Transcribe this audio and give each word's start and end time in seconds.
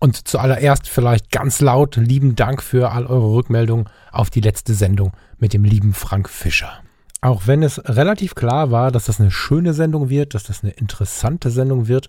Und 0.00 0.26
zuallererst 0.26 0.88
vielleicht 0.88 1.30
ganz 1.30 1.60
laut 1.60 1.96
lieben 1.96 2.34
Dank 2.34 2.62
für 2.62 2.90
all 2.90 3.06
eure 3.06 3.34
Rückmeldungen 3.34 3.88
auf 4.10 4.30
die 4.30 4.40
letzte 4.40 4.72
Sendung 4.72 5.12
mit 5.38 5.52
dem 5.52 5.62
lieben 5.62 5.92
Frank 5.92 6.30
Fischer. 6.30 6.72
Auch 7.20 7.46
wenn 7.46 7.62
es 7.62 7.78
relativ 7.84 8.34
klar 8.34 8.70
war, 8.70 8.90
dass 8.90 9.04
das 9.04 9.20
eine 9.20 9.30
schöne 9.30 9.74
Sendung 9.74 10.08
wird, 10.08 10.32
dass 10.32 10.44
das 10.44 10.64
eine 10.64 10.72
interessante 10.72 11.50
Sendung 11.50 11.86
wird, 11.86 12.08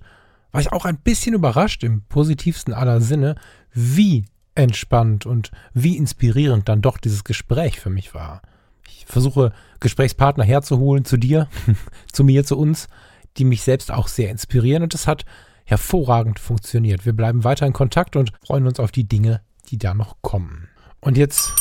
war 0.54 0.62
ich 0.62 0.72
auch 0.72 0.86
ein 0.86 0.98
bisschen 0.98 1.36
überrascht 1.36 1.84
im 1.84 2.04
positivsten 2.04 2.73
aller 2.73 3.02
Sinne, 3.02 3.36
wie 3.73 4.26
entspannt 4.55 5.26
und 5.26 5.52
wie 5.73 5.98
inspirierend 5.98 6.70
dann 6.70 6.81
doch 6.81 6.98
dieses 6.98 7.26
Gespräch 7.26 7.81
für 7.81 7.89
mich 7.89 8.14
war. 8.14 8.42
Ich 8.88 9.05
versuche 9.05 9.52
Gesprächspartner 9.81 10.45
herzuholen 10.45 11.03
zu 11.03 11.17
dir, 11.17 11.50
zu 12.14 12.23
mir, 12.23 12.45
zu 12.45 12.58
uns, 12.58 12.88
die 13.36 13.44
mich 13.44 13.64
selbst 13.64 13.92
auch 13.92 14.08
sehr 14.08 14.30
inspirieren 14.30 14.84
und 14.84 14.94
es 14.94 15.08
hat 15.08 15.26
hervorragend 15.72 16.38
funktioniert. 16.38 17.05
Wir 17.05 17.14
bleiben 17.14 17.45
weiter 17.45 17.66
in 17.66 17.72
Kontakt 17.72 18.17
und 18.17 18.33
freuen 18.45 18.67
uns 18.67 18.80
auf 18.80 18.91
die 18.91 19.08
Dinge, 19.08 19.41
die 19.69 19.77
da 19.77 19.94
noch 19.94 20.17
kommen. 20.22 20.67
Und 21.00 21.17
jetzt 21.17 21.53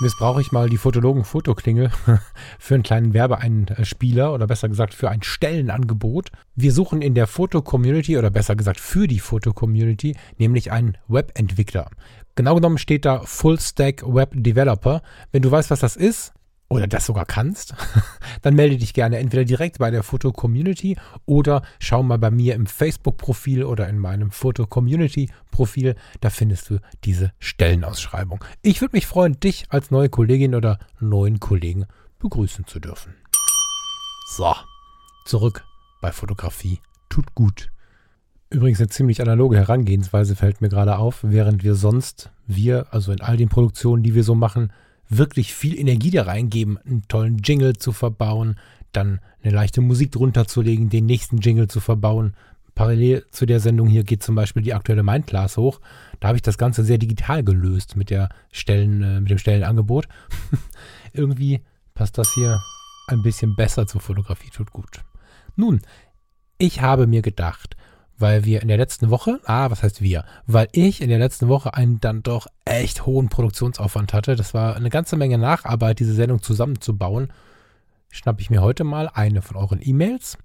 missbrauche 0.00 0.40
ich 0.40 0.50
mal 0.50 0.68
die 0.68 0.76
Fotologen-Fotoklingel 0.76 1.90
für 2.58 2.74
einen 2.74 2.82
kleinen 2.82 3.14
Werbeeinspieler 3.14 4.34
oder 4.34 4.48
besser 4.48 4.68
gesagt 4.68 4.92
für 4.92 5.08
ein 5.08 5.22
Stellenangebot. 5.22 6.32
Wir 6.56 6.72
suchen 6.72 7.00
in 7.00 7.14
der 7.14 7.28
Foto-Community 7.28 8.18
oder 8.18 8.30
besser 8.30 8.56
gesagt 8.56 8.80
für 8.80 9.06
die 9.06 9.20
Foto-Community 9.20 10.16
nämlich 10.36 10.72
einen 10.72 10.98
Webentwickler. 11.06 11.90
Genau 12.34 12.56
genommen 12.56 12.78
steht 12.78 13.04
da 13.04 13.20
Full 13.20 13.60
Stack 13.60 14.02
Web 14.04 14.32
Developer. 14.34 15.02
Wenn 15.30 15.42
du 15.42 15.50
weißt, 15.50 15.70
was 15.70 15.80
das 15.80 15.94
ist, 15.94 16.32
oder 16.68 16.86
das 16.86 17.06
sogar 17.06 17.24
kannst, 17.24 17.74
dann 18.42 18.54
melde 18.54 18.76
dich 18.76 18.92
gerne 18.92 19.18
entweder 19.18 19.44
direkt 19.44 19.78
bei 19.78 19.90
der 19.90 20.02
Foto-Community 20.02 20.96
oder 21.24 21.62
schau 21.78 22.02
mal 22.02 22.18
bei 22.18 22.30
mir 22.30 22.54
im 22.54 22.66
Facebook-Profil 22.66 23.64
oder 23.64 23.88
in 23.88 23.98
meinem 23.98 24.30
Foto-Community-Profil. 24.30 25.96
Da 26.20 26.30
findest 26.30 26.70
du 26.70 26.78
diese 27.04 27.32
Stellenausschreibung. 27.38 28.44
Ich 28.62 28.80
würde 28.80 28.96
mich 28.96 29.06
freuen, 29.06 29.40
dich 29.40 29.66
als 29.70 29.90
neue 29.90 30.10
Kollegin 30.10 30.54
oder 30.54 30.78
neuen 31.00 31.40
Kollegen 31.40 31.86
begrüßen 32.18 32.66
zu 32.66 32.80
dürfen. 32.80 33.14
So, 34.36 34.54
zurück 35.24 35.64
bei 36.02 36.12
Fotografie. 36.12 36.80
Tut 37.08 37.34
gut. 37.34 37.70
Übrigens 38.50 38.80
eine 38.80 38.88
ziemlich 38.88 39.20
analoge 39.20 39.56
Herangehensweise 39.56 40.36
fällt 40.36 40.60
mir 40.60 40.68
gerade 40.68 40.98
auf, 40.98 41.20
während 41.22 41.62
wir 41.62 41.74
sonst, 41.74 42.30
wir, 42.46 42.86
also 42.92 43.12
in 43.12 43.20
all 43.20 43.36
den 43.36 43.48
Produktionen, 43.48 44.02
die 44.02 44.14
wir 44.14 44.24
so 44.24 44.34
machen, 44.34 44.72
wirklich 45.08 45.54
viel 45.54 45.78
Energie 45.78 46.10
da 46.10 46.22
reingeben, 46.22 46.78
einen 46.78 47.06
tollen 47.08 47.38
Jingle 47.38 47.76
zu 47.76 47.92
verbauen, 47.92 48.58
dann 48.92 49.20
eine 49.42 49.54
leichte 49.54 49.80
Musik 49.80 50.12
drunter 50.12 50.46
zu 50.46 50.62
legen, 50.62 50.90
den 50.90 51.06
nächsten 51.06 51.38
Jingle 51.38 51.68
zu 51.68 51.80
verbauen. 51.80 52.34
Parallel 52.74 53.26
zu 53.30 53.44
der 53.44 53.60
Sendung 53.60 53.88
hier 53.88 54.04
geht 54.04 54.22
zum 54.22 54.34
Beispiel 54.34 54.62
die 54.62 54.74
aktuelle 54.74 55.02
Mindclass 55.02 55.56
hoch. 55.56 55.80
Da 56.20 56.28
habe 56.28 56.36
ich 56.36 56.42
das 56.42 56.58
Ganze 56.58 56.84
sehr 56.84 56.98
digital 56.98 57.42
gelöst 57.42 57.96
mit 57.96 58.10
der 58.10 58.28
Stellen, 58.52 59.02
äh, 59.02 59.20
mit 59.20 59.30
dem 59.30 59.38
Stellenangebot. 59.38 60.06
Irgendwie 61.12 61.60
passt 61.94 62.18
das 62.18 62.32
hier 62.34 62.60
ein 63.08 63.22
bisschen 63.22 63.56
besser 63.56 63.86
zur 63.86 64.00
Fotografie, 64.00 64.50
tut 64.50 64.72
gut. 64.72 65.02
Nun, 65.56 65.80
ich 66.58 66.80
habe 66.80 67.06
mir 67.06 67.22
gedacht, 67.22 67.76
weil 68.18 68.44
wir 68.44 68.62
in 68.62 68.68
der 68.68 68.76
letzten 68.76 69.10
Woche, 69.10 69.40
ah, 69.44 69.70
was 69.70 69.82
heißt 69.82 70.02
wir? 70.02 70.24
Weil 70.46 70.68
ich 70.72 71.00
in 71.00 71.08
der 71.08 71.18
letzten 71.18 71.48
Woche 71.48 71.74
einen 71.74 72.00
dann 72.00 72.22
doch 72.22 72.46
echt 72.64 73.06
hohen 73.06 73.28
Produktionsaufwand 73.28 74.12
hatte. 74.12 74.36
Das 74.36 74.54
war 74.54 74.76
eine 74.76 74.90
ganze 74.90 75.16
Menge 75.16 75.38
Nacharbeit, 75.38 76.00
diese 76.00 76.14
Sendung 76.14 76.42
zusammenzubauen. 76.42 77.32
Schnappe 78.10 78.40
ich 78.40 78.50
mir 78.50 78.62
heute 78.62 78.84
mal 78.84 79.08
eine 79.12 79.42
von 79.42 79.56
euren 79.56 79.80
E-Mails. 79.82 80.38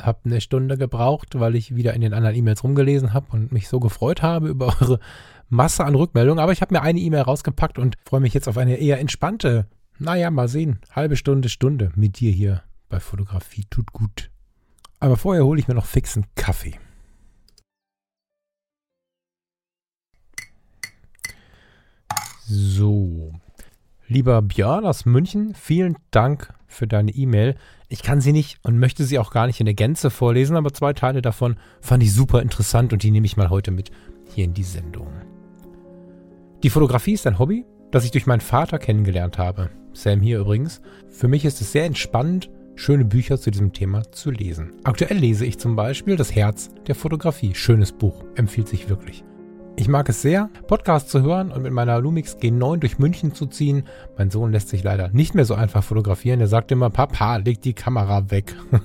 Hab 0.00 0.24
eine 0.24 0.40
Stunde 0.40 0.78
gebraucht, 0.78 1.38
weil 1.38 1.54
ich 1.54 1.76
wieder 1.76 1.94
in 1.94 2.00
den 2.00 2.14
anderen 2.14 2.36
E-Mails 2.36 2.64
rumgelesen 2.64 3.12
habe 3.12 3.26
und 3.30 3.52
mich 3.52 3.68
so 3.68 3.80
gefreut 3.80 4.22
habe 4.22 4.48
über 4.48 4.74
eure 4.80 5.00
Masse 5.48 5.84
an 5.84 5.94
Rückmeldungen. 5.94 6.42
Aber 6.42 6.52
ich 6.52 6.62
habe 6.62 6.74
mir 6.74 6.82
eine 6.82 7.00
E-Mail 7.00 7.22
rausgepackt 7.22 7.78
und 7.78 7.96
freue 8.04 8.20
mich 8.20 8.32
jetzt 8.32 8.48
auf 8.48 8.56
eine 8.56 8.76
eher 8.76 8.98
entspannte, 9.00 9.66
naja, 9.98 10.30
mal 10.30 10.48
sehen, 10.48 10.80
halbe 10.92 11.16
Stunde, 11.16 11.50
Stunde 11.50 11.92
mit 11.94 12.20
dir 12.20 12.32
hier 12.32 12.62
bei 12.88 13.00
Fotografie. 13.00 13.66
Tut 13.68 13.92
gut. 13.92 14.30
Aber 15.00 15.16
vorher 15.16 15.44
hole 15.44 15.58
ich 15.58 15.66
mir 15.66 15.74
noch 15.74 15.86
fixen 15.86 16.26
Kaffee. 16.36 16.78
So. 22.46 23.32
Lieber 24.06 24.42
Björn 24.42 24.84
aus 24.84 25.06
München, 25.06 25.54
vielen 25.54 25.96
Dank 26.10 26.52
für 26.66 26.86
deine 26.86 27.12
E-Mail. 27.12 27.56
Ich 27.88 28.02
kann 28.02 28.20
sie 28.20 28.32
nicht 28.32 28.58
und 28.62 28.78
möchte 28.78 29.04
sie 29.04 29.18
auch 29.18 29.30
gar 29.30 29.46
nicht 29.46 29.60
in 29.60 29.66
der 29.66 29.74
Gänze 29.74 30.10
vorlesen, 30.10 30.56
aber 30.56 30.72
zwei 30.72 30.92
Teile 30.92 31.22
davon 31.22 31.56
fand 31.80 32.02
ich 32.02 32.12
super 32.12 32.42
interessant 32.42 32.92
und 32.92 33.02
die 33.02 33.10
nehme 33.10 33.26
ich 33.26 33.36
mal 33.36 33.50
heute 33.50 33.70
mit 33.70 33.90
hier 34.34 34.44
in 34.44 34.54
die 34.54 34.64
Sendung. 34.64 35.08
Die 36.62 36.70
Fotografie 36.70 37.12
ist 37.14 37.26
ein 37.26 37.38
Hobby, 37.38 37.64
das 37.90 38.04
ich 38.04 38.10
durch 38.10 38.26
meinen 38.26 38.40
Vater 38.40 38.78
kennengelernt 38.78 39.38
habe. 39.38 39.70
Sam 39.92 40.20
hier 40.20 40.40
übrigens. 40.40 40.82
Für 41.08 41.28
mich 41.28 41.44
ist 41.44 41.60
es 41.60 41.72
sehr 41.72 41.84
entspannend 41.84 42.50
schöne 42.80 43.04
Bücher 43.04 43.38
zu 43.38 43.50
diesem 43.50 43.74
Thema 43.74 44.10
zu 44.10 44.30
lesen. 44.30 44.72
Aktuell 44.84 45.18
lese 45.18 45.44
ich 45.44 45.58
zum 45.58 45.76
Beispiel 45.76 46.16
Das 46.16 46.34
Herz 46.34 46.70
der 46.86 46.94
Fotografie. 46.94 47.54
Schönes 47.54 47.92
Buch, 47.92 48.24
empfiehlt 48.36 48.68
sich 48.68 48.88
wirklich. 48.88 49.22
Ich 49.76 49.86
mag 49.86 50.08
es 50.08 50.22
sehr, 50.22 50.48
Podcasts 50.66 51.10
zu 51.10 51.22
hören 51.22 51.52
und 51.52 51.62
mit 51.62 51.72
meiner 51.72 52.00
Lumix 52.00 52.36
G9 52.36 52.78
durch 52.78 52.98
München 52.98 53.34
zu 53.34 53.46
ziehen. 53.46 53.84
Mein 54.16 54.30
Sohn 54.30 54.50
lässt 54.50 54.70
sich 54.70 54.82
leider 54.82 55.10
nicht 55.10 55.34
mehr 55.34 55.44
so 55.44 55.54
einfach 55.54 55.84
fotografieren. 55.84 56.40
Er 56.40 56.46
sagt 56.46 56.72
immer, 56.72 56.88
Papa, 56.88 57.36
leg 57.36 57.60
die 57.60 57.74
Kamera 57.74 58.30
weg. 58.30 58.56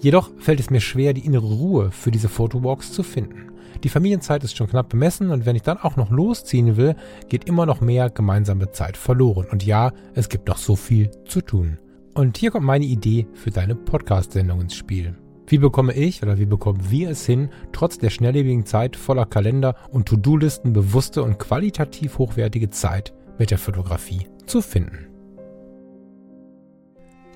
Jedoch 0.00 0.30
fällt 0.38 0.60
es 0.60 0.70
mir 0.70 0.80
schwer, 0.80 1.12
die 1.12 1.26
innere 1.26 1.46
Ruhe 1.46 1.90
für 1.90 2.10
diese 2.10 2.30
Fotowalks 2.30 2.92
zu 2.92 3.02
finden. 3.02 3.52
Die 3.84 3.90
Familienzeit 3.90 4.42
ist 4.42 4.56
schon 4.56 4.68
knapp 4.68 4.88
bemessen 4.88 5.30
und 5.32 5.44
wenn 5.44 5.54
ich 5.54 5.62
dann 5.62 5.76
auch 5.76 5.96
noch 5.96 6.10
losziehen 6.10 6.78
will, 6.78 6.96
geht 7.28 7.44
immer 7.44 7.66
noch 7.66 7.82
mehr 7.82 8.08
gemeinsame 8.08 8.72
Zeit 8.72 8.96
verloren. 8.96 9.46
Und 9.50 9.66
ja, 9.66 9.92
es 10.14 10.30
gibt 10.30 10.48
noch 10.48 10.58
so 10.58 10.76
viel 10.76 11.10
zu 11.26 11.42
tun. 11.42 11.78
Und 12.18 12.36
hier 12.36 12.50
kommt 12.50 12.66
meine 12.66 12.84
Idee 12.84 13.28
für 13.32 13.52
deine 13.52 13.76
Podcast-Sendung 13.76 14.62
ins 14.62 14.74
Spiel. 14.74 15.14
Wie 15.46 15.58
bekomme 15.58 15.92
ich 15.92 16.20
oder 16.20 16.36
wie 16.36 16.46
bekommen 16.46 16.90
wir 16.90 17.10
es 17.10 17.24
hin, 17.24 17.48
trotz 17.70 17.98
der 17.98 18.10
schnelllebigen 18.10 18.66
Zeit 18.66 18.96
voller 18.96 19.24
Kalender 19.24 19.76
und 19.92 20.08
To-Do-Listen 20.08 20.72
bewusste 20.72 21.22
und 21.22 21.38
qualitativ 21.38 22.18
hochwertige 22.18 22.70
Zeit 22.70 23.14
mit 23.38 23.52
der 23.52 23.58
Fotografie 23.58 24.26
zu 24.46 24.62
finden? 24.62 25.06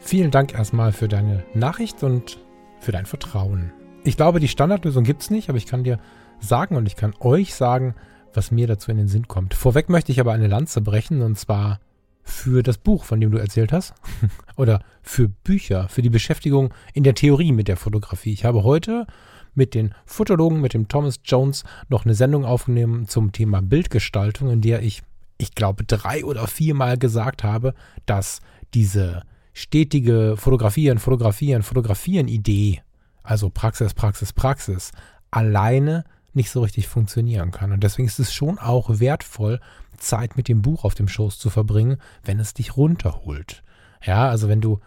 Vielen 0.00 0.32
Dank 0.32 0.52
erstmal 0.52 0.90
für 0.90 1.06
deine 1.06 1.44
Nachricht 1.54 2.02
und 2.02 2.40
für 2.80 2.90
dein 2.90 3.06
Vertrauen. 3.06 3.70
Ich 4.02 4.16
glaube, 4.16 4.40
die 4.40 4.48
Standardlösung 4.48 5.04
gibt 5.04 5.22
es 5.22 5.30
nicht, 5.30 5.48
aber 5.48 5.58
ich 5.58 5.66
kann 5.66 5.84
dir 5.84 6.00
sagen 6.40 6.74
und 6.74 6.86
ich 6.86 6.96
kann 6.96 7.14
euch 7.20 7.54
sagen, 7.54 7.94
was 8.34 8.50
mir 8.50 8.66
dazu 8.66 8.90
in 8.90 8.96
den 8.96 9.06
Sinn 9.06 9.28
kommt. 9.28 9.54
Vorweg 9.54 9.88
möchte 9.88 10.10
ich 10.10 10.18
aber 10.18 10.32
eine 10.32 10.48
Lanze 10.48 10.80
brechen 10.80 11.22
und 11.22 11.38
zwar 11.38 11.78
für 12.22 12.62
das 12.62 12.78
Buch, 12.78 13.04
von 13.04 13.20
dem 13.20 13.30
du 13.30 13.38
erzählt 13.38 13.72
hast, 13.72 13.94
oder 14.56 14.80
für 15.02 15.28
Bücher, 15.28 15.88
für 15.88 16.02
die 16.02 16.10
Beschäftigung 16.10 16.72
in 16.94 17.04
der 17.04 17.14
Theorie 17.14 17.52
mit 17.52 17.68
der 17.68 17.76
Fotografie. 17.76 18.32
Ich 18.32 18.44
habe 18.44 18.62
heute 18.62 19.06
mit 19.54 19.74
den 19.74 19.94
Fotologen, 20.06 20.60
mit 20.60 20.74
dem 20.74 20.88
Thomas 20.88 21.20
Jones, 21.24 21.64
noch 21.88 22.04
eine 22.04 22.14
Sendung 22.14 22.44
aufgenommen 22.44 23.08
zum 23.08 23.32
Thema 23.32 23.60
Bildgestaltung, 23.60 24.50
in 24.50 24.60
der 24.60 24.82
ich, 24.82 25.02
ich 25.38 25.54
glaube, 25.54 25.84
drei 25.84 26.24
oder 26.24 26.46
viermal 26.46 26.96
gesagt 26.96 27.44
habe, 27.44 27.74
dass 28.06 28.40
diese 28.74 29.22
stetige 29.52 30.36
Fotografieren, 30.38 30.98
Fotografieren, 30.98 31.62
Fotografieren-Idee, 31.62 32.80
also 33.22 33.50
Praxis, 33.50 33.94
Praxis, 33.94 34.32
Praxis, 34.32 34.92
alleine 35.30 36.04
nicht 36.34 36.50
so 36.50 36.62
richtig 36.62 36.88
funktionieren 36.88 37.50
kann. 37.50 37.72
Und 37.72 37.82
deswegen 37.82 38.08
ist 38.08 38.18
es 38.18 38.32
schon 38.32 38.58
auch 38.58 39.00
wertvoll, 39.00 39.60
Zeit 40.02 40.36
mit 40.36 40.48
dem 40.48 40.62
Buch 40.62 40.84
auf 40.84 40.94
dem 40.94 41.08
Schoß 41.08 41.38
zu 41.38 41.50
verbringen, 41.50 41.96
wenn 42.24 42.40
es 42.40 42.54
dich 42.54 42.76
runterholt. 42.76 43.62
Ja, 44.04 44.28
also 44.28 44.48
wenn 44.48 44.60
du 44.60 44.80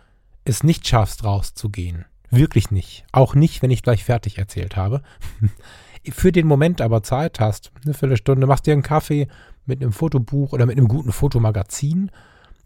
es 0.44 0.64
nicht 0.64 0.88
schaffst, 0.88 1.24
rauszugehen. 1.24 2.06
Wirklich 2.30 2.72
nicht. 2.72 3.06
Auch 3.12 3.36
nicht, 3.36 3.62
wenn 3.62 3.72
ich 3.72 3.84
gleich 3.84 4.04
fertig 4.04 4.38
erzählt 4.38 4.76
habe. 4.76 5.02
Für 6.12 6.32
den 6.32 6.46
Moment 6.46 6.82
aber 6.82 7.02
Zeit 7.02 7.40
hast, 7.40 7.72
eine 7.84 7.94
Viertelstunde, 7.94 8.46
machst 8.46 8.68
dir 8.68 8.74
einen 8.74 8.84
Kaffee 8.84 9.28
mit 9.66 9.82
einem 9.82 9.92
Fotobuch 9.92 10.54
oder 10.54 10.66
mit 10.66 10.78
einem 10.78 10.88
guten 10.88 11.12
Fotomagazin, 11.12 12.12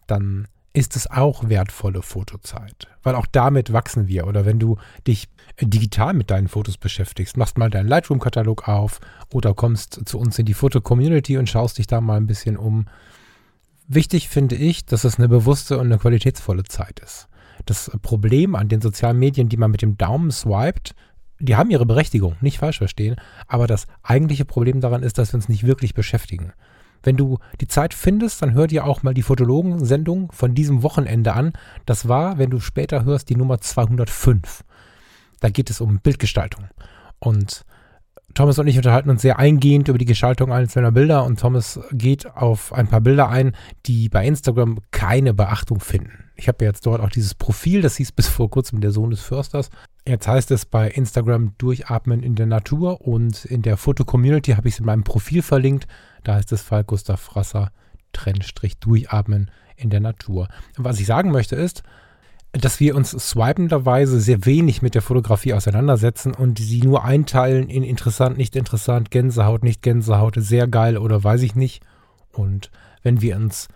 dann 0.08 0.48
ist 0.80 0.96
es 0.96 1.12
auch 1.12 1.50
wertvolle 1.50 2.02
Fotozeit, 2.02 2.88
weil 3.04 3.14
auch 3.14 3.26
damit 3.26 3.74
wachsen 3.74 4.08
wir. 4.08 4.28
Oder 4.28 4.46
wenn 4.46 4.60
du 4.60 4.78
dich 5.06 5.28
digital 5.62 6.14
mit 6.14 6.32
deinen 6.32 6.48
Fotos 6.48 6.78
beschäftigst, 6.78 7.36
machst 7.36 7.58
mal 7.58 7.70
deinen 7.70 7.90
Lightroom-Katalog 7.90 8.70
auf 8.70 9.02
oder 9.34 9.54
kommst 9.54 10.00
zu 10.06 10.18
uns 10.18 10.40
in 10.40 10.46
die 10.46 10.54
Foto-Community 10.54 11.38
und 11.38 11.50
schaust 11.50 11.80
dich 11.80 11.88
da 11.88 12.00
mal 12.00 12.16
ein 12.16 12.28
bisschen 12.28 12.56
um. 12.56 12.86
Wichtig 13.90 14.30
finde 14.30 14.56
ich, 14.56 14.86
dass 14.86 15.04
es 15.04 15.18
eine 15.18 15.28
bewusste 15.28 15.78
und 15.78 15.88
eine 15.88 15.98
qualitätsvolle 15.98 16.64
Zeit 16.64 17.02
ist. 17.02 17.28
Das 17.66 17.92
Problem 18.02 18.56
an 18.56 18.70
den 18.70 18.80
sozialen 18.80 19.20
Medien, 19.20 19.50
die 19.50 19.58
man 19.58 19.72
mit 19.72 19.82
dem 19.82 19.98
Daumen 19.98 20.32
swiped, 20.32 20.96
die 21.40 21.58
haben 21.58 21.72
ihre 21.72 21.86
Berechtigung, 21.86 22.38
nicht 22.40 22.60
falsch 22.60 22.78
verstehen, 22.78 23.18
aber 23.48 23.68
das 23.68 23.86
eigentliche 24.02 24.46
Problem 24.46 24.80
daran 24.80 25.04
ist, 25.04 25.18
dass 25.18 25.34
wir 25.34 25.36
uns 25.36 25.50
nicht 25.50 25.66
wirklich 25.66 25.94
beschäftigen. 25.94 26.54
Wenn 27.04 27.18
du 27.18 27.40
die 27.62 27.68
Zeit 27.68 27.94
findest, 27.94 28.42
dann 28.42 28.54
hör 28.54 28.68
dir 28.68 28.86
auch 28.86 29.04
mal 29.04 29.14
die 29.14 29.22
Fotologen-Sendung 29.22 30.32
von 30.32 30.54
diesem 30.54 30.84
Wochenende 30.84 31.34
an. 31.34 31.54
Das 31.86 32.08
war, 32.08 32.38
wenn 32.38 32.50
du 32.50 32.60
später 32.60 33.06
hörst, 33.06 33.30
die 33.30 33.36
Nummer 33.36 33.60
205. 33.60 34.64
Da 35.40 35.50
geht 35.50 35.70
es 35.70 35.82
um 35.82 36.00
Bildgestaltung. 36.00 36.66
Und 37.20 37.66
Thomas 38.34 38.60
und 38.60 38.68
ich 38.68 38.78
unterhalten 38.78 39.10
uns 39.10 39.22
sehr 39.22 39.40
eingehend 39.40 39.88
über 39.88 39.98
die 39.98 40.06
Gestaltung 40.06 40.54
einzelner 40.54 40.92
Bilder 40.92 41.26
und 41.26 41.40
Thomas 41.40 41.80
geht 41.92 42.36
auf 42.36 42.74
ein 42.74 42.88
paar 42.88 43.02
Bilder 43.02 43.30
ein, 43.30 43.56
die 43.86 44.08
bei 44.08 44.26
Instagram 44.26 44.80
keine 44.92 45.34
Beachtung 45.34 45.80
finden. 45.80 46.26
Ich 46.36 46.48
habe 46.48 46.64
jetzt 46.64 46.86
dort 46.86 47.02
auch 47.02 47.10
dieses 47.10 47.34
Profil, 47.34 47.82
das 47.82 47.98
hieß 47.98 48.12
bis 48.12 48.28
vor 48.28 48.50
kurzem 48.50 48.82
der 48.82 48.92
Sohn 48.92 49.10
des 49.10 49.22
Försters. 49.22 49.70
Jetzt 50.08 50.28
heißt 50.28 50.52
es 50.52 50.66
bei 50.66 50.90
Instagram 50.90 51.54
Durchatmen 51.58 52.24
in 52.24 52.36
der 52.36 52.46
Natur 52.46 53.02
und 53.02 53.46
in 53.46 53.62
der 53.62 53.78
Foto-Community 53.78 54.52
habe 54.52 54.68
ich 54.68 54.76
es 54.76 54.80
in 54.80 54.86
meinem 54.86 55.04
Profil 55.04 55.42
verlinkt. 55.42 55.88
Da 56.24 56.36
heißt 56.36 56.52
es 56.52 56.62
Fall 56.62 56.84
Gustav 56.84 57.20
Frasser, 57.20 57.72
Trennstrich 58.14 58.80
Durchatmen 58.80 59.52
in 59.76 59.90
der 59.90 60.00
Natur. 60.00 60.48
Was 60.78 61.00
ich 61.00 61.06
sagen 61.06 61.32
möchte 61.32 61.56
ist, 61.56 61.84
dass 62.52 62.80
wir 62.80 62.96
uns 62.96 63.12
swipenderweise 63.12 64.20
sehr 64.20 64.46
wenig 64.46 64.82
mit 64.82 64.96
der 64.96 65.04
Fotografie 65.04 65.54
auseinandersetzen 65.54 66.34
und 66.34 66.58
sie 66.58 66.82
nur 66.82 67.04
einteilen 67.04 67.70
in 67.70 67.84
interessant, 67.84 68.38
nicht 68.38 68.56
interessant, 68.56 69.12
Gänsehaut, 69.12 69.64
nicht 69.64 69.84
Gänsehaut, 69.84 70.36
sehr 70.38 70.68
geil 70.68 70.98
oder 70.98 71.24
weiß 71.24 71.44
ich 71.44 71.56
nicht. 71.56 71.84
Und 72.34 72.72
wenn 73.04 73.22
wir 73.22 73.36
uns 73.36 73.68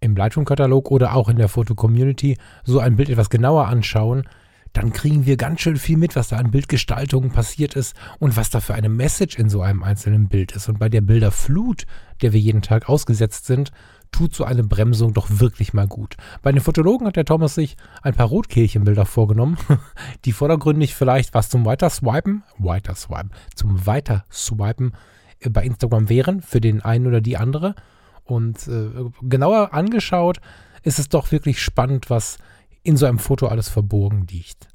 im 0.00 0.14
Lightroom-Katalog 0.14 0.90
oder 0.90 1.14
auch 1.14 1.28
in 1.28 1.38
der 1.38 1.48
Foto-Community 1.48 2.36
so 2.62 2.78
ein 2.78 2.96
Bild 2.96 3.08
etwas 3.08 3.30
genauer 3.30 3.66
anschauen, 3.66 4.28
dann 4.74 4.92
kriegen 4.92 5.24
wir 5.24 5.36
ganz 5.36 5.60
schön 5.60 5.76
viel 5.76 5.96
mit, 5.96 6.16
was 6.16 6.28
da 6.28 6.36
an 6.36 6.50
Bildgestaltungen 6.50 7.30
passiert 7.30 7.76
ist 7.76 7.94
und 8.18 8.36
was 8.36 8.50
da 8.50 8.60
für 8.60 8.74
eine 8.74 8.88
Message 8.88 9.38
in 9.38 9.48
so 9.48 9.62
einem 9.62 9.84
einzelnen 9.84 10.28
Bild 10.28 10.52
ist. 10.52 10.68
Und 10.68 10.80
bei 10.80 10.88
der 10.88 11.00
Bilderflut, 11.00 11.86
der 12.20 12.32
wir 12.32 12.40
jeden 12.40 12.60
Tag 12.60 12.88
ausgesetzt 12.88 13.46
sind, 13.46 13.70
tut 14.10 14.34
so 14.34 14.44
eine 14.44 14.64
Bremsung 14.64 15.14
doch 15.14 15.28
wirklich 15.30 15.74
mal 15.74 15.86
gut. 15.86 16.16
Bei 16.42 16.50
den 16.50 16.60
Fotologen 16.60 17.06
hat 17.06 17.14
der 17.14 17.24
Thomas 17.24 17.54
sich 17.54 17.76
ein 18.02 18.14
paar 18.14 18.26
Rotkehlchenbilder 18.26 19.06
vorgenommen, 19.06 19.58
die 20.24 20.32
vordergründig 20.32 20.94
vielleicht 20.94 21.34
was 21.34 21.48
zum 21.48 21.64
Weiterswipen, 21.64 22.42
Weiterswipen, 22.58 23.30
zum 23.54 23.86
Weiterswipen 23.86 24.92
äh, 25.38 25.50
bei 25.50 25.62
Instagram 25.62 26.08
wären, 26.08 26.42
für 26.42 26.60
den 26.60 26.82
einen 26.82 27.06
oder 27.06 27.20
die 27.20 27.36
andere. 27.36 27.76
Und 28.24 28.66
äh, 28.66 28.88
genauer 29.22 29.72
angeschaut 29.72 30.40
ist 30.82 30.98
es 30.98 31.08
doch 31.08 31.30
wirklich 31.30 31.62
spannend, 31.62 32.10
was 32.10 32.38
in 32.84 32.96
so 32.96 33.06
einem 33.06 33.18
Foto 33.18 33.48
alles 33.48 33.68
verborgen 33.68 34.26
liegt. 34.30 34.68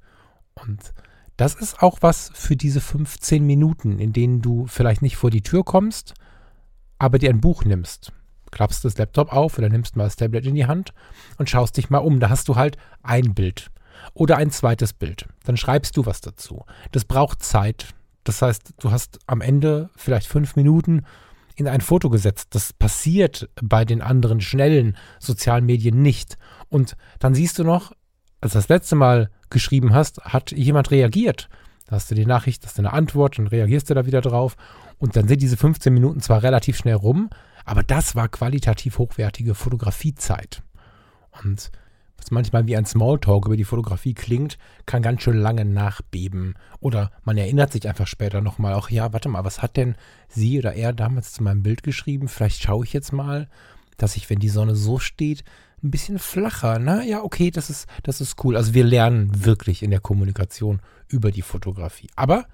Und 0.55 0.93
das 1.37 1.55
ist 1.55 1.81
auch 1.81 1.99
was 2.01 2.31
für 2.33 2.57
diese 2.57 2.81
15 2.81 3.45
Minuten, 3.45 3.99
in 3.99 4.11
denen 4.11 4.41
du 4.41 4.67
vielleicht 4.67 5.01
nicht 5.01 5.15
vor 5.15 5.29
die 5.29 5.43
Tür 5.43 5.63
kommst, 5.63 6.13
aber 6.97 7.17
dir 7.17 7.29
ein 7.29 7.39
Buch 7.39 7.63
nimmst 7.63 8.11
klappst 8.51 8.85
das 8.85 8.97
Laptop 8.97 9.31
auf 9.31 9.57
oder 9.57 9.69
nimmst 9.69 9.95
mal 9.95 10.05
das 10.05 10.15
Tablet 10.15 10.45
in 10.45 10.55
die 10.55 10.65
Hand 10.65 10.93
und 11.37 11.49
schaust 11.49 11.77
dich 11.77 11.89
mal 11.89 11.99
um. 11.99 12.19
Da 12.19 12.29
hast 12.29 12.47
du 12.47 12.55
halt 12.55 12.77
ein 13.03 13.33
Bild 13.33 13.71
oder 14.13 14.37
ein 14.37 14.51
zweites 14.51 14.93
Bild. 14.93 15.27
Dann 15.43 15.57
schreibst 15.57 15.97
du 15.97 16.05
was 16.05 16.21
dazu. 16.21 16.65
Das 16.91 17.05
braucht 17.05 17.43
Zeit. 17.43 17.93
Das 18.23 18.41
heißt, 18.41 18.73
du 18.79 18.91
hast 18.91 19.19
am 19.27 19.41
Ende 19.41 19.89
vielleicht 19.95 20.27
fünf 20.27 20.55
Minuten 20.55 21.05
in 21.55 21.67
ein 21.67 21.81
Foto 21.81 22.09
gesetzt. 22.09 22.49
Das 22.51 22.73
passiert 22.73 23.49
bei 23.61 23.85
den 23.85 24.01
anderen 24.01 24.41
schnellen 24.41 24.97
sozialen 25.19 25.65
Medien 25.65 26.01
nicht. 26.01 26.37
Und 26.69 26.95
dann 27.19 27.35
siehst 27.35 27.59
du 27.59 27.63
noch, 27.63 27.91
als 28.41 28.53
du 28.53 28.57
das 28.59 28.69
letzte 28.69 28.95
Mal 28.95 29.29
geschrieben 29.49 29.93
hast, 29.93 30.21
hat 30.23 30.51
jemand 30.51 30.91
reagiert. 30.91 31.49
Da 31.87 31.95
hast 31.95 32.11
du 32.11 32.15
die 32.15 32.25
Nachricht, 32.25 32.65
hast 32.65 32.77
du 32.77 32.81
eine 32.81 32.93
Antwort, 32.93 33.37
dann 33.37 33.47
reagierst 33.47 33.89
du 33.89 33.93
da 33.93 34.05
wieder 34.05 34.21
drauf. 34.21 34.55
Und 34.97 35.15
dann 35.15 35.27
sind 35.27 35.41
diese 35.41 35.57
15 35.57 35.93
Minuten 35.93 36.21
zwar 36.21 36.43
relativ 36.43 36.77
schnell 36.77 36.95
rum, 36.95 37.29
aber 37.65 37.83
das 37.83 38.15
war 38.15 38.27
qualitativ 38.27 38.97
hochwertige 38.97 39.55
Fotografiezeit. 39.55 40.61
Und 41.43 41.71
was 42.17 42.31
manchmal 42.31 42.67
wie 42.67 42.75
ein 42.75 42.85
Smalltalk 42.85 43.45
über 43.45 43.55
die 43.55 43.63
Fotografie 43.63 44.13
klingt, 44.13 44.57
kann 44.85 45.01
ganz 45.01 45.23
schön 45.23 45.37
lange 45.37 45.65
nachbeben. 45.65 46.55
Oder 46.79 47.11
man 47.23 47.37
erinnert 47.37 47.71
sich 47.71 47.87
einfach 47.87 48.07
später 48.07 48.41
nochmal, 48.41 48.73
auch 48.73 48.89
ja, 48.89 49.13
warte 49.13 49.29
mal, 49.29 49.45
was 49.45 49.61
hat 49.61 49.77
denn 49.77 49.95
sie 50.27 50.59
oder 50.59 50.73
er 50.73 50.93
damals 50.93 51.31
zu 51.31 51.43
meinem 51.43 51.63
Bild 51.63 51.81
geschrieben? 51.81 52.27
Vielleicht 52.27 52.61
schaue 52.61 52.83
ich 52.83 52.93
jetzt 52.93 53.13
mal, 53.13 53.47
dass 53.97 54.15
ich, 54.15 54.29
wenn 54.29 54.39
die 54.39 54.49
Sonne 54.49 54.75
so 54.75 54.99
steht, 54.99 55.43
ein 55.83 55.91
bisschen 55.91 56.19
flacher. 56.19 56.79
Na 56.79 57.03
ja, 57.03 57.23
okay, 57.23 57.51
das 57.51 57.69
ist, 57.69 57.87
das 58.03 58.21
ist 58.21 58.43
cool. 58.43 58.55
Also 58.55 58.73
wir 58.73 58.83
lernen 58.83 59.45
wirklich 59.45 59.83
in 59.83 59.91
der 59.91 59.99
Kommunikation 59.99 60.81
über 61.07 61.31
die 61.31 61.41
Fotografie. 61.41 62.09
Aber 62.15 62.45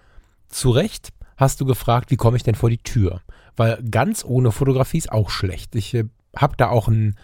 zu 0.50 0.70
Recht 0.70 1.10
hast 1.38 1.60
du 1.60 1.66
gefragt, 1.66 2.12
wie 2.12 2.18
komme 2.18 2.38
ich 2.38 2.44
denn 2.44 2.56
vor 2.56 2.70
die 2.70 2.78
Tür? 2.78 3.22
weil 3.56 3.82
ganz 3.90 4.24
ohne 4.26 4.52
Fotografie 4.52 4.98
ist 4.98 5.12
auch 5.12 5.30
schlecht. 5.30 5.76
Ich 5.76 5.94
äh, 5.94 6.06
habe 6.36 6.56
da 6.58 6.70
auch 6.70 6.88
einen 6.88 7.16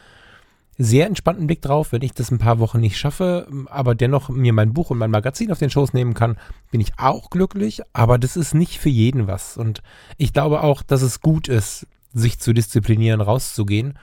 sehr 0.78 1.06
entspannten 1.06 1.48
Blick 1.48 1.62
drauf, 1.62 1.92
wenn 1.92 2.02
ich 2.02 2.14
das 2.14 2.32
ein 2.32 2.40
paar 2.40 2.60
Wochen 2.60 2.80
nicht 2.80 2.98
schaffe, 2.98 3.48
aber 3.68 3.94
dennoch 3.94 4.30
mir 4.30 4.54
mein 4.54 4.74
Buch 4.74 4.90
und 4.90 4.98
mein 4.98 5.12
Magazin 5.12 5.52
auf 5.52 5.60
den 5.60 5.70
Schoß 5.70 5.94
nehmen 5.94 6.14
kann, 6.14 6.38
bin 6.72 6.82
ich 6.82 6.98
auch 6.98 7.30
glücklich, 7.30 7.82
aber 7.94 8.18
das 8.18 8.36
ist 8.36 8.56
nicht 8.56 8.80
für 8.80 8.90
jeden 8.90 9.28
was. 9.28 9.58
Und 9.58 9.84
ich 10.18 10.34
glaube 10.34 10.64
auch, 10.64 10.82
dass 10.82 11.02
es 11.02 11.22
gut 11.22 11.48
ist, 11.50 11.86
sich 12.14 12.40
zu 12.40 12.54
disziplinieren, 12.54 13.22
rauszugehen, 13.22 14.00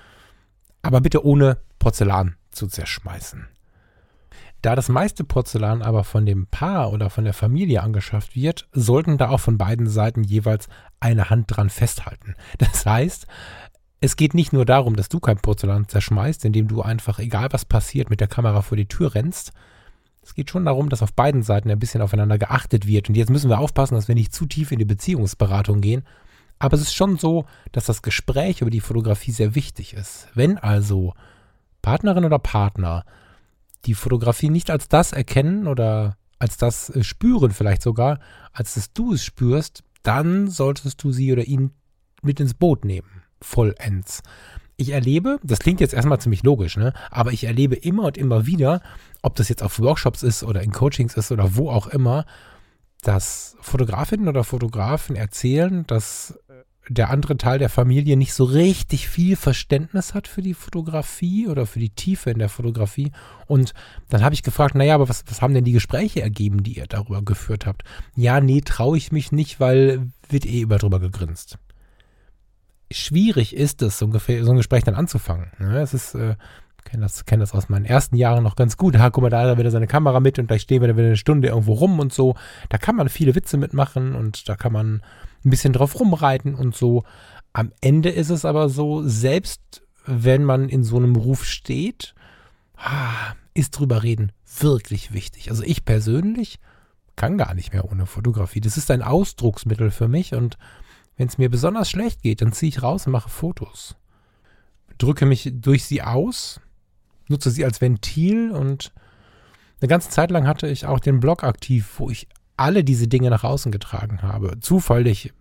aber 0.83 1.01
bitte 1.01 1.25
ohne 1.25 1.59
Porzellan 1.79 2.37
zu 2.51 2.67
zerschmeißen. 2.67 3.47
Da 4.63 4.75
das 4.75 4.89
meiste 4.89 5.23
Porzellan 5.23 5.83
aber 5.83 6.03
von 6.03 6.27
dem 6.27 6.47
Paar 6.47 6.93
oder 6.93 7.11
von 7.11 7.25
der 7.25 7.33
Familie 7.33 7.83
angeschafft 7.83 8.35
wird, 8.35 8.67
sollten 8.73 9.17
da 9.17 9.29
auch 9.29 9.41
von 9.41 9.57
beiden 9.57 9.89
Seiten 9.89 10.25
jeweils 10.25 10.69
eine 10.99 11.31
Hand 11.31 11.45
dran 11.49 11.71
festhalten. 11.71 12.35
Das 12.59 12.85
heißt, 12.85 13.27
es 14.01 14.17
geht 14.17 14.35
nicht 14.35 14.53
nur 14.53 14.65
darum, 14.65 14.97
dass 14.97 15.09
du 15.09 15.21
kein 15.21 15.39
Porzellan 15.39 15.89
zerschmeißt, 15.89 16.45
indem 16.45 16.69
du 16.69 16.83
einfach, 16.83 17.19
egal 17.19 17.49
was 17.51 17.65
passiert, 17.65 18.11
mit 18.11 18.21
der 18.21 18.29
Kamera 18.29 18.63
vor 18.63 18.77
die 18.77 18.87
Tür 18.87 19.15
rennst. 19.15 19.53
Es 20.23 20.35
geht 20.35 20.51
schon 20.51 20.65
darum, 20.65 20.89
dass 20.89 21.03
auf 21.03 21.13
beiden 21.13 21.43
Seiten 21.43 21.71
ein 21.71 21.79
bisschen 21.79 22.03
aufeinander 22.03 22.39
geachtet 22.39 22.87
wird. 22.87 23.09
Und 23.09 23.17
jetzt 23.17 23.31
müssen 23.31 23.51
wir 23.51 23.59
aufpassen, 23.59 23.95
dass 23.95 24.09
wir 24.09 24.15
nicht 24.15 24.33
zu 24.33 24.47
tief 24.47 24.73
in 24.73 24.79
die 24.79 24.85
Beziehungsberatung 24.85 25.81
gehen. 25.81 26.05
Aber 26.59 26.75
es 26.77 26.83
ist 26.83 26.95
schon 26.95 27.19
so, 27.19 27.45
dass 27.73 27.87
das 27.87 28.03
Gespräch 28.03 28.61
über 28.61 28.71
die 28.71 28.81
Fotografie 28.81 29.33
sehr 29.33 29.55
wichtig 29.55 29.95
ist. 29.95 30.29
Wenn 30.35 30.59
also 30.59 31.15
Partnerin 31.83 32.25
oder 32.25 32.39
Partner 32.39 33.05
die 33.85 33.95
Fotografie 33.95 34.51
nicht 34.51 34.71
als 34.71 34.89
das 34.89 35.13
erkennen 35.13 35.67
oder 35.67 36.17
als 36.39 36.57
das 36.57 36.91
äh, 36.91 37.03
spüren 37.03 37.51
vielleicht 37.51 37.83
sogar, 37.83 38.19
als 38.53 38.75
dass 38.75 38.93
du 38.93 39.13
es 39.15 39.25
spürst, 39.25 39.85
dann 40.03 40.49
solltest 40.49 41.03
du 41.03 41.13
sie 41.13 41.33
oder 41.33 41.45
ihn 41.45 41.73
mit 42.23 42.41
ins 42.41 42.55
Boot 42.55 42.85
nehmen. 42.85 43.23
Vollends. 43.41 44.23
Ich 44.77 44.91
erlebe, 44.91 45.39
das 45.43 45.59
klingt 45.59 45.81
jetzt 45.81 45.95
erstmal 45.95 46.21
ziemlich 46.21 46.45
logisch, 46.45 46.77
ne? 46.77 46.93
aber 47.11 47.33
ich 47.33 47.45
erlebe 47.45 47.75
immer 47.75 48.05
und 48.05 48.17
immer 48.17 48.47
wieder, 48.47 48.81
ob 49.23 49.35
das 49.35 49.49
jetzt 49.49 49.63
auf 49.63 49.81
Workshops 49.81 50.23
ist 50.23 50.45
oder 50.45 50.63
in 50.63 50.71
Coachings 50.71 51.15
ist 51.15 51.33
oder 51.33 51.57
wo 51.57 51.71
auch 51.71 51.89
immer, 51.89 52.25
dass 53.03 53.57
Fotografinnen 53.61 54.29
oder 54.29 54.45
Fotografen 54.45 55.17
erzählen, 55.17 55.85
dass 55.87 56.39
der 56.89 57.11
andere 57.11 57.37
Teil 57.37 57.59
der 57.59 57.69
Familie 57.69 58.17
nicht 58.17 58.33
so 58.33 58.45
richtig 58.45 59.09
viel 59.09 59.37
Verständnis 59.37 60.15
hat 60.15 60.29
für 60.29 60.43
die 60.43 60.55
Fotografie 60.55 61.49
oder 61.49 61.67
für 61.67 61.79
die 61.79 61.91
Tiefe 61.91 62.31
in 62.31 62.39
der 62.39 62.49
Fotografie. 62.49 63.13
Und 63.47 63.75
dann 64.09 64.23
habe 64.23 64.35
ich 64.35 64.43
gefragt, 64.43 64.75
naja, 64.75 64.95
aber 64.95 65.09
was, 65.09 65.25
was 65.29 65.43
haben 65.43 65.55
denn 65.55 65.65
die 65.65 65.73
Gespräche 65.73 66.23
ergeben, 66.23 66.63
die 66.63 66.79
ihr 66.79 66.87
darüber 66.87 67.23
geführt 67.23 67.67
habt? 67.67 67.83
Ja, 68.17 68.41
nee, 68.41 68.61
traue 68.61 68.97
ich 68.97 69.13
mich 69.13 69.33
nicht, 69.33 69.61
weil 69.61 70.09
wird 70.29 70.47
eh 70.47 70.61
über 70.61 70.79
drüber 70.79 71.01
gegrinst. 71.01 71.59
Schwierig 72.91 73.55
ist 73.55 73.83
es, 73.83 73.99
so 73.99 74.07
ein, 74.07 74.57
Gespräch 74.57 74.85
dann 74.85 74.95
anzufangen. 74.95 75.51
Ne? 75.59 75.81
Es 75.81 75.93
ist, 75.93 76.15
äh, 76.15 76.37
kenne 76.85 77.03
das, 77.03 77.25
kenn 77.25 77.41
das 77.41 77.55
aus 77.55 77.69
meinen 77.69 77.85
ersten 77.85 78.17
Jahren 78.17 78.45
noch 78.45 78.57
ganz 78.57 78.77
gut. 78.77 78.99
Ha, 78.99 79.11
guck 79.11 79.23
mal, 79.23 79.31
da 79.31 79.41
hat 79.41 79.47
er 79.47 79.59
wieder 79.59 79.71
seine 79.71 79.87
Kamera 79.87 80.21
mit 80.21 80.39
und 80.39 80.47
gleich 80.47 80.63
stehen 80.63 80.81
wir 80.81 80.89
dann 80.89 80.97
wieder 80.97 81.09
eine 81.09 81.17
Stunde 81.17 81.49
irgendwo 81.49 81.75
rum 81.75 81.99
und 81.99 82.13
so. 82.13 82.35
Da 82.69 82.79
kann 82.79 82.97
man 82.97 83.09
viele 83.09 83.35
Witze 83.35 83.57
mitmachen 83.57 84.15
und 84.15 84.49
da 84.49 84.57
kann 84.57 84.73
man 84.73 85.03
ein 85.45 85.51
bisschen 85.51 85.73
drauf 85.73 85.99
rumreiten 85.99 86.55
und 86.55 86.75
so. 86.75 87.05
Am 87.53 87.73
Ende 87.81 88.11
ist 88.11 88.31
es 88.31 88.45
aber 88.45 88.69
so, 88.69 89.03
selbst 89.03 89.83
wenn 90.07 90.45
man 90.45 90.69
in 90.69 90.85
so 90.85 90.97
einem 90.97 91.17
Ruf 91.17 91.45
steht, 91.45 92.15
ist 93.55 93.71
drüber 93.73 94.03
reden 94.03 94.33
wirklich 94.61 95.13
wichtig. 95.13 95.51
Also 95.51 95.63
ich 95.63 95.85
persönlich 95.85 96.59
kann 97.17 97.37
gar 97.37 97.55
nicht 97.55 97.73
mehr 97.73 97.91
ohne 97.91 98.07
Fotografie. 98.07 98.61
Das 98.61 98.77
ist 98.77 98.91
ein 98.91 99.03
Ausdrucksmittel 99.03 99.91
für 99.91 100.09
mich 100.09 100.35
und 100.35 100.57
wenn 101.17 101.27
es 101.27 101.37
mir 101.37 101.51
besonders 101.51 101.91
schlecht 101.91 102.23
geht, 102.23 102.43
dann 102.43 102.53
ziehe 102.53 102.69
ich 102.69 102.83
raus 102.83 103.07
und 103.07 103.13
mache 103.13 103.29
Fotos. 103.29 103.97
Drücke 104.99 105.27
mich 105.27 105.51
durch 105.53 105.85
sie 105.85 106.03
aus, 106.03 106.61
nutze 107.31 107.51
sie 107.51 107.65
als 107.65 107.81
Ventil 107.81 108.51
und 108.51 108.93
eine 109.81 109.89
ganze 109.89 110.11
Zeit 110.11 110.31
lang 110.31 110.47
hatte 110.47 110.67
ich 110.67 110.87
auch 110.87 111.01
den 111.01 111.21
Blog 111.21 111.45
aktiv, 111.45 111.95
wo 111.99 112.11
ich 112.11 112.29
alle 112.57 112.83
diese 112.83 113.07
Dinge 113.07 113.31
nach 113.31 113.45
außen 113.45 113.71
getragen 113.71 114.23
habe. 114.23 114.59
Zufällig 114.61 115.33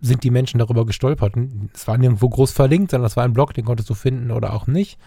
sind 0.00 0.24
die 0.24 0.30
Menschen 0.30 0.58
darüber 0.58 0.84
gestolpert. 0.84 1.34
Es 1.72 1.88
war 1.88 1.96
nirgendwo 1.96 2.28
groß 2.28 2.52
verlinkt, 2.52 2.90
sondern 2.90 3.06
es 3.06 3.16
war 3.16 3.24
ein 3.24 3.32
Blog, 3.32 3.54
den 3.54 3.64
konntest 3.64 3.88
du 3.88 3.94
finden 3.94 4.30
oder 4.30 4.52
auch 4.52 4.66
nicht. 4.66 4.98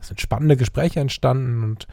Es 0.00 0.08
sind 0.08 0.20
spannende 0.20 0.56
Gespräche 0.56 1.00
entstanden 1.00 1.62
und 1.62 1.86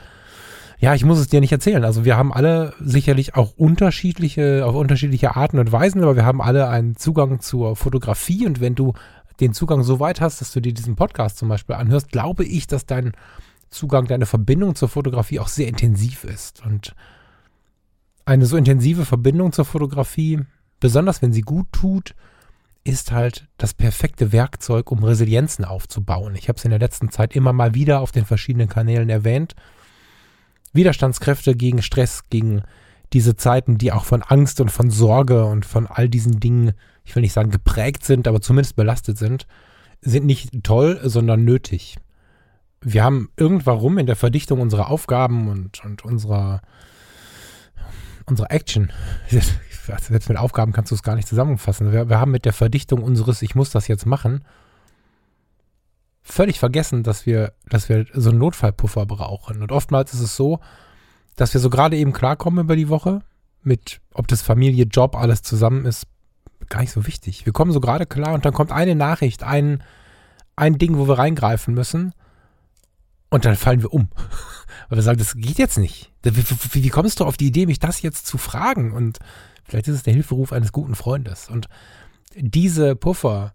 ja, 0.79 0.95
ich 0.95 1.05
muss 1.05 1.19
es 1.19 1.27
dir 1.27 1.41
nicht 1.41 1.51
erzählen. 1.51 1.83
Also 1.85 2.05
wir 2.05 2.17
haben 2.17 2.33
alle 2.33 2.73
sicherlich 2.79 3.35
auch 3.35 3.53
unterschiedliche, 3.55 4.65
auf 4.65 4.73
unterschiedliche 4.73 5.35
Arten 5.35 5.59
und 5.59 5.71
Weisen, 5.71 6.01
aber 6.01 6.15
wir 6.15 6.25
haben 6.25 6.41
alle 6.41 6.69
einen 6.69 6.95
Zugang 6.95 7.39
zur 7.39 7.75
Fotografie 7.75 8.47
und 8.47 8.61
wenn 8.61 8.73
du 8.73 8.93
den 9.39 9.53
Zugang 9.53 9.83
so 9.83 9.99
weit 9.99 10.21
hast, 10.21 10.41
dass 10.41 10.51
du 10.51 10.59
dir 10.59 10.73
diesen 10.73 10.95
Podcast 10.95 11.37
zum 11.37 11.49
Beispiel 11.49 11.75
anhörst, 11.75 12.11
glaube 12.11 12.45
ich, 12.45 12.65
dass 12.65 12.85
dein 12.85 13.11
Zugang, 13.71 14.05
deine 14.05 14.25
Verbindung 14.25 14.75
zur 14.75 14.89
Fotografie 14.89 15.39
auch 15.39 15.47
sehr 15.47 15.67
intensiv 15.67 16.23
ist. 16.25 16.63
Und 16.65 16.93
eine 18.25 18.45
so 18.45 18.57
intensive 18.57 19.05
Verbindung 19.05 19.53
zur 19.53 19.65
Fotografie, 19.65 20.41
besonders 20.79 21.21
wenn 21.21 21.33
sie 21.33 21.41
gut 21.41 21.67
tut, 21.71 22.13
ist 22.83 23.11
halt 23.11 23.47
das 23.57 23.73
perfekte 23.73 24.31
Werkzeug, 24.31 24.91
um 24.91 25.03
Resilienzen 25.03 25.65
aufzubauen. 25.65 26.35
Ich 26.35 26.49
habe 26.49 26.57
es 26.57 26.65
in 26.65 26.71
der 26.71 26.79
letzten 26.79 27.11
Zeit 27.11 27.35
immer 27.35 27.53
mal 27.53 27.73
wieder 27.73 28.01
auf 28.01 28.11
den 28.11 28.25
verschiedenen 28.25 28.69
Kanälen 28.69 29.09
erwähnt. 29.09 29.55
Widerstandskräfte 30.73 31.55
gegen 31.55 31.81
Stress, 31.81 32.23
gegen 32.29 32.63
diese 33.13 33.35
Zeiten, 33.35 33.77
die 33.77 33.91
auch 33.91 34.05
von 34.05 34.23
Angst 34.23 34.61
und 34.61 34.71
von 34.71 34.89
Sorge 34.89 35.45
und 35.45 35.65
von 35.65 35.85
all 35.85 36.09
diesen 36.09 36.39
Dingen, 36.39 36.73
ich 37.03 37.15
will 37.15 37.21
nicht 37.21 37.33
sagen 37.33 37.51
geprägt 37.51 38.03
sind, 38.03 38.27
aber 38.27 38.41
zumindest 38.41 38.75
belastet 38.75 39.17
sind, 39.17 39.47
sind 40.01 40.25
nicht 40.25 40.63
toll, 40.63 40.99
sondern 41.03 41.43
nötig. 41.43 41.97
Wir 42.81 43.03
haben 43.03 43.29
irgendwann 43.37 43.97
in 43.97 44.05
der 44.05 44.15
Verdichtung 44.15 44.59
unserer 44.59 44.89
Aufgaben 44.89 45.49
und, 45.49 45.83
und 45.85 46.03
unserer, 46.03 46.61
unserer 48.25 48.51
Action, 48.51 48.91
selbst 49.29 50.29
mit 50.29 50.37
Aufgaben 50.37 50.71
kannst 50.71 50.91
du 50.91 50.95
es 50.95 51.03
gar 51.03 51.15
nicht 51.15 51.27
zusammenfassen. 51.27 51.91
Wir, 51.91 52.09
wir 52.09 52.19
haben 52.19 52.31
mit 52.31 52.45
der 52.45 52.53
Verdichtung 52.53 53.03
unseres 53.03 53.41
Ich 53.41 53.55
muss 53.55 53.69
das 53.69 53.87
jetzt 53.87 54.05
machen 54.05 54.43
völlig 56.21 56.59
vergessen, 56.59 57.03
dass 57.03 57.25
wir, 57.25 57.53
dass 57.67 57.89
wir 57.89 58.05
so 58.13 58.29
einen 58.29 58.39
Notfallpuffer 58.39 59.05
brauchen. 59.05 59.61
Und 59.61 59.71
oftmals 59.71 60.13
ist 60.13 60.21
es 60.21 60.35
so, 60.35 60.59
dass 61.35 61.53
wir 61.53 61.61
so 61.61 61.69
gerade 61.69 61.97
eben 61.97 62.13
klarkommen 62.13 62.65
über 62.65 62.75
die 62.75 62.89
Woche, 62.89 63.21
mit 63.63 64.01
ob 64.13 64.27
das 64.27 64.41
Familie, 64.41 64.85
Job, 64.85 65.15
alles 65.15 65.41
zusammen 65.41 65.85
ist, 65.85 66.07
gar 66.69 66.81
nicht 66.81 66.91
so 66.91 67.05
wichtig. 67.05 67.45
Wir 67.45 67.53
kommen 67.53 67.71
so 67.71 67.79
gerade 67.79 68.05
klar 68.05 68.33
und 68.33 68.45
dann 68.45 68.53
kommt 68.53 68.71
eine 68.71 68.95
Nachricht, 68.95 69.43
ein, 69.43 69.83
ein 70.55 70.77
Ding, 70.77 70.97
wo 70.97 71.07
wir 71.07 71.17
reingreifen 71.17 71.73
müssen 71.73 72.13
und 73.31 73.45
dann 73.45 73.55
fallen 73.55 73.81
wir 73.81 73.91
um. 73.91 74.09
Weil 74.89 74.99
wir 74.99 75.03
sagen, 75.03 75.17
das 75.17 75.35
geht 75.35 75.57
jetzt 75.57 75.77
nicht. 75.77 76.11
Wie, 76.21 76.83
wie, 76.83 76.89
kommst 76.89 77.19
du 77.19 77.25
auf 77.25 77.37
die 77.37 77.47
Idee, 77.47 77.65
mich 77.65 77.79
das 77.79 78.01
jetzt 78.01 78.27
zu 78.27 78.37
fragen? 78.37 78.91
Und 78.91 79.19
vielleicht 79.63 79.87
ist 79.87 79.95
es 79.95 80.03
der 80.03 80.13
Hilferuf 80.13 80.51
eines 80.51 80.71
guten 80.71 80.95
Freundes. 80.95 81.49
Und 81.49 81.67
diese 82.35 82.95
Puffer, 82.95 83.53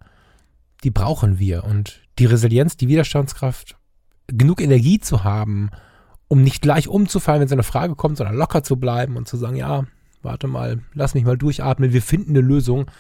die 0.82 0.90
brauchen 0.90 1.38
wir. 1.38 1.64
Und 1.64 2.00
die 2.18 2.24
Resilienz, 2.24 2.78
die 2.78 2.88
Widerstandskraft, 2.88 3.76
genug 4.26 4.60
Energie 4.62 4.98
zu 4.98 5.24
haben, 5.24 5.70
um 6.28 6.42
nicht 6.42 6.62
gleich 6.62 6.88
umzufallen, 6.88 7.42
wenn 7.42 7.48
so 7.48 7.54
eine 7.54 7.62
Frage 7.62 7.94
kommt, 7.94 8.16
sondern 8.16 8.36
locker 8.36 8.62
zu 8.62 8.76
bleiben 8.76 9.16
und 9.16 9.28
zu 9.28 9.36
sagen, 9.36 9.56
ja, 9.56 9.84
warte 10.22 10.46
mal, 10.48 10.82
lass 10.94 11.14
mich 11.14 11.24
mal 11.24 11.38
durchatmen, 11.38 11.92
wir 11.92 12.02
finden 12.02 12.30
eine 12.30 12.40
Lösung. 12.40 12.90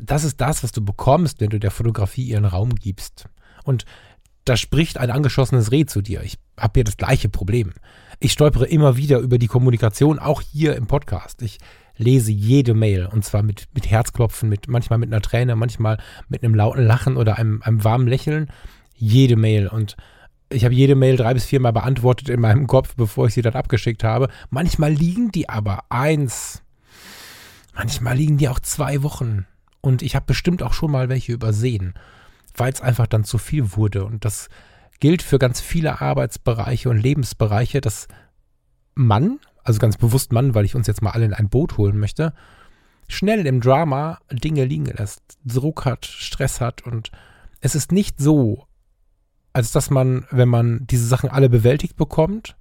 Das 0.00 0.24
ist 0.24 0.40
das, 0.40 0.62
was 0.62 0.72
du 0.72 0.84
bekommst, 0.84 1.40
wenn 1.40 1.50
du 1.50 1.60
der 1.60 1.70
Fotografie 1.70 2.24
ihren 2.24 2.44
Raum 2.44 2.74
gibst. 2.74 3.28
Und 3.64 3.84
da 4.48 4.56
spricht 4.56 4.98
ein 4.98 5.10
angeschossenes 5.10 5.72
Reh 5.72 5.84
zu 5.84 6.00
dir. 6.00 6.22
Ich 6.22 6.38
habe 6.58 6.72
hier 6.76 6.84
das 6.84 6.96
gleiche 6.96 7.28
Problem. 7.28 7.72
Ich 8.18 8.32
stolpere 8.32 8.66
immer 8.66 8.96
wieder 8.96 9.18
über 9.18 9.38
die 9.38 9.46
Kommunikation, 9.46 10.18
auch 10.18 10.40
hier 10.40 10.74
im 10.76 10.86
Podcast. 10.86 11.42
Ich 11.42 11.58
lese 11.96 12.32
jede 12.32 12.74
Mail 12.74 13.06
und 13.06 13.24
zwar 13.24 13.42
mit, 13.42 13.66
mit 13.74 13.90
Herzklopfen, 13.90 14.48
mit, 14.48 14.68
manchmal 14.68 14.98
mit 14.98 15.12
einer 15.12 15.20
Träne, 15.20 15.54
manchmal 15.56 15.98
mit 16.28 16.42
einem 16.42 16.54
lauten 16.54 16.84
Lachen 16.84 17.16
oder 17.16 17.38
einem, 17.38 17.62
einem 17.62 17.84
warmen 17.84 18.08
Lächeln. 18.08 18.50
Jede 18.94 19.36
Mail 19.36 19.68
und 19.68 19.96
ich 20.50 20.64
habe 20.64 20.74
jede 20.74 20.94
Mail 20.94 21.16
drei 21.16 21.34
bis 21.34 21.44
viermal 21.44 21.74
beantwortet 21.74 22.30
in 22.30 22.40
meinem 22.40 22.66
Kopf, 22.66 22.94
bevor 22.96 23.26
ich 23.26 23.34
sie 23.34 23.42
dann 23.42 23.54
abgeschickt 23.54 24.02
habe. 24.02 24.28
Manchmal 24.48 24.92
liegen 24.92 25.30
die 25.30 25.48
aber 25.48 25.84
eins, 25.90 26.62
manchmal 27.74 28.16
liegen 28.16 28.38
die 28.38 28.48
auch 28.48 28.60
zwei 28.60 29.02
Wochen. 29.02 29.46
Und 29.82 30.00
ich 30.02 30.16
habe 30.16 30.26
bestimmt 30.26 30.62
auch 30.62 30.72
schon 30.72 30.90
mal 30.90 31.08
welche 31.08 31.32
übersehen, 31.32 31.94
weil 32.58 32.72
es 32.72 32.80
einfach 32.80 33.06
dann 33.06 33.24
zu 33.24 33.38
viel 33.38 33.76
wurde. 33.76 34.04
Und 34.04 34.24
das 34.24 34.48
gilt 35.00 35.22
für 35.22 35.38
ganz 35.38 35.60
viele 35.60 36.00
Arbeitsbereiche 36.00 36.90
und 36.90 36.98
Lebensbereiche, 36.98 37.80
dass 37.80 38.08
man, 38.94 39.38
also 39.62 39.78
ganz 39.78 39.96
bewusst 39.96 40.32
Mann, 40.32 40.54
weil 40.54 40.64
ich 40.64 40.74
uns 40.74 40.86
jetzt 40.86 41.02
mal 41.02 41.10
alle 41.10 41.24
in 41.24 41.34
ein 41.34 41.48
Boot 41.48 41.76
holen 41.76 41.98
möchte, 41.98 42.34
schnell 43.06 43.46
im 43.46 43.60
Drama 43.60 44.18
Dinge 44.30 44.64
liegen 44.64 44.86
lässt, 44.86 45.22
Druck 45.44 45.84
hat, 45.84 46.04
Stress 46.04 46.60
hat 46.60 46.82
und 46.82 47.10
es 47.60 47.74
ist 47.74 47.92
nicht 47.92 48.20
so, 48.20 48.66
als 49.52 49.72
dass 49.72 49.90
man, 49.90 50.26
wenn 50.30 50.48
man 50.48 50.86
diese 50.86 51.06
Sachen 51.06 51.30
alle 51.30 51.48
bewältigt 51.48 51.96
bekommt 51.96 52.56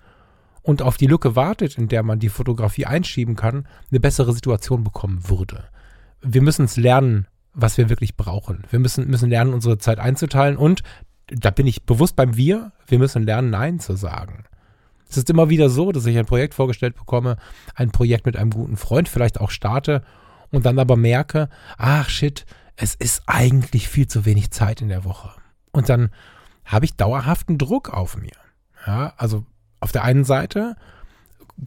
und 0.62 0.82
auf 0.82 0.98
die 0.98 1.08
Lücke 1.08 1.36
wartet, 1.36 1.78
in 1.78 1.88
der 1.88 2.04
man 2.04 2.20
die 2.20 2.30
Fotografie 2.30 2.86
einschieben 2.86 3.36
kann, 3.36 3.68
eine 3.92 4.00
bessere 4.00 4.34
Situation 4.34 4.84
bekommen 4.84 5.30
würde. 5.30 5.66
Wir 6.22 6.42
müssen 6.42 6.66
es 6.66 6.78
lernen, 6.78 7.28
was 7.58 7.78
wir 7.78 7.90
wirklich 7.90 8.16
brauchen. 8.16 8.64
Wir 8.70 8.80
müssen, 8.80 9.08
müssen 9.10 9.30
lernen, 9.30 9.54
unsere 9.54 9.80
Zeit 9.80 10.00
einzuteilen 10.00 10.56
und 10.58 10.84
da 11.28 11.50
bin 11.50 11.68
ich 11.68 11.84
bewusst 11.84 12.16
beim 12.16 12.38
Wir, 12.38 12.72
wir 12.86 13.00
müssen 13.00 13.24
lernen, 13.24 13.50
Nein 13.50 13.80
zu 13.80 13.98
sagen. 13.98 14.46
Es 15.10 15.18
ist 15.18 15.30
immer 15.30 15.50
wieder 15.50 15.70
so, 15.70 15.92
dass 15.92 16.06
ich 16.06 16.18
ein 16.18 16.26
Projekt 16.26 16.54
vorgestellt 16.54 16.96
bekomme, 16.96 17.38
ein 17.76 17.92
Projekt 17.92 18.26
mit 18.26 18.38
einem 18.38 18.52
guten 18.52 18.78
Freund 18.78 19.10
vielleicht 19.10 19.42
auch 19.42 19.50
starte 19.50 20.04
und 20.52 20.66
dann 20.66 20.80
aber 20.80 20.96
merke, 20.96 21.50
ach 21.78 22.10
shit, 22.10 22.46
es 22.76 22.94
ist 22.94 23.24
eigentlich 23.26 23.90
viel 23.90 24.08
zu 24.08 24.26
wenig 24.26 24.52
Zeit 24.52 24.82
in 24.82 24.90
der 24.90 25.04
Woche. 25.04 25.32
Und 25.72 25.90
dann 25.90 26.12
habe 26.64 26.86
ich 26.86 26.96
dauerhaften 26.96 27.58
Druck 27.58 27.90
auf 27.90 28.18
mir. 28.18 28.38
Ja, 28.86 29.14
also 29.18 29.46
auf 29.80 29.92
der 29.92 30.04
einen 30.04 30.26
Seite 30.26 30.76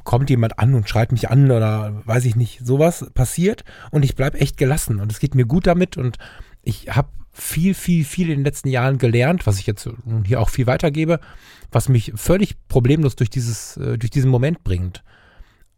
kommt 0.05 0.31
jemand 0.31 0.59
an 0.59 0.75
und 0.75 0.89
schreit 0.89 1.13
mich 1.13 1.31
an 1.31 1.51
oder 1.51 2.03
weiß 2.05 2.25
ich 2.25 2.37
nicht, 2.37 2.61
sowas 2.65 3.11
passiert 3.15 3.65
und 3.91 4.05
ich 4.05 4.15
bleibe 4.15 4.41
echt 4.41 4.57
gelassen 4.57 5.01
und 5.01 5.11
es 5.11 5.19
geht 5.19 5.35
mir 5.35 5.47
gut 5.47 5.67
damit 5.67 5.97
und 5.97 6.19
ich 6.63 6.95
habe 6.95 7.09
viel, 7.33 7.75
viel, 7.75 8.05
viel 8.05 8.31
in 8.31 8.39
den 8.39 8.45
letzten 8.45 8.69
Jahren 8.69 8.99
gelernt, 8.99 9.47
was 9.47 9.59
ich 9.59 9.67
jetzt 9.67 9.89
hier 10.25 10.41
auch 10.41 10.51
viel 10.51 10.67
weitergebe, 10.67 11.21
was 11.71 11.89
mich 11.89 12.13
völlig 12.17 12.57
problemlos 12.69 13.17
durch, 13.17 13.31
dieses, 13.31 13.77
äh, 13.77 13.99
durch 13.99 14.11
diesen 14.11 14.31
Moment 14.31 14.65
bringt. 14.65 15.03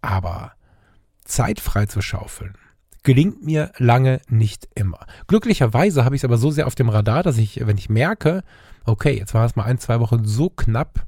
Aber 0.00 0.52
Zeit 1.24 1.60
frei 1.60 1.86
zu 1.86 2.02
schaufeln, 2.02 2.54
gelingt 3.02 3.44
mir 3.44 3.72
lange 3.78 4.20
nicht 4.28 4.68
immer. 4.74 5.06
Glücklicherweise 5.26 6.04
habe 6.04 6.16
ich 6.16 6.20
es 6.20 6.24
aber 6.24 6.38
so 6.38 6.50
sehr 6.50 6.66
auf 6.66 6.74
dem 6.74 6.88
Radar, 6.88 7.22
dass 7.22 7.38
ich, 7.38 7.64
wenn 7.66 7.78
ich 7.78 7.88
merke, 7.88 8.42
okay, 8.84 9.16
jetzt 9.16 9.34
war 9.34 9.46
es 9.46 9.56
mal 9.56 9.64
ein, 9.64 9.78
zwei 9.78 10.00
Wochen 10.00 10.24
so 10.24 10.50
knapp, 10.50 11.06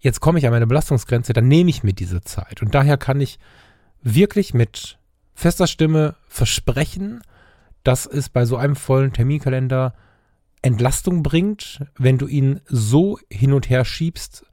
jetzt 0.00 0.20
komme 0.20 0.38
ich 0.38 0.46
an 0.46 0.52
meine 0.52 0.66
Belastungsgrenze, 0.66 1.32
dann 1.32 1.48
nehme 1.48 1.70
ich 1.70 1.82
mir 1.82 1.92
diese 1.92 2.22
Zeit. 2.22 2.62
Und 2.62 2.74
daher 2.74 2.96
kann 2.96 3.20
ich 3.20 3.38
wirklich 4.02 4.54
mit 4.54 4.98
fester 5.34 5.66
Stimme 5.66 6.16
versprechen, 6.26 7.22
dass 7.84 8.06
es 8.06 8.28
bei 8.28 8.44
so 8.44 8.56
einem 8.56 8.76
vollen 8.76 9.12
Terminkalender 9.12 9.94
Entlastung 10.62 11.22
bringt, 11.22 11.84
wenn 11.96 12.18
du 12.18 12.26
ihn 12.26 12.60
so 12.66 13.18
hin 13.30 13.52
und 13.52 13.70
her 13.70 13.84
schiebst, 13.84 14.44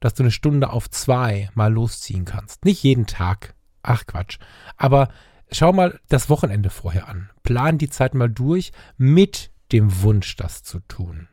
dass 0.00 0.14
du 0.14 0.22
eine 0.22 0.30
Stunde 0.30 0.70
auf 0.70 0.90
zwei 0.90 1.48
mal 1.54 1.72
losziehen 1.72 2.24
kannst. 2.24 2.64
Nicht 2.64 2.82
jeden 2.82 3.06
Tag. 3.06 3.54
Ach 3.82 4.06
Quatsch. 4.06 4.38
Aber 4.76 5.08
schau 5.50 5.72
mal 5.72 5.98
das 6.08 6.28
Wochenende 6.28 6.70
vorher 6.70 7.08
an. 7.08 7.30
Plan 7.42 7.78
die 7.78 7.88
Zeit 7.88 8.14
mal 8.14 8.28
durch 8.28 8.72
mit 8.96 9.50
dem 9.72 10.02
Wunsch, 10.02 10.36
das 10.36 10.62
zu 10.62 10.80
tun. 10.80 11.28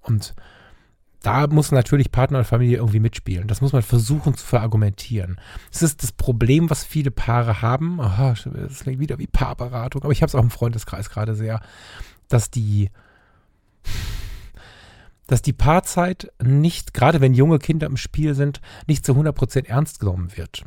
Und 0.00 0.34
da 1.22 1.46
muss 1.46 1.72
natürlich 1.72 2.12
Partner 2.12 2.38
und 2.38 2.44
Familie 2.44 2.78
irgendwie 2.78 3.00
mitspielen. 3.00 3.48
Das 3.48 3.60
muss 3.60 3.72
man 3.72 3.82
versuchen 3.82 4.34
zu 4.36 4.44
verargumentieren. 4.44 5.40
Das 5.70 5.82
ist 5.82 6.02
das 6.02 6.12
Problem, 6.12 6.70
was 6.70 6.84
viele 6.84 7.10
Paare 7.10 7.62
haben. 7.62 8.00
Aha, 8.00 8.34
das 8.44 8.80
klingt 8.80 9.00
wieder 9.00 9.18
wie 9.18 9.26
Paarberatung, 9.26 10.02
aber 10.02 10.12
ich 10.12 10.22
habe 10.22 10.28
es 10.28 10.34
auch 10.34 10.42
im 10.42 10.50
Freundeskreis 10.50 11.10
gerade 11.10 11.34
sehr, 11.34 11.60
dass 12.28 12.50
die, 12.50 12.90
dass 15.26 15.42
die 15.42 15.52
Paarzeit 15.52 16.32
nicht, 16.42 16.94
gerade 16.94 17.20
wenn 17.20 17.34
junge 17.34 17.58
Kinder 17.58 17.86
im 17.86 17.96
Spiel 17.96 18.34
sind, 18.34 18.60
nicht 18.86 19.06
zu 19.06 19.12
100% 19.12 19.66
ernst 19.66 20.00
genommen 20.00 20.36
wird 20.36 20.64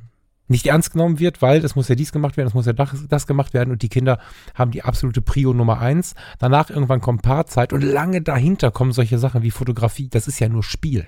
nicht 0.47 0.67
ernst 0.67 0.91
genommen 0.91 1.19
wird, 1.19 1.41
weil 1.41 1.63
es 1.63 1.75
muss 1.75 1.87
ja 1.87 1.95
dies 1.95 2.11
gemacht 2.11 2.37
werden, 2.37 2.47
es 2.47 2.53
muss 2.53 2.65
ja 2.65 2.73
das, 2.73 3.07
das, 3.07 3.27
gemacht 3.27 3.53
werden 3.53 3.71
und 3.71 3.81
die 3.81 3.89
Kinder 3.89 4.19
haben 4.53 4.71
die 4.71 4.83
absolute 4.83 5.21
Prio 5.21 5.53
Nummer 5.53 5.79
eins. 5.79 6.13
Danach 6.39 6.69
irgendwann 6.69 7.01
kommt 7.01 7.23
Paarzeit 7.23 7.73
und 7.73 7.81
lange 7.81 8.21
dahinter 8.21 8.71
kommen 8.71 8.91
solche 8.91 9.17
Sachen 9.17 9.41
wie 9.41 9.51
Fotografie. 9.51 10.07
Das 10.07 10.27
ist 10.27 10.39
ja 10.39 10.47
nur 10.47 10.63
Spielen. 10.63 11.07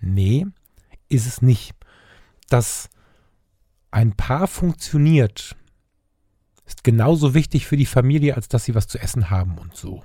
Nee, 0.00 0.46
ist 1.08 1.26
es 1.26 1.42
nicht. 1.42 1.74
Dass 2.48 2.88
ein 3.90 4.12
Paar 4.12 4.46
funktioniert, 4.46 5.56
ist 6.66 6.84
genauso 6.84 7.34
wichtig 7.34 7.66
für 7.66 7.76
die 7.76 7.86
Familie, 7.86 8.36
als 8.36 8.48
dass 8.48 8.64
sie 8.64 8.74
was 8.74 8.86
zu 8.86 8.98
essen 8.98 9.30
haben 9.30 9.58
und 9.58 9.76
so. 9.76 10.02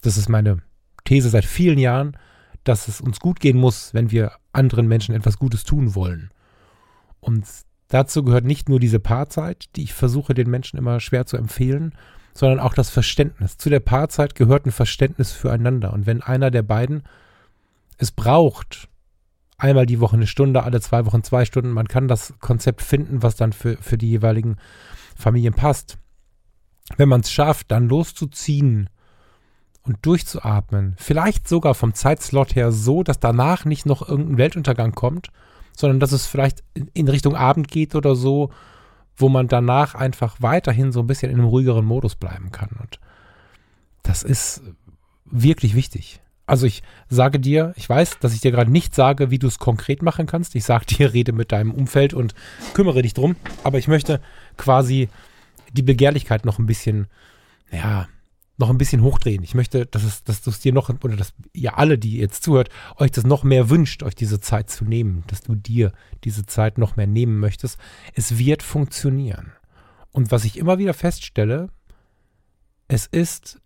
Das 0.00 0.16
ist 0.16 0.28
meine 0.28 0.62
These 1.04 1.28
seit 1.28 1.44
vielen 1.44 1.78
Jahren 1.78 2.16
dass 2.68 2.86
es 2.86 3.00
uns 3.00 3.18
gut 3.18 3.40
gehen 3.40 3.58
muss, 3.58 3.94
wenn 3.94 4.10
wir 4.10 4.32
anderen 4.52 4.86
Menschen 4.88 5.14
etwas 5.14 5.38
Gutes 5.38 5.64
tun 5.64 5.94
wollen. 5.94 6.30
Und 7.28 7.46
dazu 7.88 8.22
gehört 8.22 8.46
nicht 8.46 8.70
nur 8.70 8.80
diese 8.80 9.00
Paarzeit, 9.00 9.66
die 9.76 9.82
ich 9.82 9.92
versuche 9.92 10.32
den 10.32 10.48
Menschen 10.48 10.78
immer 10.78 10.98
schwer 10.98 11.26
zu 11.26 11.36
empfehlen, 11.36 11.92
sondern 12.32 12.58
auch 12.58 12.72
das 12.72 12.88
Verständnis. 12.88 13.58
Zu 13.58 13.68
der 13.68 13.80
Paarzeit 13.80 14.34
gehört 14.34 14.64
ein 14.64 14.72
Verständnis 14.72 15.32
füreinander. 15.32 15.92
Und 15.92 16.06
wenn 16.06 16.22
einer 16.22 16.50
der 16.50 16.62
beiden 16.62 17.02
es 17.98 18.12
braucht, 18.12 18.88
einmal 19.58 19.84
die 19.84 20.00
Woche 20.00 20.16
eine 20.16 20.26
Stunde, 20.26 20.62
alle 20.62 20.80
zwei 20.80 21.04
Wochen 21.04 21.22
zwei 21.22 21.44
Stunden, 21.44 21.70
man 21.70 21.86
kann 21.86 22.08
das 22.08 22.32
Konzept 22.40 22.80
finden, 22.80 23.22
was 23.22 23.36
dann 23.36 23.52
für, 23.52 23.76
für 23.76 23.98
die 23.98 24.08
jeweiligen 24.08 24.56
Familien 25.14 25.52
passt. 25.52 25.98
Wenn 26.96 27.10
man 27.10 27.20
es 27.20 27.30
schafft, 27.30 27.70
dann 27.70 27.90
loszuziehen 27.90 28.88
und 29.82 29.98
durchzuatmen, 30.00 30.94
vielleicht 30.96 31.46
sogar 31.46 31.74
vom 31.74 31.92
Zeitslot 31.92 32.54
her 32.54 32.72
so, 32.72 33.02
dass 33.02 33.20
danach 33.20 33.66
nicht 33.66 33.84
noch 33.84 34.08
irgendein 34.08 34.38
Weltuntergang 34.38 34.92
kommt, 34.92 35.28
sondern 35.78 36.00
dass 36.00 36.10
es 36.10 36.26
vielleicht 36.26 36.64
in 36.92 37.06
Richtung 37.06 37.36
Abend 37.36 37.68
geht 37.68 37.94
oder 37.94 38.16
so, 38.16 38.50
wo 39.16 39.28
man 39.28 39.46
danach 39.46 39.94
einfach 39.94 40.36
weiterhin 40.40 40.90
so 40.90 41.00
ein 41.00 41.06
bisschen 41.06 41.30
in 41.30 41.38
einem 41.38 41.48
ruhigeren 41.48 41.84
Modus 41.84 42.16
bleiben 42.16 42.50
kann. 42.50 42.70
Und 42.80 42.98
das 44.02 44.24
ist 44.24 44.60
wirklich 45.24 45.76
wichtig. 45.76 46.20
Also 46.46 46.66
ich 46.66 46.82
sage 47.08 47.38
dir, 47.38 47.74
ich 47.76 47.88
weiß, 47.88 48.18
dass 48.18 48.34
ich 48.34 48.40
dir 48.40 48.50
gerade 48.50 48.72
nicht 48.72 48.92
sage, 48.92 49.30
wie 49.30 49.38
du 49.38 49.46
es 49.46 49.60
konkret 49.60 50.02
machen 50.02 50.26
kannst. 50.26 50.56
Ich 50.56 50.64
sage 50.64 50.86
dir, 50.86 51.12
rede 51.12 51.32
mit 51.32 51.52
deinem 51.52 51.70
Umfeld 51.70 52.12
und 52.12 52.34
kümmere 52.74 53.02
dich 53.02 53.14
drum. 53.14 53.36
Aber 53.62 53.78
ich 53.78 53.86
möchte 53.86 54.20
quasi 54.56 55.08
die 55.72 55.82
Begehrlichkeit 55.82 56.44
noch 56.44 56.58
ein 56.58 56.66
bisschen, 56.66 57.06
ja, 57.70 58.08
noch 58.58 58.70
ein 58.70 58.78
bisschen 58.78 59.02
hochdrehen. 59.02 59.42
Ich 59.42 59.54
möchte, 59.54 59.86
dass 59.86 60.02
es, 60.02 60.24
dass 60.24 60.42
du 60.42 60.50
es 60.50 60.58
dir 60.58 60.72
noch, 60.72 60.90
oder 61.02 61.16
dass 61.16 61.32
ihr 61.52 61.78
alle, 61.78 61.96
die 61.96 62.18
jetzt 62.18 62.42
zuhört, 62.42 62.68
euch 62.96 63.12
das 63.12 63.24
noch 63.24 63.44
mehr 63.44 63.70
wünscht, 63.70 64.02
euch 64.02 64.16
diese 64.16 64.40
Zeit 64.40 64.68
zu 64.68 64.84
nehmen, 64.84 65.22
dass 65.28 65.42
du 65.42 65.54
dir 65.54 65.92
diese 66.24 66.44
Zeit 66.44 66.76
noch 66.76 66.96
mehr 66.96 67.06
nehmen 67.06 67.38
möchtest. 67.38 67.78
Es 68.14 68.36
wird 68.36 68.62
funktionieren. 68.62 69.52
Und 70.10 70.32
was 70.32 70.44
ich 70.44 70.58
immer 70.58 70.78
wieder 70.78 70.92
feststelle, 70.92 71.68
es 72.88 73.06
ist 73.06 73.60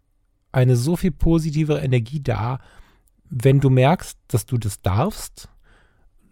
eine 0.53 0.77
so 0.77 0.97
viel 0.97 1.13
positive 1.13 1.79
Energie 1.79 2.21
da, 2.21 2.61
wenn 3.31 3.61
du 3.61 3.71
merkst, 3.71 4.19
dass 4.29 4.45
du 4.45 4.59
das 4.59 4.83
darfst, 4.83 5.49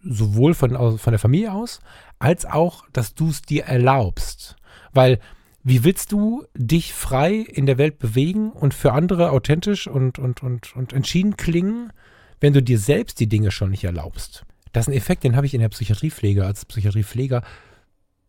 sowohl 0.03 0.53
von, 0.53 0.99
von 0.99 1.11
der 1.11 1.19
Familie 1.19 1.51
aus, 1.51 1.79
als 2.19 2.45
auch, 2.45 2.85
dass 2.93 3.15
du 3.15 3.29
es 3.29 3.41
dir 3.41 3.63
erlaubst. 3.63 4.55
Weil 4.93 5.19
wie 5.63 5.83
willst 5.83 6.11
du 6.11 6.45
dich 6.55 6.93
frei 6.93 7.33
in 7.33 7.65
der 7.65 7.77
Welt 7.77 7.99
bewegen 7.99 8.51
und 8.51 8.73
für 8.73 8.93
andere 8.93 9.31
authentisch 9.31 9.87
und, 9.87 10.17
und, 10.17 10.41
und, 10.41 10.75
und 10.75 10.93
entschieden 10.93 11.37
klingen, 11.37 11.93
wenn 12.39 12.53
du 12.53 12.63
dir 12.63 12.79
selbst 12.79 13.19
die 13.19 13.27
Dinge 13.27 13.51
schon 13.51 13.69
nicht 13.69 13.83
erlaubst? 13.83 14.45
Das 14.71 14.85
ist 14.85 14.93
ein 14.93 14.97
Effekt, 14.97 15.23
den 15.23 15.35
habe 15.35 15.45
ich 15.45 15.53
in 15.53 15.61
der 15.61 15.69
Psychiatriepflege 15.69 16.45
als 16.45 16.65
Psychiatriepfleger 16.65 17.43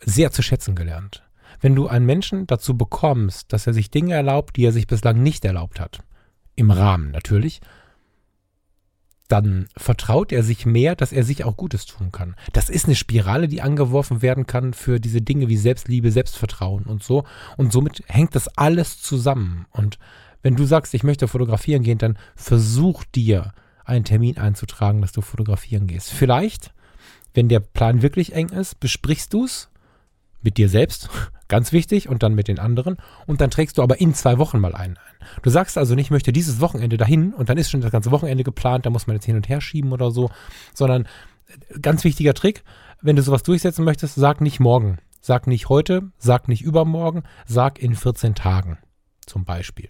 sehr 0.01 0.31
zu 0.33 0.43
schätzen 0.43 0.75
gelernt. 0.75 1.23
Wenn 1.61 1.75
du 1.75 1.87
einen 1.87 2.07
Menschen 2.07 2.47
dazu 2.47 2.77
bekommst, 2.77 3.53
dass 3.53 3.67
er 3.67 3.73
sich 3.73 3.91
Dinge 3.91 4.15
erlaubt, 4.15 4.57
die 4.57 4.65
er 4.65 4.73
sich 4.73 4.87
bislang 4.87 5.23
nicht 5.23 5.45
erlaubt 5.45 5.81
hat, 5.81 6.01
im 6.55 6.71
Rahmen 6.71 7.12
natürlich, 7.12 7.61
dann 9.33 9.67
vertraut 9.79 10.31
er 10.31 10.43
sich 10.43 10.67
mehr, 10.67 10.95
dass 10.95 11.11
er 11.11 11.25
sich 11.25 11.45
auch 11.45 11.57
Gutes 11.57 11.87
tun 11.87 12.12
kann. 12.12 12.37
Das 12.53 12.69
ist 12.69 12.85
eine 12.85 12.95
Spirale, 12.95 13.49
die 13.49 13.62
angeworfen 13.62 14.21
werden 14.21 14.47
kann 14.47 14.75
für 14.75 15.01
diese 15.01 15.23
Dinge 15.23 15.49
wie 15.49 15.57
Selbstliebe, 15.57 16.12
Selbstvertrauen 16.12 16.85
und 16.85 17.03
so. 17.03 17.25
Und 17.57 17.73
somit 17.73 18.03
hängt 18.09 18.35
das 18.35 18.49
alles 18.59 19.01
zusammen. 19.01 19.65
Und 19.71 19.99
wenn 20.43 20.55
du 20.55 20.67
sagst, 20.67 20.93
ich 20.93 21.03
möchte 21.03 21.29
fotografieren 21.29 21.83
gehen, 21.83 21.97
dann 21.97 22.19
versuch 22.37 23.05
dir 23.05 23.55
einen 23.87 24.05
Termin 24.05 24.37
einzutragen, 24.37 25.01
dass 25.01 25.12
du 25.12 25.23
fotografieren 25.23 25.87
gehst. 25.87 26.11
Vielleicht, 26.11 26.75
wenn 27.33 27.49
der 27.49 27.61
Plan 27.61 28.03
wirklich 28.03 28.35
eng 28.35 28.51
ist, 28.51 28.81
besprichst 28.81 29.33
du 29.33 29.47
es 29.47 29.71
mit 30.43 30.57
dir 30.57 30.69
selbst, 30.69 31.09
ganz 31.49 31.73
wichtig, 31.73 32.09
und 32.09 32.23
dann 32.23 32.35
mit 32.35 32.49
den 32.49 32.59
anderen. 32.59 32.97
Und 33.27 33.40
dann 33.40 33.51
trägst 33.51 33.79
du 33.79 33.83
aber 33.83 34.01
in 34.01 34.14
zwei 34.14 34.38
Wochen 34.38 34.61
mal 34.61 34.75
einen 34.75 34.93
ein. 34.97 34.99
Du 35.43 35.51
sagst 35.51 35.79
also 35.79 35.95
nicht, 35.95 36.07
ich 36.07 36.11
möchte 36.11 36.33
dieses 36.33 36.61
Wochenende 36.61 36.97
dahin 36.97 37.33
und 37.33 37.49
dann 37.49 37.59
ist 37.59 37.71
schon 37.71 37.81
das 37.81 37.93
ganze 37.93 38.11
Wochenende 38.11 38.45
geplant, 38.45 38.87
da 38.87 38.90
muss 38.90 39.07
man 39.07 39.16
jetzt 39.16 39.25
hin 39.25 39.37
und 39.37 39.49
her 39.49 39.61
schieben 39.61 39.93
oder 39.93 40.11
so, 40.11 40.31
sondern 40.75 41.05
äh, 41.47 41.79
ganz 41.81 42.05
wichtiger 42.05 42.35
Trick, 42.35 42.64
wenn 43.01 43.16
du 43.16 43.23
sowas 43.23 43.43
durchsetzen 43.43 43.85
möchtest, 43.85 44.14
sag 44.14 44.40
nicht 44.40 44.61
morgen, 44.61 44.99
sag 45.21 45.47
nicht 45.47 45.69
heute, 45.69 46.11
sag 46.19 46.49
nicht 46.49 46.62
übermorgen, 46.62 47.23
sag 47.47 47.81
in 47.81 47.95
14 47.95 48.35
Tagen 48.35 48.79
zum 49.27 49.45
Beispiel. 49.45 49.88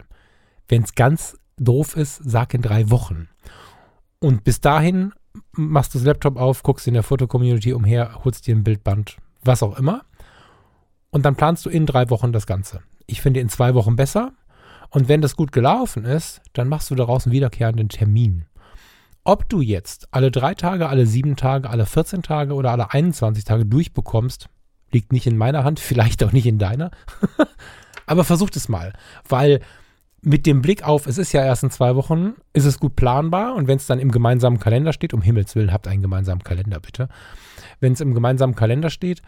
Wenn 0.68 0.83
es 0.83 0.94
ganz 0.94 1.37
doof 1.59 1.96
ist, 1.96 2.20
sag 2.24 2.55
in 2.55 2.62
drei 2.62 2.90
Wochen. 2.90 3.29
Und 4.18 4.44
bis 4.44 4.61
dahin 4.61 5.12
machst 5.53 5.94
du 5.94 5.98
das 5.98 6.07
Laptop 6.07 6.37
auf, 6.37 6.62
guckst 6.62 6.87
in 6.87 6.94
der 6.94 7.03
Fotocommunity 7.03 7.72
umher, 7.72 8.24
holst 8.24 8.46
dir 8.46 8.55
ein 8.55 8.64
Bildband, 8.64 9.16
was 9.42 9.62
auch 9.62 9.79
immer 9.79 10.05
und 11.12 11.25
dann 11.25 11.37
planst 11.37 11.64
du 11.64 11.70
in 11.70 11.87
drei 11.87 12.11
Wochen 12.11 12.33
das 12.33 12.46
Ganze. 12.46 12.81
Ich 13.07 13.20
finde 13.20 13.38
in 13.38 13.48
zwei 13.48 13.75
Wochen 13.75 13.94
besser. 13.94 14.33
Und 14.90 15.09
wenn 15.09 15.22
das 15.22 15.37
gut 15.37 15.53
gelaufen 15.53 16.05
ist, 16.05 16.40
dann 16.53 16.68
machst 16.68 16.90
du 16.90 16.94
daraus 16.94 17.27
einen 17.27 17.33
wiederkehrenden 17.33 17.88
Termin. 17.88 18.46
Ob 19.25 19.48
du 19.48 19.61
jetzt 19.61 20.09
alle 20.11 20.31
drei 20.31 20.55
Tage, 20.55 20.88
alle 20.88 21.07
sieben 21.07 21.37
Tage, 21.37 21.70
alle 21.70 21.87
14 21.87 22.22
Tage 22.22 22.55
oder 22.55 22.72
alle 22.72 22.92
21 22.92 23.44
Tage 23.44 23.64
durchbekommst, 23.64 24.48
liegt 24.90 25.12
nicht 25.12 25.27
in 25.27 25.37
meiner 25.37 25.64
Hand, 25.64 25.81
vielleicht 25.81 26.25
auch 26.25 26.33
nicht 26.33 26.46
in 26.46 26.59
deiner. 26.59 26.90
Aber 28.07 28.25
versucht 28.25 28.57
es 28.57 28.68
mal, 28.68 28.92
weil 29.29 29.61
mit 30.22 30.46
dem 30.46 30.62
Blick 30.62 30.85
auf, 30.85 31.07
es 31.07 31.18
ist 31.18 31.33
ja 31.33 31.44
erst 31.44 31.62
in 31.62 31.70
zwei 31.70 31.94
Wochen, 31.96 32.35
ist 32.53 32.64
es 32.64 32.79
gut 32.79 32.96
planbar 32.96 33.55
und 33.55 33.66
wenn 33.66 33.77
es 33.77 33.87
dann 33.87 33.98
im 33.98 34.12
gemeinsamen 34.12 34.61
Kalender 34.61 34.92
steht, 34.92 35.14
um 35.14 35.22
Himmels 35.22 35.55
Willen, 35.57 35.72
habt 35.72 35.88
einen 35.88 36.03
gemeinsamen 36.03 36.44
Kalender 36.44 36.81
bitte. 36.81 37.09
Wenn 37.81 37.92
es 37.92 38.01
im 38.01 38.14
gemeinsamen 38.14 38.55
Kalender 38.55 38.90
steht 38.90 39.22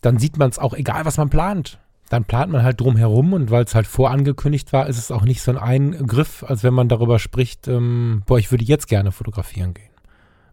dann 0.00 0.18
sieht 0.18 0.38
man 0.38 0.50
es 0.50 0.58
auch, 0.58 0.74
egal 0.74 1.04
was 1.04 1.16
man 1.16 1.30
plant. 1.30 1.78
Dann 2.08 2.24
plant 2.24 2.50
man 2.50 2.64
halt 2.64 2.80
drum 2.80 2.96
herum 2.96 3.32
und 3.32 3.50
weil 3.50 3.64
es 3.64 3.74
halt 3.74 3.86
vorangekündigt 3.86 4.72
war, 4.72 4.88
ist 4.88 4.98
es 4.98 5.12
auch 5.12 5.22
nicht 5.22 5.42
so 5.42 5.52
ein 5.52 5.58
Eingriff, 5.58 6.42
als 6.42 6.64
wenn 6.64 6.74
man 6.74 6.88
darüber 6.88 7.18
spricht, 7.20 7.68
ähm, 7.68 8.22
boah, 8.26 8.38
ich 8.38 8.50
würde 8.50 8.64
jetzt 8.64 8.88
gerne 8.88 9.12
fotografieren 9.12 9.74
gehen. 9.74 9.90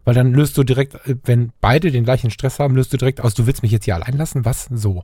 Weil 0.04 0.14
dann 0.14 0.32
löst 0.32 0.56
du 0.56 0.62
direkt, 0.62 0.94
äh, 1.06 1.16
wenn 1.24 1.52
beide 1.60 1.90
den 1.90 2.04
gleichen 2.04 2.30
Stress 2.30 2.60
haben, 2.60 2.76
löst 2.76 2.92
du 2.92 2.96
direkt 2.96 3.20
aus, 3.20 3.34
du 3.34 3.46
willst 3.46 3.62
mich 3.62 3.72
jetzt 3.72 3.86
hier 3.86 3.96
allein 3.96 4.16
lassen? 4.16 4.44
Was? 4.44 4.68
So. 4.70 5.02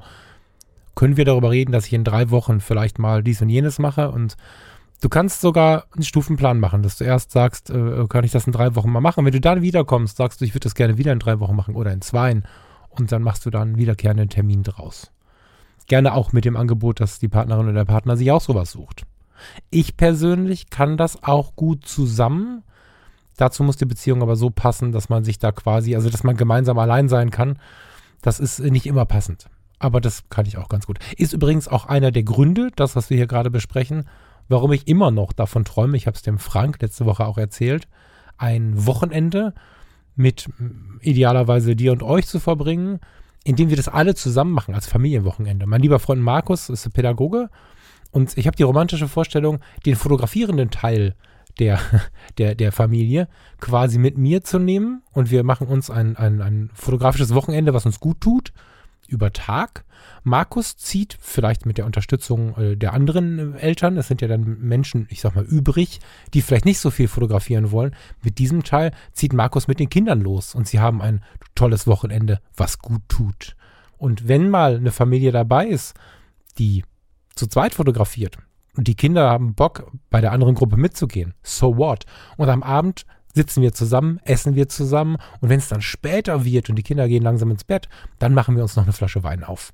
Können 0.95 1.17
wir 1.17 1.25
darüber 1.25 1.51
reden, 1.51 1.73
dass 1.73 1.87
ich 1.87 1.93
in 1.93 2.05
drei 2.05 2.31
Wochen 2.31 2.61
vielleicht 2.61 3.01
mal 3.01 3.25
dies 3.25 3.43
und 3.43 3.49
jenes 3.49 3.79
mache 3.79 4.11
und 4.11 4.37
Du 5.01 5.11
kannst 5.11 5.43
sogar 5.43 5.85
einen 5.95 6.03
Stufenplan 6.03 6.59
machen, 6.59 6.83
dass 6.83 6.97
du 6.97 7.05
erst 7.05 7.31
sagst, 7.31 7.69
äh, 7.69 8.07
kann 8.09 8.25
ich 8.25 8.33
das 8.33 8.47
in 8.47 8.55
drei 8.55 8.75
Wochen 8.75 8.91
mal 8.91 9.03
machen. 9.03 9.27
Wenn 9.27 9.35
du 9.35 9.41
dann 9.41 9.61
wiederkommst, 9.61 10.17
sagst 10.17 10.41
du, 10.41 10.47
ich 10.47 10.55
würde 10.55 10.65
das 10.65 10.75
gerne 10.75 10.97
wieder 10.97 11.13
in 11.13 11.19
drei 11.19 11.41
Wochen 11.41 11.55
machen 11.55 11.75
oder 11.75 11.93
in 11.93 12.01
zwei 12.01 12.41
und 12.99 13.13
dann 13.13 13.23
machst 13.23 13.47
du 13.47 13.51
dann 13.51 13.69
einen 13.69 13.79
wiederkehrenden 13.79 14.29
Termin 14.29 14.63
draus. 14.63 15.11
Gerne 15.87 16.15
auch 16.15 16.33
mit 16.33 16.45
dem 16.45 16.57
Angebot, 16.57 17.01
dass 17.01 17.19
die 17.19 17.29
Partnerin 17.29 17.67
oder 17.67 17.75
der 17.75 17.85
Partner 17.85 18.17
sich 18.17 18.31
auch 18.33 18.41
sowas 18.41 18.71
sucht. 18.71 19.05
Ich 19.71 19.97
persönlich 19.97 20.71
kann 20.71 20.97
das 20.97 21.23
auch 21.23 21.57
gut 21.57 21.87
zusammen. 21.87 22.63
Dazu 23.37 23.65
muss 23.65 23.77
die 23.77 23.85
Beziehung 23.85 24.23
aber 24.23 24.37
so 24.37 24.51
passen, 24.51 24.93
dass 24.93 25.09
man 25.09 25.25
sich 25.25 25.39
da 25.39 25.53
quasi, 25.53 25.95
also 25.95 26.09
dass 26.09 26.25
man 26.25 26.37
gemeinsam 26.37 26.79
allein 26.79 27.09
sein 27.09 27.31
kann. 27.31 27.59
Das 28.23 28.41
ist 28.41 28.61
nicht 28.61 28.87
immer 28.87 29.05
passend. 29.05 29.49
Aber 29.79 30.01
das 30.01 30.29
kann 30.31 30.47
ich 30.47 30.57
auch 30.57 30.69
ganz 30.69 30.87
gut. 30.87 30.99
Ist 31.19 31.33
übrigens 31.33 31.69
auch 31.69 31.87
einer 31.87 32.11
der 32.11 32.23
Gründe, 32.23 32.71
das, 32.75 32.97
was 32.97 33.11
wir 33.11 33.17
hier 33.17 33.27
gerade 33.27 33.51
besprechen, 33.51 34.09
warum 34.49 34.73
ich 34.73 34.89
immer 34.89 35.11
noch 35.11 35.33
davon 35.33 35.65
träume. 35.65 35.97
Ich 35.97 36.07
habe 36.07 36.17
es 36.17 36.23
dem 36.23 36.39
Frank 36.39 36.81
letzte 36.81 37.05
Woche 37.05 37.27
auch 37.27 37.37
erzählt. 37.37 37.89
Ein 38.39 38.87
Wochenende 38.87 39.53
mit 40.17 40.49
idealerweise 41.01 41.77
dir 41.77 41.93
und 41.93 42.03
euch 42.03 42.27
zu 42.27 42.41
verbringen, 42.41 43.01
indem 43.45 43.69
wir 43.69 43.77
das 43.77 43.89
alle 43.89 44.15
zusammen 44.15 44.53
machen 44.53 44.75
als 44.75 44.87
Familienwochenende. 44.87 45.67
Mein 45.67 45.83
lieber 45.83 45.99
Freund 45.99 46.23
Markus 46.23 46.69
ist 46.69 46.93
Pädagoge 46.93 47.51
und 48.11 48.37
ich 48.39 48.47
habe 48.47 48.57
die 48.57 48.63
romantische 48.63 49.09
Vorstellung, 49.09 49.61
den 49.85 49.97
fotografierenden 49.97 50.71
Teil 50.71 51.15
der, 51.59 51.79
der, 52.39 52.55
der 52.55 52.73
Familie 52.73 53.29
quasi 53.61 53.99
mit 53.99 54.17
mir 54.17 54.43
zu 54.43 54.59
nehmen 54.59 55.03
und 55.13 55.31
wir 55.31 55.45
machen 55.45 55.67
uns 55.67 55.91
ein, 55.91 56.17
ein, 56.17 56.41
ein 56.41 56.71
fotografisches 56.75 57.35
Wochenende, 57.35 57.75
was 57.75 57.87
uns 57.87 58.01
gut 58.01 58.21
tut 58.21 58.53
über 59.15 59.33
Tag. 59.33 59.85
Markus 60.23 60.77
zieht 60.77 61.17
vielleicht 61.21 61.65
mit 61.65 61.79
der 61.79 61.87
Unterstützung 61.87 62.57
äh, 62.57 62.77
der 62.77 62.93
anderen 62.93 63.55
äh, 63.55 63.59
Eltern, 63.59 63.97
es 63.97 64.09
sind 64.09 64.21
ja 64.21 64.29
dann 64.29 64.59
Menschen, 64.61 65.07
ich 65.11 65.21
sag 65.21 65.35
mal, 65.35 65.45
übrig, 65.45 66.01
die 66.35 66.43
vielleicht 66.43 66.65
nicht 66.65 66.81
so 66.81 66.91
viel 66.91 67.09
fotografieren 67.09 67.71
wollen. 67.71 67.95
Mit 68.23 68.39
diesem 68.39 68.65
Teil 68.65 68.91
zieht 69.13 69.33
Markus 69.33 69.69
mit 69.69 69.81
den 69.81 69.89
Kindern 69.89 70.21
los 70.21 70.55
und 70.55 70.69
sie 70.69 70.81
haben 70.81 71.01
ein 71.01 71.23
tolles 71.55 71.87
Wochenende, 71.87 72.41
was 72.57 72.79
gut 72.79 73.03
tut. 73.09 73.57
Und 73.97 74.29
wenn 74.29 74.51
mal 74.51 74.77
eine 74.77 74.93
Familie 74.93 75.33
dabei 75.33 75.67
ist, 75.67 75.95
die 76.59 76.85
zu 77.35 77.47
zweit 77.47 77.75
fotografiert 77.75 78.39
und 78.77 78.89
die 78.89 78.97
Kinder 78.97 79.31
haben 79.31 79.55
Bock, 79.55 79.91
bei 80.11 80.21
der 80.21 80.33
anderen 80.33 80.55
Gruppe 80.55 80.77
mitzugehen, 80.77 81.35
so 81.43 81.77
what? 81.77 82.05
Und 82.37 82.49
am 82.49 82.63
Abend 82.63 83.07
sitzen 83.35 83.63
wir 83.63 83.73
zusammen, 83.73 84.21
essen 84.25 84.55
wir 84.55 84.69
zusammen 84.69 85.17
und 85.41 85.49
wenn 85.49 85.59
es 85.59 85.69
dann 85.69 85.83
später 85.83 86.45
wird 86.45 86.71
und 86.71 86.77
die 86.77 86.83
Kinder 86.83 87.09
gehen 87.09 87.23
langsam 87.23 87.51
ins 87.51 87.65
Bett, 87.65 87.89
dann 88.19 88.33
machen 88.33 88.57
wir 88.57 88.63
uns 88.63 88.77
noch 88.77 88.85
eine 88.85 88.93
Flasche 88.93 89.23
Wein 89.23 89.45
auf. 89.45 89.73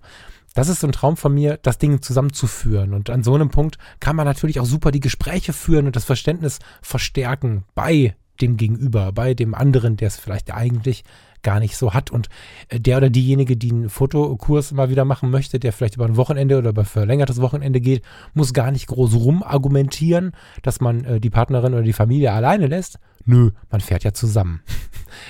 Das 0.54 0.68
ist 0.68 0.80
so 0.80 0.88
ein 0.88 0.92
Traum 0.92 1.16
von 1.16 1.32
mir, 1.32 1.58
das 1.62 1.78
Ding 1.78 2.02
zusammenzuführen. 2.02 2.92
Und 2.92 3.08
an 3.08 3.22
so 3.22 3.34
einem 3.34 3.50
Punkt 3.50 3.78
kann 4.00 4.16
man 4.16 4.26
natürlich 4.26 4.58
auch 4.58 4.66
super 4.66 4.90
die 4.90 5.00
Gespräche 5.00 5.52
führen 5.52 5.86
und 5.86 5.94
das 5.94 6.04
Verständnis 6.04 6.58
verstärken 6.82 7.64
bei 7.74 8.16
dem 8.40 8.56
Gegenüber, 8.56 9.12
bei 9.12 9.34
dem 9.34 9.54
anderen, 9.54 9.96
der 9.96 10.08
es 10.08 10.16
vielleicht 10.18 10.52
eigentlich 10.52 11.04
gar 11.42 11.60
nicht 11.60 11.76
so 11.76 11.94
hat. 11.94 12.10
Und 12.10 12.28
äh, 12.68 12.80
der 12.80 12.98
oder 12.98 13.10
diejenige, 13.10 13.56
die 13.56 13.70
einen 13.70 13.88
Fotokurs 13.88 14.72
mal 14.72 14.90
wieder 14.90 15.04
machen 15.04 15.30
möchte, 15.30 15.58
der 15.58 15.72
vielleicht 15.72 15.96
über 15.96 16.06
ein 16.06 16.16
Wochenende 16.16 16.58
oder 16.58 16.70
über 16.70 16.84
verlängertes 16.84 17.40
Wochenende 17.40 17.80
geht, 17.80 18.02
muss 18.34 18.52
gar 18.52 18.70
nicht 18.70 18.86
groß 18.86 19.14
rumargumentieren, 19.14 20.32
dass 20.62 20.80
man 20.80 21.04
äh, 21.04 21.20
die 21.20 21.30
Partnerin 21.30 21.74
oder 21.74 21.82
die 21.82 21.92
Familie 21.92 22.32
alleine 22.32 22.66
lässt. 22.66 22.98
Nö, 23.24 23.50
man 23.70 23.80
fährt 23.80 24.04
ja 24.04 24.12
zusammen. 24.12 24.60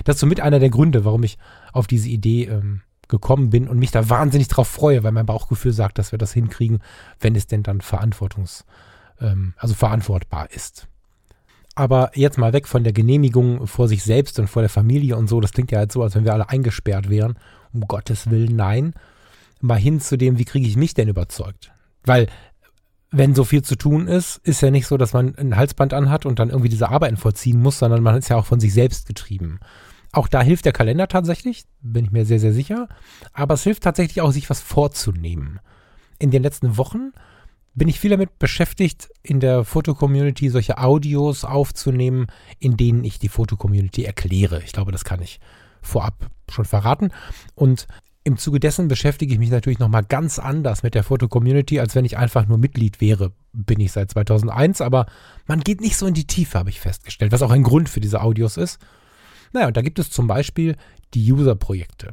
Das 0.05 0.16
ist 0.16 0.20
somit 0.20 0.40
einer 0.40 0.59
der 0.59 0.68
Gründe, 0.68 1.07
warum 1.07 1.23
ich 1.23 1.38
auf 1.73 1.87
diese 1.87 2.09
Idee 2.09 2.44
ähm, 2.44 2.83
gekommen 3.09 3.51
bin 3.51 3.66
und 3.66 3.79
mich 3.79 3.90
da 3.90 4.09
wahnsinnig 4.09 4.49
drauf 4.49 4.68
freue, 4.68 5.03
weil 5.03 5.12
mein 5.12 5.27
Bauchgefühl 5.27 5.73
sagt, 5.73 5.99
dass 5.99 6.12
wir 6.12 6.18
das 6.18 6.33
hinkriegen, 6.33 6.81
wenn 7.18 7.35
es 7.35 7.46
denn 7.46 7.62
dann 7.62 7.81
verantwortungs, 7.81 8.66
ähm, 9.20 9.55
also 9.57 9.75
verantwortbar 9.75 10.51
ist. 10.53 10.87
Aber 11.74 12.11
jetzt 12.14 12.38
mal 12.38 12.52
weg 12.52 12.66
von 12.66 12.85
der 12.85 12.92
Genehmigung 12.92 13.66
vor 13.66 13.88
sich 13.88 14.02
selbst 14.02 14.38
und 14.38 14.48
vor 14.48 14.62
der 14.62 14.68
Familie 14.68 15.16
und 15.16 15.28
so. 15.28 15.40
Das 15.40 15.52
klingt 15.52 15.70
ja 15.70 15.78
halt 15.78 15.92
so, 15.92 16.02
als 16.02 16.14
wenn 16.14 16.24
wir 16.24 16.35
alle 16.35 16.48
eingesperrt 16.48 17.09
wären. 17.09 17.38
Um 17.72 17.83
Gottes 17.83 18.30
Willen, 18.30 18.56
nein. 18.56 18.94
Mal 19.61 19.78
hin 19.78 20.00
zu 20.00 20.16
dem, 20.16 20.38
wie 20.38 20.44
kriege 20.44 20.66
ich 20.66 20.76
mich 20.76 20.94
denn 20.94 21.09
überzeugt? 21.09 21.72
Weil, 22.04 22.26
wenn 23.11 23.35
so 23.35 23.44
viel 23.44 23.62
zu 23.62 23.76
tun 23.76 24.09
ist, 24.09 24.38
ist 24.38 24.62
ja 24.62 24.70
nicht 24.70 24.87
so, 24.87 24.96
dass 24.96 25.12
man 25.12 25.35
ein 25.37 25.56
Halsband 25.56 25.94
anhat 25.94 26.26
und 26.26 26.38
dann 26.38 26.50
irgendwie 26.50 26.68
diese 26.68 26.88
Arbeiten 26.88 27.16
vollziehen 27.16 27.61
muss, 27.61 27.78
sondern 27.78 28.02
man 28.02 28.16
ist 28.16 28.30
ja 28.30 28.37
auch 28.37 28.46
von 28.46 28.61
sich 28.61 28.72
selbst 28.72 29.06
getrieben. 29.06 29.61
Auch 30.12 30.28
da 30.28 30.42
hilft 30.42 30.64
der 30.64 30.72
Kalender 30.72 31.09
tatsächlich, 31.09 31.64
bin 31.83 32.04
ich 32.04 32.11
mir 32.11 32.24
sehr, 32.24 32.40
sehr 32.40 32.52
sicher. 32.52 32.88
Aber 33.33 33.54
es 33.54 33.62
hilft 33.62 33.85
tatsächlich 33.85 34.20
auch, 34.20 34.33
sich 34.33 34.50
was 34.50 34.61
vorzunehmen. 34.61 35.61
In 36.18 36.30
den 36.30 36.42
letzten 36.42 36.76
Wochen 36.76 37.12
bin 37.81 37.88
ich 37.88 37.99
viel 37.99 38.11
damit 38.11 38.38
beschäftigt, 38.38 39.09
in 39.23 39.40
der 39.40 39.64
Foto-Community 39.64 40.51
solche 40.51 40.77
Audios 40.77 41.45
aufzunehmen, 41.47 42.27
in 42.59 42.77
denen 42.77 43.05
ich 43.05 43.19
die 43.19 43.31
Foto-Community 43.31 44.05
erkläre. 44.05 44.62
Ich 44.62 44.73
glaube, 44.73 44.93
das 44.93 45.03
kann 45.03 45.23
ich 45.23 45.40
vorab 45.81 46.29
schon 46.51 46.66
verraten. 46.66 47.11
Und 47.55 47.87
im 48.23 48.37
Zuge 48.37 48.61
dessen 48.61 48.88
beschäftige 48.88 49.33
ich 49.33 49.38
mich 49.38 49.49
natürlich 49.49 49.79
nochmal 49.79 50.05
ganz 50.05 50.38
anders 50.38 50.83
mit 50.83 50.95
der 50.95 51.05
Foto-Community, 51.05 51.81
als 51.81 51.95
wenn 51.95 52.05
ich 52.05 52.19
einfach 52.19 52.47
nur 52.47 52.59
Mitglied 52.59 53.01
wäre. 53.01 53.33
Bin 53.55 53.81
ich 53.81 53.93
seit 53.93 54.11
2001, 54.11 54.83
aber 54.83 55.07
man 55.47 55.61
geht 55.61 55.81
nicht 55.81 55.97
so 55.97 56.07
in 56.07 56.12
die 56.12 56.27
Tiefe, 56.27 56.59
habe 56.59 56.69
ich 56.69 56.81
festgestellt, 56.81 57.33
was 57.33 57.40
auch 57.40 57.51
ein 57.51 57.62
Grund 57.62 57.88
für 57.88 58.01
diese 58.01 58.21
Audios 58.21 58.59
ist. 58.59 58.79
Naja, 59.55 59.69
und 59.69 59.77
da 59.79 59.81
gibt 59.81 59.99
es 59.99 60.11
zum 60.11 60.27
Beispiel 60.27 60.77
die 61.14 61.33
User-Projekte. 61.33 62.12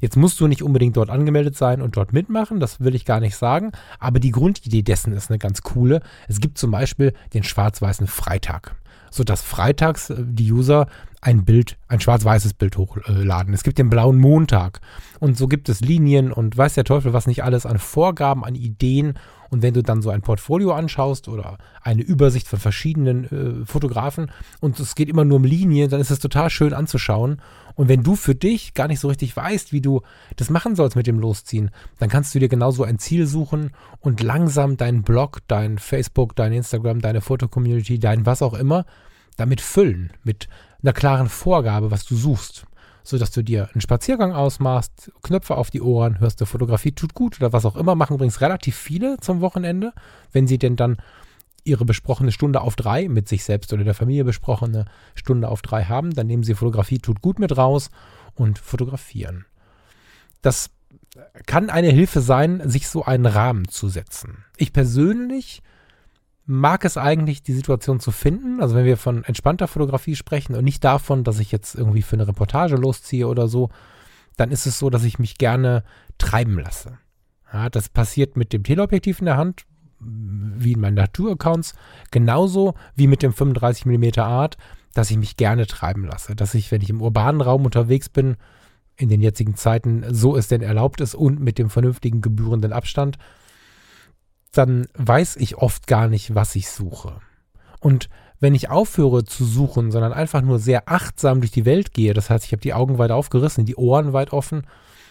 Jetzt 0.00 0.16
musst 0.16 0.38
du 0.40 0.46
nicht 0.46 0.62
unbedingt 0.62 0.96
dort 0.96 1.10
angemeldet 1.10 1.56
sein 1.56 1.82
und 1.82 1.96
dort 1.96 2.12
mitmachen, 2.12 2.60
das 2.60 2.80
will 2.80 2.94
ich 2.94 3.04
gar 3.04 3.20
nicht 3.20 3.36
sagen, 3.36 3.72
aber 3.98 4.20
die 4.20 4.30
Grundidee 4.30 4.82
dessen 4.82 5.12
ist 5.12 5.30
eine 5.30 5.38
ganz 5.38 5.62
coole. 5.62 6.00
Es 6.28 6.40
gibt 6.40 6.58
zum 6.58 6.70
Beispiel 6.70 7.12
den 7.34 7.42
schwarz-weißen 7.42 8.06
Freitag, 8.06 8.76
sodass 9.10 9.42
freitags 9.42 10.10
äh, 10.10 10.16
die 10.18 10.52
User 10.52 10.86
ein 11.20 11.44
Bild, 11.44 11.76
ein 11.88 12.00
schwarz-weißes 12.00 12.54
Bild 12.54 12.76
hochladen. 12.76 13.52
Es 13.52 13.64
gibt 13.64 13.78
den 13.78 13.90
blauen 13.90 14.18
Montag 14.18 14.80
und 15.18 15.36
so 15.36 15.48
gibt 15.48 15.68
es 15.68 15.80
Linien 15.80 16.32
und 16.32 16.56
weiß 16.56 16.74
der 16.74 16.84
Teufel 16.84 17.12
was 17.12 17.26
nicht 17.26 17.42
alles 17.42 17.66
an 17.66 17.78
Vorgaben, 17.78 18.44
an 18.44 18.54
Ideen 18.54 19.18
und 19.50 19.62
wenn 19.62 19.74
du 19.74 19.82
dann 19.82 20.02
so 20.02 20.10
ein 20.10 20.22
Portfolio 20.22 20.72
anschaust 20.72 21.28
oder 21.28 21.58
eine 21.82 22.02
Übersicht 22.02 22.46
von 22.46 22.58
verschiedenen 22.58 23.62
äh, 23.62 23.66
Fotografen 23.66 24.30
und 24.60 24.78
es 24.78 24.94
geht 24.94 25.08
immer 25.08 25.24
nur 25.24 25.38
um 25.38 25.44
Linien, 25.44 25.90
dann 25.90 26.00
ist 26.00 26.10
es 26.10 26.18
total 26.18 26.50
schön 26.50 26.74
anzuschauen. 26.74 27.40
Und 27.74 27.88
wenn 27.88 28.02
du 28.02 28.16
für 28.16 28.34
dich 28.34 28.74
gar 28.74 28.88
nicht 28.88 29.00
so 29.00 29.08
richtig 29.08 29.36
weißt, 29.36 29.72
wie 29.72 29.80
du 29.80 30.02
das 30.36 30.50
machen 30.50 30.76
sollst 30.76 30.96
mit 30.96 31.06
dem 31.06 31.18
Losziehen, 31.18 31.70
dann 31.98 32.08
kannst 32.08 32.34
du 32.34 32.38
dir 32.38 32.48
genauso 32.48 32.84
ein 32.84 32.98
Ziel 32.98 33.26
suchen 33.26 33.70
und 34.00 34.22
langsam 34.22 34.76
deinen 34.76 35.02
Blog, 35.02 35.38
dein 35.46 35.78
Facebook, 35.78 36.36
dein 36.36 36.52
Instagram, 36.52 37.00
deine 37.00 37.20
Fotocommunity, 37.20 37.98
dein 37.98 38.26
was 38.26 38.42
auch 38.42 38.54
immer 38.54 38.84
damit 39.36 39.60
füllen, 39.60 40.12
mit 40.24 40.48
einer 40.82 40.92
klaren 40.92 41.28
Vorgabe, 41.28 41.90
was 41.90 42.04
du 42.04 42.16
suchst 42.16 42.66
sodass 43.08 43.30
du 43.30 43.42
dir 43.42 43.70
einen 43.72 43.80
Spaziergang 43.80 44.34
ausmachst, 44.34 45.10
Knöpfe 45.22 45.56
auf 45.56 45.70
die 45.70 45.80
Ohren, 45.80 46.20
hörst 46.20 46.42
du 46.42 46.44
Fotografie 46.44 46.92
tut 46.92 47.14
gut 47.14 47.40
oder 47.40 47.54
was 47.54 47.64
auch 47.64 47.74
immer, 47.74 47.94
machen 47.94 48.14
übrigens 48.14 48.42
relativ 48.42 48.76
viele 48.76 49.16
zum 49.20 49.40
Wochenende, 49.40 49.94
wenn 50.30 50.46
sie 50.46 50.58
denn 50.58 50.76
dann 50.76 50.98
ihre 51.64 51.86
besprochene 51.86 52.32
Stunde 52.32 52.60
auf 52.60 52.76
drei 52.76 53.08
mit 53.08 53.26
sich 53.26 53.44
selbst 53.44 53.72
oder 53.72 53.82
der 53.82 53.94
Familie 53.94 54.24
besprochene 54.24 54.84
Stunde 55.14 55.48
auf 55.48 55.62
drei 55.62 55.84
haben, 55.84 56.14
dann 56.14 56.26
nehmen 56.26 56.42
sie 56.42 56.54
Fotografie 56.54 56.98
tut 56.98 57.22
gut 57.22 57.38
mit 57.38 57.56
raus 57.56 57.90
und 58.34 58.58
fotografieren. 58.58 59.46
Das 60.42 60.68
kann 61.46 61.70
eine 61.70 61.88
Hilfe 61.88 62.20
sein, 62.20 62.60
sich 62.68 62.88
so 62.88 63.04
einen 63.04 63.26
Rahmen 63.26 63.68
zu 63.68 63.88
setzen. 63.88 64.44
Ich 64.58 64.74
persönlich 64.74 65.62
mag 66.48 66.86
es 66.86 66.96
eigentlich, 66.96 67.42
die 67.42 67.52
Situation 67.52 68.00
zu 68.00 68.10
finden. 68.10 68.60
Also 68.60 68.74
wenn 68.74 68.86
wir 68.86 68.96
von 68.96 69.22
entspannter 69.24 69.68
Fotografie 69.68 70.16
sprechen 70.16 70.56
und 70.56 70.64
nicht 70.64 70.82
davon, 70.82 71.22
dass 71.22 71.40
ich 71.40 71.52
jetzt 71.52 71.74
irgendwie 71.74 72.02
für 72.02 72.16
eine 72.16 72.26
Reportage 72.26 72.76
losziehe 72.76 73.28
oder 73.28 73.48
so, 73.48 73.68
dann 74.36 74.50
ist 74.50 74.66
es 74.66 74.78
so, 74.78 74.88
dass 74.88 75.04
ich 75.04 75.18
mich 75.18 75.36
gerne 75.36 75.84
treiben 76.16 76.58
lasse. 76.58 76.98
Ja, 77.52 77.68
das 77.68 77.90
passiert 77.90 78.36
mit 78.36 78.52
dem 78.54 78.62
Teleobjektiv 78.62 79.20
in 79.20 79.26
der 79.26 79.36
Hand, 79.36 79.66
wie 80.00 80.72
in 80.72 80.80
meinen 80.80 80.94
Naturaccounts, 80.94 81.74
genauso 82.10 82.74
wie 82.94 83.08
mit 83.08 83.22
dem 83.22 83.32
35 83.32 83.84
mm 83.84 84.20
Art, 84.20 84.56
dass 84.94 85.10
ich 85.10 85.18
mich 85.18 85.36
gerne 85.36 85.66
treiben 85.66 86.04
lasse. 86.04 86.34
Dass 86.34 86.54
ich, 86.54 86.70
wenn 86.70 86.80
ich 86.80 86.90
im 86.90 87.02
urbanen 87.02 87.42
Raum 87.42 87.66
unterwegs 87.66 88.08
bin, 88.08 88.36
in 88.96 89.10
den 89.10 89.20
jetzigen 89.20 89.54
Zeiten, 89.54 90.04
so 90.10 90.34
es 90.34 90.48
denn 90.48 90.62
erlaubt 90.62 91.02
ist 91.02 91.14
und 91.14 91.40
mit 91.40 91.58
dem 91.58 91.68
vernünftigen 91.68 92.22
gebührenden 92.22 92.72
Abstand, 92.72 93.18
dann 94.52 94.86
weiß 94.94 95.36
ich 95.36 95.56
oft 95.56 95.86
gar 95.86 96.08
nicht, 96.08 96.34
was 96.34 96.56
ich 96.56 96.70
suche. 96.70 97.20
Und 97.80 98.08
wenn 98.40 98.54
ich 98.54 98.70
aufhöre 98.70 99.24
zu 99.24 99.44
suchen, 99.44 99.90
sondern 99.90 100.12
einfach 100.12 100.42
nur 100.42 100.58
sehr 100.58 100.88
achtsam 100.88 101.40
durch 101.40 101.50
die 101.50 101.64
Welt 101.64 101.92
gehe, 101.92 102.14
das 102.14 102.30
heißt, 102.30 102.44
ich 102.44 102.52
habe 102.52 102.62
die 102.62 102.74
Augen 102.74 102.98
weit 102.98 103.10
aufgerissen, 103.10 103.64
die 103.64 103.76
Ohren 103.76 104.12
weit 104.12 104.32
offen, 104.32 104.62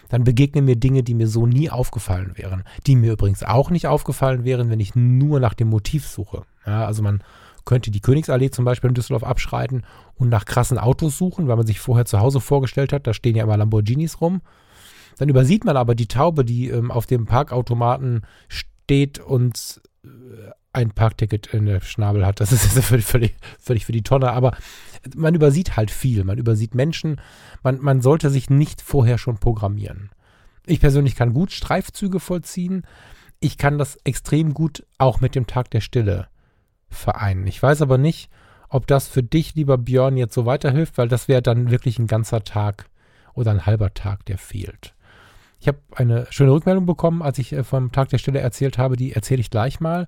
dann 0.08 0.24
begegnen 0.24 0.64
mir 0.64 0.76
Dinge, 0.76 1.02
die 1.02 1.14
mir 1.14 1.28
so 1.28 1.46
nie 1.46 1.68
aufgefallen 1.68 2.32
wären. 2.36 2.64
Die 2.86 2.96
mir 2.96 3.12
übrigens 3.12 3.42
auch 3.42 3.70
nicht 3.70 3.86
aufgefallen 3.86 4.44
wären, 4.44 4.70
wenn 4.70 4.80
ich 4.80 4.94
nur 4.94 5.38
nach 5.38 5.52
dem 5.52 5.68
Motiv 5.68 6.06
suche. 6.08 6.44
Ja, 6.66 6.86
also 6.86 7.02
man 7.02 7.22
könnte 7.66 7.90
die 7.90 8.00
Königsallee 8.00 8.50
zum 8.50 8.64
Beispiel 8.64 8.88
in 8.88 8.94
Düsseldorf 8.94 9.24
abschreiten 9.24 9.82
und 10.14 10.30
nach 10.30 10.46
krassen 10.46 10.78
Autos 10.78 11.18
suchen, 11.18 11.48
weil 11.48 11.56
man 11.56 11.66
sich 11.66 11.80
vorher 11.80 12.06
zu 12.06 12.20
Hause 12.20 12.40
vorgestellt 12.40 12.94
hat, 12.94 13.06
da 13.06 13.12
stehen 13.12 13.36
ja 13.36 13.44
immer 13.44 13.58
Lamborghinis 13.58 14.22
rum. 14.22 14.40
Dann 15.18 15.28
übersieht 15.28 15.66
man 15.66 15.76
aber 15.76 15.94
die 15.94 16.08
Taube, 16.08 16.46
die 16.46 16.68
ähm, 16.68 16.90
auf 16.90 17.04
dem 17.04 17.26
Parkautomaten 17.26 18.22
steht 18.48 18.77
steht 18.88 19.18
und 19.18 19.82
äh, 20.02 20.08
ein 20.72 20.92
Parkticket 20.92 21.48
in 21.48 21.66
der 21.66 21.82
Schnabel 21.82 22.24
hat. 22.24 22.40
Das 22.40 22.52
ist 22.52 22.66
völlig, 22.84 23.04
völlig, 23.04 23.36
völlig 23.58 23.84
für 23.84 23.92
die 23.92 24.02
Tonne. 24.02 24.32
Aber 24.32 24.56
man 25.14 25.34
übersieht 25.34 25.76
halt 25.76 25.90
viel. 25.90 26.24
Man 26.24 26.38
übersieht 26.38 26.74
Menschen. 26.74 27.20
Man, 27.62 27.80
man 27.82 28.00
sollte 28.00 28.30
sich 28.30 28.48
nicht 28.48 28.80
vorher 28.80 29.18
schon 29.18 29.36
programmieren. 29.36 30.10
Ich 30.64 30.80
persönlich 30.80 31.16
kann 31.16 31.34
gut 31.34 31.52
Streifzüge 31.52 32.18
vollziehen. 32.18 32.86
Ich 33.40 33.58
kann 33.58 33.76
das 33.76 33.96
extrem 34.04 34.54
gut 34.54 34.86
auch 34.96 35.20
mit 35.20 35.34
dem 35.34 35.46
Tag 35.46 35.70
der 35.70 35.82
Stille 35.82 36.28
vereinen. 36.88 37.46
Ich 37.46 37.62
weiß 37.62 37.82
aber 37.82 37.98
nicht, 37.98 38.30
ob 38.70 38.86
das 38.86 39.06
für 39.06 39.22
dich, 39.22 39.54
lieber 39.54 39.76
Björn, 39.76 40.16
jetzt 40.16 40.34
so 40.34 40.46
weiterhilft, 40.46 40.96
weil 40.96 41.08
das 41.08 41.28
wäre 41.28 41.42
dann 41.42 41.70
wirklich 41.70 41.98
ein 41.98 42.06
ganzer 42.06 42.42
Tag 42.42 42.88
oder 43.34 43.50
ein 43.50 43.66
halber 43.66 43.92
Tag, 43.92 44.24
der 44.24 44.38
fehlt. 44.38 44.94
Ich 45.60 45.68
habe 45.68 45.78
eine 45.94 46.26
schöne 46.30 46.52
Rückmeldung 46.52 46.86
bekommen, 46.86 47.22
als 47.22 47.38
ich 47.38 47.52
äh, 47.52 47.64
vom 47.64 47.92
Tag 47.92 48.08
der 48.08 48.18
Stille 48.18 48.40
erzählt 48.40 48.78
habe. 48.78 48.96
Die 48.96 49.12
erzähle 49.12 49.40
ich 49.40 49.50
gleich 49.50 49.80
mal. 49.80 50.06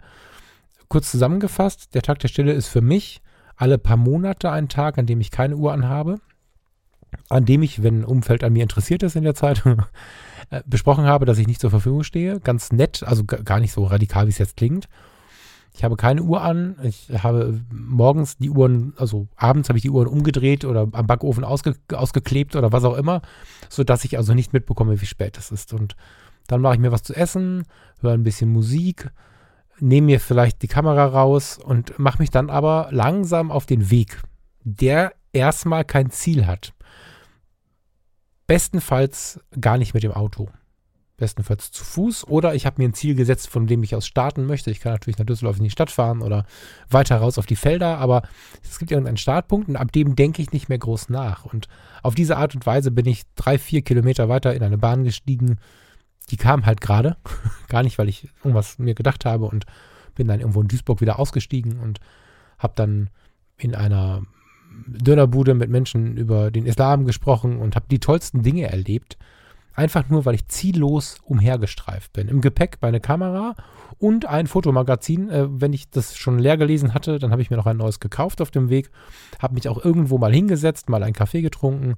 Kurz 0.88 1.10
zusammengefasst, 1.10 1.94
der 1.94 2.02
Tag 2.02 2.18
der 2.18 2.28
Stille 2.28 2.52
ist 2.52 2.68
für 2.68 2.80
mich 2.80 3.22
alle 3.56 3.78
paar 3.78 3.96
Monate 3.96 4.50
ein 4.50 4.68
Tag, 4.68 4.98
an 4.98 5.06
dem 5.06 5.20
ich 5.20 5.30
keine 5.30 5.56
Uhr 5.56 5.72
anhabe, 5.72 6.20
an 7.28 7.44
dem 7.44 7.62
ich, 7.62 7.82
wenn 7.82 8.00
ein 8.00 8.04
Umfeld 8.04 8.42
an 8.42 8.52
mir 8.52 8.62
interessiert 8.62 9.02
ist 9.02 9.16
in 9.16 9.24
der 9.24 9.34
Zeit, 9.34 9.62
äh, 10.50 10.62
besprochen 10.66 11.04
habe, 11.04 11.26
dass 11.26 11.38
ich 11.38 11.46
nicht 11.46 11.60
zur 11.60 11.70
Verfügung 11.70 12.02
stehe. 12.02 12.40
Ganz 12.40 12.72
nett, 12.72 13.02
also 13.02 13.24
gar 13.24 13.60
nicht 13.60 13.72
so 13.72 13.84
radikal, 13.84 14.26
wie 14.26 14.30
es 14.30 14.38
jetzt 14.38 14.56
klingt. 14.56 14.88
Ich 15.80 15.84
habe 15.84 15.96
keine 15.96 16.22
Uhr 16.22 16.42
an. 16.42 16.76
Ich 16.82 17.08
habe 17.22 17.58
morgens 17.72 18.36
die 18.36 18.50
Uhren, 18.50 18.92
also 18.98 19.28
abends 19.34 19.70
habe 19.70 19.78
ich 19.78 19.82
die 19.82 19.88
Uhren 19.88 20.08
umgedreht 20.08 20.66
oder 20.66 20.86
am 20.92 21.06
Backofen 21.06 21.42
ausge, 21.42 21.74
ausgeklebt 21.90 22.54
oder 22.54 22.70
was 22.70 22.84
auch 22.84 22.98
immer, 22.98 23.22
sodass 23.70 24.04
ich 24.04 24.18
also 24.18 24.34
nicht 24.34 24.52
mitbekomme, 24.52 25.00
wie 25.00 25.06
spät 25.06 25.38
es 25.38 25.50
ist. 25.50 25.72
Und 25.72 25.96
dann 26.48 26.60
mache 26.60 26.74
ich 26.74 26.80
mir 26.80 26.92
was 26.92 27.02
zu 27.02 27.16
essen, 27.16 27.64
höre 28.02 28.12
ein 28.12 28.24
bisschen 28.24 28.52
Musik, 28.52 29.10
nehme 29.78 30.08
mir 30.08 30.20
vielleicht 30.20 30.60
die 30.60 30.68
Kamera 30.68 31.06
raus 31.06 31.56
und 31.56 31.98
mache 31.98 32.18
mich 32.18 32.28
dann 32.28 32.50
aber 32.50 32.88
langsam 32.90 33.50
auf 33.50 33.64
den 33.64 33.90
Weg, 33.90 34.20
der 34.64 35.14
erstmal 35.32 35.86
kein 35.86 36.10
Ziel 36.10 36.46
hat. 36.46 36.74
Bestenfalls 38.46 39.40
gar 39.58 39.78
nicht 39.78 39.94
mit 39.94 40.02
dem 40.02 40.12
Auto 40.12 40.50
bestenfalls 41.20 41.70
zu 41.70 41.84
Fuß. 41.84 42.26
Oder 42.26 42.56
ich 42.56 42.66
habe 42.66 42.82
mir 42.82 42.88
ein 42.88 42.94
Ziel 42.94 43.14
gesetzt, 43.14 43.48
von 43.48 43.68
dem 43.68 43.84
ich 43.84 43.94
aus 43.94 44.06
starten 44.06 44.46
möchte. 44.46 44.72
Ich 44.72 44.80
kann 44.80 44.92
natürlich 44.92 45.18
nach 45.18 45.26
Düsseldorf 45.26 45.58
in 45.58 45.64
die 45.64 45.70
Stadt 45.70 45.92
fahren 45.92 46.22
oder 46.22 46.44
weiter 46.88 47.18
raus 47.18 47.38
auf 47.38 47.46
die 47.46 47.56
Felder, 47.56 47.98
aber 47.98 48.22
es 48.64 48.80
gibt 48.80 48.90
irgendeinen 48.90 49.16
Startpunkt 49.16 49.68
und 49.68 49.76
ab 49.76 49.92
dem 49.92 50.16
denke 50.16 50.42
ich 50.42 50.50
nicht 50.50 50.68
mehr 50.68 50.78
groß 50.78 51.10
nach. 51.10 51.44
Und 51.44 51.68
auf 52.02 52.16
diese 52.16 52.36
Art 52.36 52.56
und 52.56 52.66
Weise 52.66 52.90
bin 52.90 53.06
ich 53.06 53.22
drei, 53.36 53.58
vier 53.58 53.82
Kilometer 53.82 54.28
weiter 54.28 54.54
in 54.54 54.64
eine 54.64 54.78
Bahn 54.78 55.04
gestiegen. 55.04 55.58
Die 56.30 56.36
kam 56.36 56.66
halt 56.66 56.80
gerade. 56.80 57.16
Gar 57.68 57.84
nicht, 57.84 57.98
weil 57.98 58.08
ich 58.08 58.28
irgendwas 58.38 58.78
mir 58.78 58.94
gedacht 58.94 59.24
habe 59.24 59.44
und 59.44 59.66
bin 60.16 60.26
dann 60.26 60.40
irgendwo 60.40 60.60
in 60.60 60.68
Duisburg 60.68 61.00
wieder 61.00 61.20
ausgestiegen 61.20 61.78
und 61.78 62.00
habe 62.58 62.72
dann 62.74 63.10
in 63.56 63.74
einer 63.74 64.22
Dönerbude 64.86 65.54
mit 65.54 65.70
Menschen 65.70 66.16
über 66.16 66.50
den 66.50 66.66
Islam 66.66 67.04
gesprochen 67.04 67.58
und 67.58 67.76
habe 67.76 67.86
die 67.90 67.98
tollsten 67.98 68.42
Dinge 68.42 68.70
erlebt. 68.70 69.18
Einfach 69.74 70.08
nur, 70.08 70.24
weil 70.24 70.34
ich 70.34 70.48
ziellos 70.48 71.18
umhergestreift 71.24 72.12
bin. 72.12 72.28
Im 72.28 72.40
Gepäck 72.40 72.78
meine 72.80 73.00
Kamera 73.00 73.54
und 73.98 74.26
ein 74.26 74.46
Fotomagazin. 74.46 75.30
Äh, 75.30 75.46
wenn 75.48 75.72
ich 75.72 75.90
das 75.90 76.16
schon 76.16 76.38
leer 76.38 76.56
gelesen 76.56 76.94
hatte, 76.94 77.18
dann 77.18 77.30
habe 77.30 77.42
ich 77.42 77.50
mir 77.50 77.56
noch 77.56 77.66
ein 77.66 77.76
neues 77.76 78.00
gekauft 78.00 78.40
auf 78.40 78.50
dem 78.50 78.68
Weg. 78.68 78.90
Habe 79.40 79.54
mich 79.54 79.68
auch 79.68 79.82
irgendwo 79.84 80.18
mal 80.18 80.32
hingesetzt, 80.32 80.88
mal 80.88 81.02
einen 81.02 81.14
Kaffee 81.14 81.42
getrunken 81.42 81.94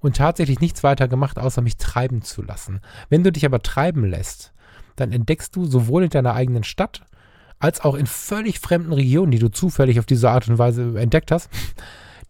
und 0.00 0.16
tatsächlich 0.16 0.60
nichts 0.60 0.82
weiter 0.82 1.08
gemacht, 1.08 1.38
außer 1.38 1.62
mich 1.62 1.78
treiben 1.78 2.22
zu 2.22 2.42
lassen. 2.42 2.80
Wenn 3.08 3.24
du 3.24 3.32
dich 3.32 3.46
aber 3.46 3.62
treiben 3.62 4.04
lässt, 4.04 4.52
dann 4.96 5.12
entdeckst 5.12 5.56
du 5.56 5.64
sowohl 5.64 6.04
in 6.04 6.10
deiner 6.10 6.34
eigenen 6.34 6.64
Stadt 6.64 7.02
als 7.58 7.80
auch 7.80 7.94
in 7.94 8.06
völlig 8.06 8.60
fremden 8.60 8.92
Regionen, 8.92 9.30
die 9.30 9.38
du 9.38 9.48
zufällig 9.48 9.98
auf 9.98 10.06
diese 10.06 10.30
Art 10.30 10.48
und 10.48 10.58
Weise 10.58 10.98
entdeckt 10.98 11.30
hast, 11.30 11.48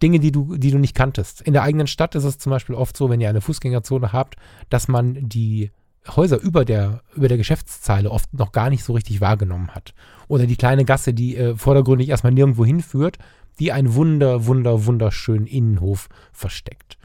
Dinge, 0.03 0.21
die 0.21 0.33
du, 0.33 0.57
die 0.57 0.71
du 0.71 0.79
nicht 0.79 0.95
kanntest. 0.95 1.41
In 1.43 1.53
der 1.53 1.63
eigenen 1.63 1.87
Stadt 1.87 2.15
ist 2.15 2.25
es 2.25 2.39
zum 2.39 2.51
Beispiel 2.51 2.75
oft 2.75 2.97
so, 2.97 3.11
wenn 3.11 3.21
ihr 3.21 3.29
eine 3.29 3.41
Fußgängerzone 3.41 4.13
habt, 4.13 4.37
dass 4.71 4.89
man 4.89 5.29
die 5.29 5.71
Häuser 6.09 6.39
über 6.39 6.65
der, 6.65 7.03
über 7.15 7.29
der 7.29 7.39
Geschäftszeile 7.39 8.11
oft 8.11 8.33
noch 8.35 8.53
gar 8.53 8.71
nicht 8.71 8.85
so 8.85 8.93
richtig 8.93 9.21
wahrgenommen 9.21 9.71
hat. 9.75 9.95
Oder 10.29 10.47
die 10.47 10.57
kleine 10.57 10.85
Gasse, 10.85 11.15
die 11.15 11.37
äh, 11.37 11.57
vordergründig 11.57 12.09
erstmal 12.09 12.33
nirgendwo 12.33 12.65
hinführt, 12.65 13.19
die 13.59 13.73
einen 13.73 13.95
wunder, 13.95 14.47
wunder, 14.47 14.85
wunderschönen 14.85 15.47
Innenhof 15.47 16.09
versteckt. 16.33 16.99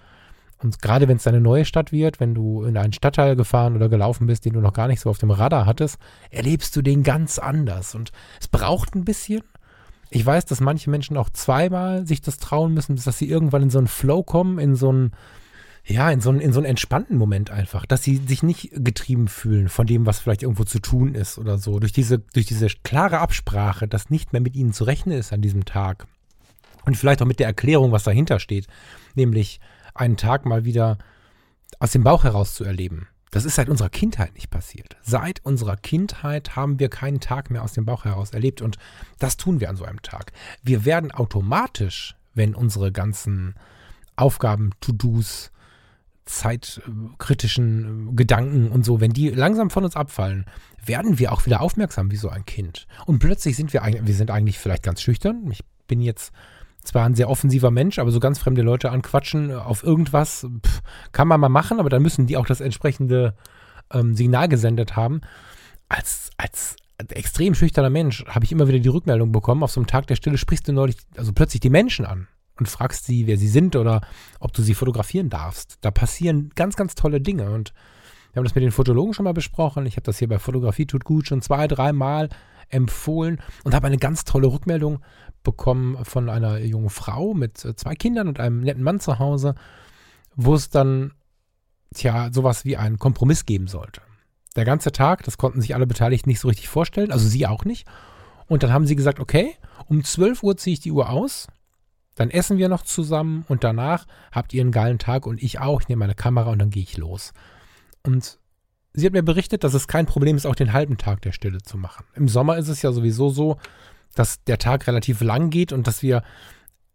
Und 0.61 0.81
gerade 0.81 1.07
wenn 1.07 1.17
es 1.17 1.27
eine 1.27 1.39
neue 1.39 1.63
Stadt 1.63 1.93
wird, 1.93 2.19
wenn 2.19 2.33
du 2.33 2.63
in 2.63 2.75
einen 2.77 2.91
Stadtteil 2.91 3.37
gefahren 3.37 3.75
oder 3.75 3.87
gelaufen 3.87 4.27
bist, 4.27 4.43
den 4.43 4.53
du 4.53 4.59
noch 4.59 4.73
gar 4.73 4.87
nicht 4.87 4.99
so 4.99 5.09
auf 5.09 5.17
dem 5.17 5.31
Radar 5.31 5.65
hattest, 5.65 5.97
erlebst 6.29 6.75
du 6.75 6.81
den 6.81 7.03
ganz 7.03 7.39
anders. 7.39 7.95
Und 7.95 8.11
es 8.41 8.49
braucht 8.49 8.93
ein 8.95 9.05
bisschen. 9.05 9.41
Ich 10.11 10.25
weiß, 10.25 10.45
dass 10.45 10.59
manche 10.59 10.89
Menschen 10.89 11.17
auch 11.17 11.29
zweimal 11.29 12.07
sich 12.07 12.21
das 12.21 12.37
trauen 12.37 12.73
müssen, 12.73 12.95
dass 12.95 13.17
sie 13.17 13.29
irgendwann 13.29 13.63
in 13.63 13.69
so 13.69 13.77
einen 13.77 13.87
Flow 13.87 14.23
kommen, 14.23 14.57
in 14.57 14.75
so 14.75 14.89
einen, 14.89 15.11
ja, 15.85 16.09
in 16.09 16.19
so 16.21 16.29
einen, 16.29 16.39
in 16.39 16.51
so 16.51 16.59
einen 16.59 16.65
entspannten 16.65 17.17
Moment 17.17 17.51
einfach, 17.51 17.85
dass 17.85 18.03
sie 18.03 18.17
sich 18.17 18.41
nicht 18.41 18.71
getrieben 18.73 19.27
fühlen 19.27 19.69
von 19.69 19.85
dem, 19.85 20.05
was 20.05 20.19
vielleicht 20.19 20.43
irgendwo 20.43 20.63
zu 20.63 20.79
tun 20.79 21.13
ist 21.13 21.37
oder 21.37 21.57
so. 21.57 21.79
Durch 21.79 21.93
diese, 21.93 22.19
durch 22.19 22.47
diese 22.47 22.67
klare 22.83 23.19
Absprache, 23.19 23.87
dass 23.87 24.09
nicht 24.09 24.33
mehr 24.33 24.41
mit 24.41 24.55
ihnen 24.55 24.73
zu 24.73 24.83
rechnen 24.83 25.17
ist 25.17 25.31
an 25.31 25.41
diesem 25.41 25.65
Tag. 25.65 26.07
Und 26.85 26.97
vielleicht 26.97 27.21
auch 27.21 27.27
mit 27.27 27.39
der 27.39 27.47
Erklärung, 27.47 27.91
was 27.91 28.03
dahinter 28.03 28.39
steht. 28.39 28.65
Nämlich, 29.13 29.59
einen 29.93 30.17
Tag 30.17 30.45
mal 30.45 30.65
wieder 30.65 30.97
aus 31.79 31.91
dem 31.91 32.03
Bauch 32.03 32.23
heraus 32.23 32.55
zu 32.55 32.63
erleben. 32.63 33.07
Das 33.31 33.45
ist 33.45 33.55
seit 33.55 33.69
unserer 33.69 33.89
Kindheit 33.89 34.33
nicht 34.33 34.49
passiert. 34.49 34.97
Seit 35.03 35.45
unserer 35.45 35.77
Kindheit 35.77 36.55
haben 36.55 36.79
wir 36.79 36.89
keinen 36.89 37.19
Tag 37.19 37.51
mehr 37.51 37.63
aus 37.63 37.73
dem 37.73 37.85
Bauch 37.85 38.05
heraus 38.05 38.31
erlebt 38.31 38.61
und 38.61 38.77
das 39.19 39.37
tun 39.37 39.59
wir 39.59 39.69
an 39.69 39.75
so 39.75 39.85
einem 39.85 40.01
Tag. 40.01 40.31
Wir 40.63 40.85
werden 40.85 41.11
automatisch, 41.11 42.15
wenn 42.33 42.55
unsere 42.55 42.91
ganzen 42.91 43.55
Aufgaben, 44.15 44.71
To-Dos, 44.81 45.51
zeitkritischen 46.25 48.15
Gedanken 48.15 48.69
und 48.69 48.85
so, 48.85 49.01
wenn 49.01 49.11
die 49.11 49.29
langsam 49.29 49.71
von 49.71 49.83
uns 49.83 49.95
abfallen, 49.95 50.45
werden 50.83 51.17
wir 51.17 51.31
auch 51.31 51.45
wieder 51.45 51.61
aufmerksam 51.61 52.11
wie 52.11 52.17
so 52.17 52.29
ein 52.29 52.45
Kind. 52.45 52.87
Und 53.05 53.19
plötzlich 53.19 53.55
sind 53.55 53.73
wir 53.73 53.81
eigentlich, 53.81 54.05
wir 54.05 54.13
sind 54.13 54.29
eigentlich 54.29 54.59
vielleicht 54.59 54.83
ganz 54.83 55.01
schüchtern. 55.01 55.49
Ich 55.51 55.61
bin 55.87 56.01
jetzt 56.01 56.31
zwar 56.83 57.05
ein 57.05 57.15
sehr 57.15 57.29
offensiver 57.29 57.71
Mensch, 57.71 57.99
aber 57.99 58.11
so 58.11 58.19
ganz 58.19 58.39
fremde 58.39 58.61
Leute 58.61 58.91
anquatschen 58.91 59.51
auf 59.53 59.83
irgendwas 59.83 60.47
pff, 60.65 60.81
kann 61.11 61.27
man 61.27 61.39
mal 61.39 61.49
machen, 61.49 61.79
aber 61.79 61.89
dann 61.89 62.01
müssen 62.01 62.27
die 62.27 62.37
auch 62.37 62.45
das 62.45 62.61
entsprechende 62.61 63.35
ähm, 63.91 64.15
Signal 64.15 64.47
gesendet 64.47 64.95
haben. 64.95 65.21
Als, 65.87 66.29
als 66.37 66.75
extrem 67.07 67.55
schüchterner 67.55 67.89
Mensch 67.89 68.25
habe 68.27 68.45
ich 68.45 68.51
immer 68.51 68.67
wieder 68.67 68.79
die 68.79 68.89
Rückmeldung 68.89 69.31
bekommen, 69.31 69.63
auf 69.63 69.71
so 69.71 69.79
einem 69.79 69.87
Tag 69.87 70.07
der 70.07 70.15
Stille 70.15 70.37
sprichst 70.37 70.67
du 70.67 70.73
neulich, 70.73 70.97
also 71.17 71.33
plötzlich 71.33 71.61
die 71.61 71.69
Menschen 71.69 72.05
an 72.05 72.27
und 72.57 72.67
fragst 72.67 73.05
sie, 73.05 73.25
wer 73.27 73.37
sie 73.37 73.47
sind 73.47 73.75
oder 73.75 74.01
ob 74.39 74.53
du 74.53 74.61
sie 74.61 74.73
fotografieren 74.73 75.29
darfst. 75.29 75.77
Da 75.81 75.91
passieren 75.91 76.51
ganz, 76.55 76.75
ganz 76.75 76.95
tolle 76.95 77.21
Dinge 77.21 77.51
und 77.51 77.73
wir 78.31 78.39
haben 78.39 78.43
das 78.43 78.53
mit 78.53 78.63
den 78.63 78.71
Fotologen 78.71 79.13
schon 79.13 79.23
mal 79.23 79.33
besprochen. 79.33 79.85
Ich 79.85 79.95
habe 79.95 80.03
das 80.03 80.19
hier 80.19 80.27
bei 80.27 80.37
Fotografie 80.37 80.85
tut 80.85 81.03
gut 81.03 81.27
schon 81.27 81.41
zwei, 81.41 81.67
dreimal 81.67 82.29
empfohlen 82.69 83.41
und 83.63 83.73
habe 83.73 83.87
eine 83.87 83.97
ganz 83.97 84.23
tolle 84.23 84.47
Rückmeldung 84.47 84.99
bekommen 85.43 86.03
von 86.05 86.29
einer 86.29 86.59
jungen 86.59 86.89
Frau 86.89 87.33
mit 87.33 87.63
äh, 87.65 87.75
zwei 87.75 87.95
Kindern 87.95 88.27
und 88.27 88.39
einem 88.39 88.61
netten 88.61 88.83
Mann 88.83 88.99
zu 88.99 89.19
Hause, 89.19 89.55
wo 90.35 90.53
es 90.53 90.69
dann, 90.69 91.13
tja, 91.93 92.29
sowas 92.31 92.65
wie 92.65 92.77
einen 92.77 92.99
Kompromiss 92.99 93.45
geben 93.45 93.67
sollte. 93.67 94.01
Der 94.55 94.65
ganze 94.65 94.91
Tag, 94.91 95.23
das 95.23 95.37
konnten 95.37 95.61
sich 95.61 95.75
alle 95.75 95.87
Beteiligten 95.87 96.29
nicht 96.29 96.39
so 96.39 96.47
richtig 96.47 96.67
vorstellen, 96.67 97.11
also 97.11 97.27
sie 97.27 97.47
auch 97.47 97.65
nicht. 97.65 97.87
Und 98.47 98.63
dann 98.63 98.73
haben 98.73 98.87
sie 98.87 98.95
gesagt, 98.95 99.19
okay, 99.19 99.55
um 99.87 100.03
12 100.03 100.43
Uhr 100.43 100.57
ziehe 100.57 100.73
ich 100.73 100.79
die 100.79 100.91
Uhr 100.91 101.09
aus, 101.09 101.47
dann 102.15 102.31
essen 102.31 102.57
wir 102.57 102.67
noch 102.67 102.83
zusammen 102.83 103.45
und 103.47 103.63
danach 103.63 104.05
habt 104.31 104.53
ihr 104.53 104.61
einen 104.61 104.73
geilen 104.73 104.99
Tag 104.99 105.25
und 105.25 105.41
ich 105.41 105.59
auch. 105.59 105.81
Ich 105.81 105.87
nehme 105.87 106.01
meine 106.01 106.15
Kamera 106.15 106.51
und 106.51 106.59
dann 106.59 106.69
gehe 106.69 106.83
ich 106.83 106.97
los. 106.97 107.31
Und 108.03 108.39
sie 108.93 109.05
hat 109.05 109.13
mir 109.13 109.23
berichtet, 109.23 109.63
dass 109.63 109.73
es 109.73 109.87
kein 109.87 110.05
Problem 110.05 110.35
ist, 110.35 110.45
auch 110.45 110.55
den 110.55 110.73
halben 110.73 110.97
Tag 110.97 111.21
der 111.21 111.31
Stille 111.31 111.61
zu 111.61 111.77
machen. 111.77 112.05
Im 112.15 112.27
Sommer 112.27 112.57
ist 112.57 112.67
es 112.67 112.81
ja 112.81 112.91
sowieso 112.91 113.29
so, 113.29 113.57
dass 114.15 114.43
der 114.43 114.57
Tag 114.57 114.87
relativ 114.87 115.21
lang 115.21 115.49
geht 115.49 115.71
und 115.71 115.87
dass 115.87 116.01
wir 116.01 116.23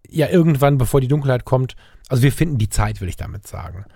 ja 0.09 0.29
irgendwann, 0.29 0.79
bevor 0.79 1.01
die 1.01 1.09
Dunkelheit 1.09 1.45
kommt, 1.45 1.77
also 2.09 2.23
wir 2.23 2.33
finden 2.33 2.59
die 2.59 2.69
Zeit, 2.69 3.01
will 3.01 3.09
ich 3.09 3.17
damit 3.17 3.47
sagen. 3.47 3.87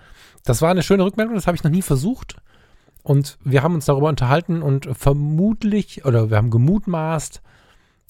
Das 0.43 0.61
war 0.61 0.71
eine 0.71 0.83
schöne 0.83 1.03
Rückmeldung, 1.03 1.35
das 1.35 1.47
habe 1.47 1.55
ich 1.55 1.63
noch 1.63 1.71
nie 1.71 1.81
versucht. 1.81 2.37
Und 3.03 3.37
wir 3.43 3.63
haben 3.63 3.75
uns 3.75 3.85
darüber 3.85 4.09
unterhalten 4.09 4.61
und 4.61 4.89
vermutlich, 4.91 6.05
oder 6.05 6.29
wir 6.29 6.37
haben 6.37 6.49
gemutmaßt, 6.49 7.41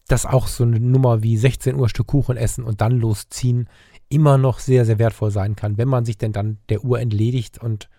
dass 0.08 0.25
auch 0.25 0.47
so 0.47 0.63
eine 0.63 0.80
Nummer 0.80 1.21
wie 1.21 1.38
16 1.38 1.75
Uhr 1.75 1.89
Stück 1.89 2.08
Kuchen 2.08 2.38
essen 2.38 2.63
und 2.63 2.82
dann 2.82 2.99
losziehen 2.99 3.69
immer 4.10 4.38
noch 4.38 4.60
sehr, 4.60 4.86
sehr 4.86 4.97
wertvoll 4.97 5.30
sein 5.30 5.56
kann, 5.56 5.78
wenn 5.78 5.88
man 5.88 6.06
sich 6.06 6.17
denn 6.17 6.32
dann 6.32 6.58
der 6.69 6.84
Uhr 6.84 6.99
entledigt 6.99 7.60
und 7.60 7.89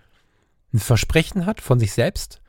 ein 0.73 0.79
Versprechen 0.79 1.47
hat 1.47 1.61
von 1.61 1.79
sich 1.79 1.93
selbst, 1.93 2.41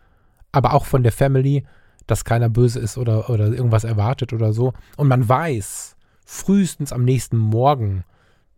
aber 0.52 0.74
auch 0.74 0.86
von 0.86 1.04
der 1.04 1.12
Family, 1.12 1.66
dass 2.08 2.26
keiner 2.26 2.50
böse 2.50 2.80
ist 2.80 2.98
oder, 2.98 3.30
oder 3.30 3.48
irgendwas 3.48 3.84
erwartet 3.84 4.34
oder 4.34 4.54
so. 4.54 4.74
Und 4.98 5.08
man 5.08 5.28
weiß, 5.28 5.96
frühestens 6.26 6.94
am 6.94 7.04
nächsten 7.04 7.38
Morgen 7.38 8.04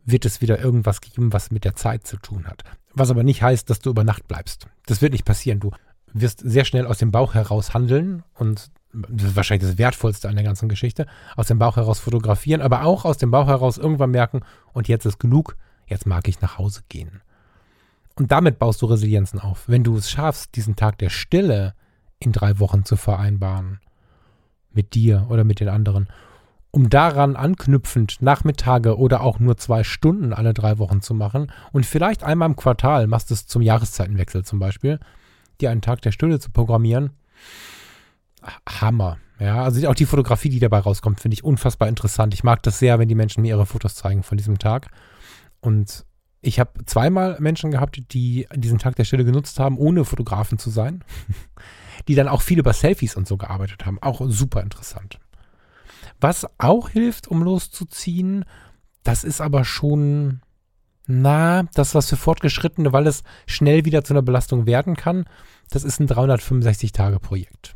wird 0.06 0.26
es 0.26 0.42
wieder 0.42 0.60
irgendwas 0.60 1.02
geben, 1.02 1.34
was 1.34 1.52
mit 1.52 1.64
der 1.64 1.76
Zeit 1.76 2.06
zu 2.06 2.18
tun 2.18 2.46
hat. 2.46 2.64
Was 2.94 3.10
aber 3.10 3.24
nicht 3.24 3.42
heißt, 3.42 3.70
dass 3.70 3.80
du 3.80 3.90
über 3.90 4.04
Nacht 4.04 4.28
bleibst. 4.28 4.68
Das 4.86 5.02
wird 5.02 5.14
nicht 5.14 5.26
passieren. 5.26 5.60
Du 5.60 5.72
wirst 6.14 6.42
sehr 6.44 6.66
schnell 6.66 6.86
aus 6.86 6.98
dem 6.98 7.12
Bauch 7.12 7.34
heraus 7.34 7.74
handeln 7.74 8.24
und 8.34 8.72
das 8.94 9.30
ist 9.30 9.36
wahrscheinlich 9.36 9.68
das 9.68 9.78
Wertvollste 9.80 10.30
an 10.30 10.36
der 10.36 10.44
ganzen 10.44 10.70
Geschichte, 10.70 11.08
aus 11.36 11.48
dem 11.48 11.58
Bauch 11.58 11.78
heraus 11.78 12.00
fotografieren, 12.00 12.62
aber 12.62 12.84
auch 12.84 13.06
aus 13.06 13.18
dem 13.18 13.32
Bauch 13.32 13.48
heraus 13.48 13.78
irgendwann 13.78 14.12
merken, 14.12 14.42
und 14.72 14.88
jetzt 14.88 15.06
ist 15.06 15.20
genug, 15.20 15.56
jetzt 15.88 16.06
mag 16.06 16.28
ich 16.28 16.42
nach 16.42 16.60
Hause 16.60 16.82
gehen. 16.90 17.22
Und 18.16 18.32
damit 18.32 18.60
baust 18.60 18.82
du 18.82 18.86
Resilienzen 18.86 19.40
auf. 19.40 19.68
Wenn 19.68 19.84
du 19.84 19.98
es 19.98 20.10
schaffst, 20.10 20.56
diesen 20.56 20.76
Tag 20.76 20.98
der 21.00 21.10
Stille 21.10 21.74
in 22.20 22.32
drei 22.32 22.60
Wochen 22.60 22.86
zu 22.86 22.96
vereinbaren, 22.96 23.80
mit 24.72 24.94
dir 24.94 25.28
oder 25.30 25.44
mit 25.44 25.60
den 25.60 25.70
anderen, 25.70 26.08
um 26.72 26.90
daran 26.90 27.36
anknüpfend 27.36 28.22
Nachmittage 28.22 28.98
oder 28.98 29.22
auch 29.22 29.40
nur 29.40 29.58
zwei 29.58 29.84
Stunden 29.84 30.34
alle 30.34 30.54
drei 30.54 30.80
Wochen 30.80 31.02
zu 31.02 31.14
machen 31.14 31.52
und 31.72 31.86
vielleicht 31.86 32.24
einmal 32.24 32.50
im 32.50 32.56
Quartal 32.56 33.06
machst 33.08 33.30
du 33.30 33.36
es 33.36 33.46
zum 33.46 33.62
Jahreszeitenwechsel 33.62 34.44
zum 34.44 34.58
Beispiel, 34.58 35.00
dir 35.62 35.70
einen 35.70 35.82
Tag 35.82 36.02
der 36.02 36.12
Stille 36.12 36.40
zu 36.40 36.52
programmieren. 36.52 37.12
Hammer. 38.68 39.18
Ja, 39.40 39.64
also 39.64 39.88
auch 39.88 39.96
die 39.96 40.06
Fotografie, 40.06 40.50
die 40.50 40.60
dabei 40.60 40.80
rauskommt, 40.80 41.20
finde 41.20 41.34
ich 41.36 41.44
unfassbar 41.44 41.88
interessant. 41.88 42.34
Ich 42.34 42.44
mag 42.44 42.64
das 42.64 42.80
sehr, 42.80 42.98
wenn 42.98 43.08
die 43.08 43.16
Menschen 43.16 43.42
mir 43.42 43.50
ihre 43.50 43.66
Fotos 43.66 43.96
zeigen 43.96 44.24
von 44.24 44.38
diesem 44.38 44.58
Tag. 44.58 44.88
Und 45.60 46.06
ich 46.44 46.60
habe 46.60 46.86
zweimal 46.86 47.38
Menschen 47.40 47.72
gehabt, 47.72 48.00
die 48.14 48.48
diesen 48.54 48.78
Tag 48.78 48.96
der 48.98 49.06
Stille 49.06 49.24
genutzt 49.24 49.60
haben, 49.60 49.78
ohne 49.78 50.04
Fotografen 50.04 50.60
zu 50.60 50.70
sein, 50.70 51.04
die 52.08 52.16
dann 52.16 52.28
auch 52.28 52.42
viel 52.42 52.60
über 52.60 52.74
Selfies 52.74 53.16
und 53.16 53.28
so 53.28 53.38
gearbeitet 53.38 53.86
haben. 53.86 53.98
Auch 54.02 54.22
super 54.28 54.62
interessant. 54.62 55.20
Was 56.20 56.46
auch 56.58 56.90
hilft, 56.90 57.28
um 57.30 57.44
loszuziehen, 57.44 58.46
das 59.04 59.24
ist 59.24 59.40
aber 59.40 59.64
schon, 59.64 60.42
na, 61.08 61.64
das 61.74 61.96
was 61.96 62.10
für 62.10 62.18
Fortgeschrittene, 62.18 62.92
weil 62.92 63.08
es 63.08 63.24
schnell 63.48 63.86
wieder 63.86 64.04
zu 64.04 64.14
einer 64.14 64.22
Belastung 64.22 64.66
werden 64.66 64.96
kann. 64.98 65.26
Das 65.70 65.86
ist 65.86 66.00
ein 66.00 66.10
365-Tage-Projekt. 66.10 67.76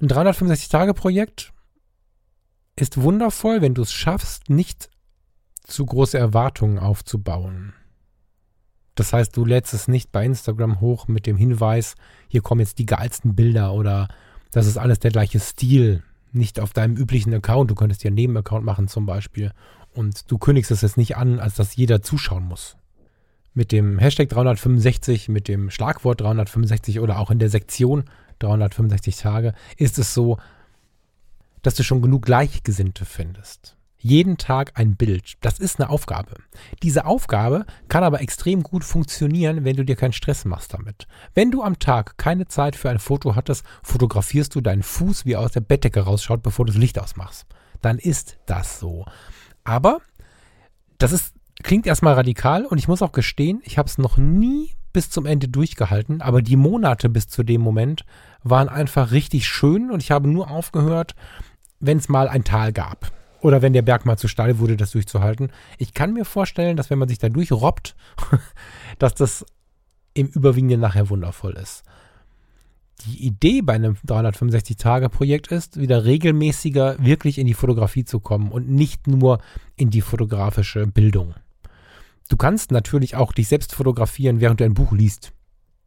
Ein 0.00 0.08
365-Tage-Projekt 0.08 1.52
ist 2.74 3.00
wundervoll, 3.00 3.62
wenn 3.62 3.74
du 3.74 3.82
es 3.82 3.92
schaffst, 3.92 4.50
nicht 4.50 4.90
zu 5.62 5.86
große 5.86 6.18
Erwartungen 6.18 6.78
aufzubauen. 6.78 7.74
Das 8.94 9.12
heißt, 9.12 9.36
du 9.36 9.44
lädst 9.44 9.72
es 9.72 9.88
nicht 9.88 10.12
bei 10.12 10.24
Instagram 10.24 10.80
hoch 10.80 11.08
mit 11.08 11.26
dem 11.26 11.36
Hinweis, 11.36 11.94
hier 12.28 12.42
kommen 12.42 12.60
jetzt 12.60 12.78
die 12.78 12.86
geilsten 12.86 13.34
Bilder 13.34 13.72
oder 13.72 14.08
das 14.50 14.66
ist 14.66 14.76
alles 14.76 14.98
der 14.98 15.10
gleiche 15.10 15.40
Stil, 15.40 16.02
nicht 16.32 16.60
auf 16.60 16.72
deinem 16.72 16.96
üblichen 16.96 17.32
Account. 17.32 17.70
Du 17.70 17.74
könntest 17.74 18.04
dir 18.04 18.08
einen 18.08 18.16
Nebenaccount 18.16 18.64
machen 18.64 18.88
zum 18.88 19.06
Beispiel 19.06 19.52
und 19.94 20.30
du 20.30 20.38
kündigst 20.38 20.70
es 20.70 20.82
jetzt 20.82 20.96
nicht 20.96 21.16
an, 21.16 21.40
als 21.40 21.54
dass 21.54 21.76
jeder 21.76 22.02
zuschauen 22.02 22.44
muss. 22.44 22.76
Mit 23.54 23.72
dem 23.72 23.98
Hashtag 23.98 24.28
365, 24.30 25.28
mit 25.28 25.48
dem 25.48 25.70
Schlagwort 25.70 26.20
365 26.20 27.00
oder 27.00 27.18
auch 27.18 27.30
in 27.30 27.38
der 27.38 27.50
Sektion 27.50 28.04
365 28.38 29.16
Tage 29.16 29.54
ist 29.76 29.98
es 29.98 30.14
so, 30.14 30.38
dass 31.62 31.74
du 31.74 31.82
schon 31.82 32.02
genug 32.02 32.24
Gleichgesinnte 32.24 33.04
findest. 33.04 33.76
Jeden 34.02 34.36
Tag 34.36 34.72
ein 34.74 34.96
Bild. 34.96 35.34
Das 35.40 35.58
ist 35.58 35.80
eine 35.80 35.88
Aufgabe. 35.88 36.34
Diese 36.82 37.06
Aufgabe 37.06 37.64
kann 37.88 38.04
aber 38.04 38.20
extrem 38.20 38.62
gut 38.62 38.84
funktionieren, 38.84 39.64
wenn 39.64 39.76
du 39.76 39.84
dir 39.84 39.96
keinen 39.96 40.12
Stress 40.12 40.44
machst 40.44 40.74
damit. 40.74 41.06
Wenn 41.34 41.50
du 41.50 41.62
am 41.62 41.78
Tag 41.78 42.18
keine 42.18 42.48
Zeit 42.48 42.76
für 42.76 42.90
ein 42.90 42.98
Foto 42.98 43.36
hattest, 43.36 43.64
fotografierst 43.82 44.54
du 44.54 44.60
deinen 44.60 44.82
Fuß, 44.82 45.24
wie 45.24 45.32
er 45.32 45.40
aus 45.40 45.52
der 45.52 45.60
Bettdecke 45.60 46.00
rausschaut, 46.00 46.42
bevor 46.42 46.66
du 46.66 46.72
das 46.72 46.80
Licht 46.80 46.98
ausmachst. 46.98 47.46
Dann 47.80 47.98
ist 47.98 48.38
das 48.46 48.80
so. 48.80 49.06
Aber 49.64 50.00
das 50.98 51.12
ist, 51.12 51.34
klingt 51.62 51.86
erstmal 51.86 52.14
radikal 52.14 52.66
und 52.66 52.78
ich 52.78 52.88
muss 52.88 53.02
auch 53.02 53.12
gestehen, 53.12 53.60
ich 53.64 53.78
habe 53.78 53.88
es 53.88 53.98
noch 53.98 54.16
nie 54.16 54.72
bis 54.92 55.10
zum 55.10 55.26
Ende 55.26 55.48
durchgehalten, 55.48 56.20
aber 56.20 56.42
die 56.42 56.56
Monate 56.56 57.08
bis 57.08 57.28
zu 57.28 57.42
dem 57.42 57.60
Moment 57.60 58.04
waren 58.42 58.68
einfach 58.68 59.10
richtig 59.10 59.46
schön 59.46 59.90
und 59.90 60.02
ich 60.02 60.10
habe 60.10 60.28
nur 60.28 60.50
aufgehört, 60.50 61.14
wenn 61.80 61.98
es 61.98 62.08
mal 62.08 62.28
ein 62.28 62.44
Tal 62.44 62.72
gab. 62.72 63.10
Oder 63.42 63.60
wenn 63.60 63.72
der 63.72 63.82
Berg 63.82 64.06
mal 64.06 64.16
zu 64.16 64.28
steil 64.28 64.60
wurde, 64.60 64.76
das 64.76 64.92
durchzuhalten. 64.92 65.50
Ich 65.76 65.94
kann 65.94 66.14
mir 66.14 66.24
vorstellen, 66.24 66.76
dass 66.76 66.90
wenn 66.90 66.98
man 66.98 67.08
sich 67.08 67.18
da 67.18 67.28
durchrobbt, 67.28 67.96
dass 69.00 69.14
das 69.14 69.44
im 70.14 70.28
Überwiegenden 70.28 70.80
nachher 70.80 71.10
wundervoll 71.10 71.54
ist. 71.54 71.82
Die 73.04 73.26
Idee 73.26 73.60
bei 73.62 73.72
einem 73.72 73.96
365-Tage-Projekt 74.06 75.48
ist, 75.48 75.80
wieder 75.80 76.04
regelmäßiger 76.04 77.04
wirklich 77.04 77.38
in 77.38 77.48
die 77.48 77.54
Fotografie 77.54 78.04
zu 78.04 78.20
kommen 78.20 78.52
und 78.52 78.70
nicht 78.70 79.08
nur 79.08 79.40
in 79.74 79.90
die 79.90 80.02
fotografische 80.02 80.86
Bildung. 80.86 81.34
Du 82.28 82.36
kannst 82.36 82.70
natürlich 82.70 83.16
auch 83.16 83.32
dich 83.32 83.48
selbst 83.48 83.74
fotografieren, 83.74 84.40
während 84.40 84.60
du 84.60 84.64
ein 84.64 84.74
Buch 84.74 84.92
liest. 84.92 85.32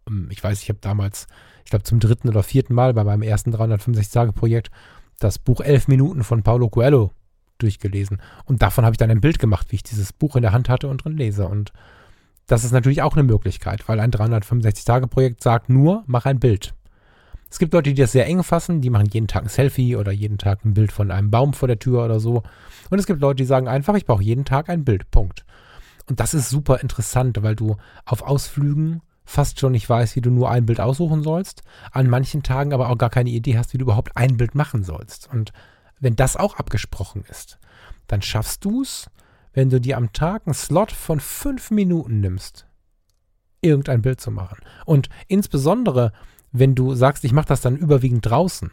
Ähm, 0.09 0.27
ich 0.29 0.43
weiß, 0.43 0.61
ich 0.61 0.67
habe 0.67 0.79
damals, 0.81 1.27
ich 1.63 1.69
glaube 1.69 1.83
zum 1.83 2.01
dritten 2.01 2.27
oder 2.27 2.43
vierten 2.43 2.73
Mal 2.73 2.93
bei 2.93 3.05
meinem 3.05 3.21
ersten 3.21 3.55
365-Tage-Projekt 3.55 4.71
das 5.19 5.39
Buch 5.39 5.61
Elf 5.61 5.87
Minuten 5.87 6.25
von 6.25 6.43
Paulo 6.43 6.67
Coelho 6.67 7.11
durchgelesen. 7.57 8.21
Und 8.45 8.61
davon 8.61 8.85
habe 8.85 8.93
ich 8.93 8.97
dann 8.97 9.11
ein 9.11 9.21
Bild 9.21 9.39
gemacht, 9.39 9.67
wie 9.71 9.77
ich 9.77 9.83
dieses 9.83 10.13
Buch 10.13 10.35
in 10.35 10.41
der 10.41 10.51
Hand 10.51 10.69
hatte 10.69 10.87
und 10.87 11.03
drin 11.03 11.17
lese. 11.17 11.47
Und 11.47 11.71
das 12.47 12.63
ist 12.63 12.71
natürlich 12.71 13.01
auch 13.01 13.13
eine 13.13 13.23
Möglichkeit, 13.23 13.87
weil 13.87 13.99
ein 13.99 14.11
365-Tage-Projekt 14.11 15.41
sagt 15.41 15.69
nur, 15.69 16.03
mach 16.07 16.25
ein 16.25 16.39
Bild. 16.39 16.73
Es 17.49 17.59
gibt 17.59 17.73
Leute, 17.73 17.93
die 17.93 18.01
das 18.01 18.11
sehr 18.11 18.25
eng 18.25 18.43
fassen, 18.43 18.81
die 18.81 18.89
machen 18.89 19.07
jeden 19.11 19.27
Tag 19.27 19.43
ein 19.43 19.49
Selfie 19.49 19.95
oder 19.95 20.11
jeden 20.11 20.37
Tag 20.37 20.65
ein 20.65 20.73
Bild 20.73 20.91
von 20.91 21.11
einem 21.11 21.31
Baum 21.31 21.53
vor 21.53 21.67
der 21.67 21.79
Tür 21.79 22.03
oder 22.03 22.19
so. 22.19 22.43
Und 22.89 22.99
es 22.99 23.05
gibt 23.05 23.21
Leute, 23.21 23.37
die 23.37 23.45
sagen 23.45 23.67
einfach, 23.67 23.95
ich 23.95 24.05
brauche 24.05 24.23
jeden 24.23 24.45
Tag 24.45 24.69
ein 24.69 24.83
Bild. 24.83 25.09
Punkt. 25.11 25.45
Und 26.07 26.19
das 26.19 26.33
ist 26.33 26.49
super 26.49 26.81
interessant, 26.81 27.41
weil 27.41 27.55
du 27.55 27.77
auf 28.05 28.21
Ausflügen 28.21 29.01
fast 29.23 29.59
schon 29.59 29.71
nicht 29.71 29.89
weißt, 29.89 30.15
wie 30.15 30.21
du 30.21 30.29
nur 30.29 30.51
ein 30.51 30.65
Bild 30.65 30.79
aussuchen 30.79 31.23
sollst, 31.23 31.63
an 31.91 32.09
manchen 32.09 32.43
Tagen 32.43 32.73
aber 32.73 32.89
auch 32.89 32.97
gar 32.97 33.09
keine 33.09 33.31
Idee 33.31 33.57
hast, 33.57 33.73
wie 33.73 33.79
du 33.79 33.85
überhaupt 33.85 34.15
ein 34.15 34.37
Bild 34.37 34.53
machen 34.53 34.83
sollst. 34.83 35.29
Und 35.31 35.51
wenn 35.99 36.15
das 36.15 36.37
auch 36.37 36.55
abgesprochen 36.55 37.23
ist, 37.29 37.59
dann 38.07 38.21
schaffst 38.21 38.63
du 38.65 38.81
es, 38.81 39.09
wenn 39.53 39.69
du 39.69 39.79
dir 39.79 39.97
am 39.97 40.13
Tag 40.13 40.43
einen 40.45 40.53
Slot 40.53 40.91
von 40.91 41.19
fünf 41.19 41.71
Minuten 41.71 42.19
nimmst, 42.19 42.67
irgendein 43.61 44.01
Bild 44.01 44.21
zu 44.21 44.31
machen. 44.31 44.59
Und 44.85 45.09
insbesondere, 45.27 46.11
wenn 46.51 46.75
du 46.75 46.93
sagst, 46.93 47.23
ich 47.23 47.31
mache 47.31 47.47
das 47.47 47.61
dann 47.61 47.77
überwiegend 47.77 48.25
draußen, 48.25 48.71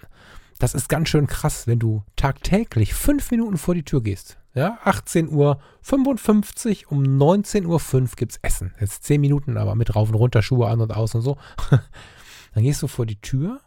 das 0.58 0.74
ist 0.74 0.88
ganz 0.88 1.08
schön 1.08 1.26
krass, 1.26 1.66
wenn 1.66 1.78
du 1.78 2.04
tagtäglich 2.16 2.94
fünf 2.94 3.30
Minuten 3.30 3.58
vor 3.58 3.74
die 3.74 3.85
Tür 3.85 4.02
gehst. 4.02 4.38
Ja, 4.54 4.78
18.55 4.85 5.30
Uhr, 5.30 6.92
um 6.92 7.02
19.05 7.02 7.66
Uhr 7.66 8.08
gibt 8.16 8.32
es 8.32 8.38
Essen. 8.42 8.74
Jetzt 8.78 9.04
zehn 9.04 9.20
Minuten, 9.20 9.56
aber 9.56 9.74
mit 9.74 9.94
rauf 9.94 10.11
und 10.11 10.14
runter, 10.14 10.42
Schuhe 10.42 10.68
an 10.68 10.80
und 10.80 10.94
aus 10.94 11.14
und 11.14 11.22
so. 11.22 11.38
Dann 12.54 12.62
gehst 12.62 12.82
du 12.82 12.87
vor 12.87 13.06
die 13.06 13.20
Tür 13.20 13.61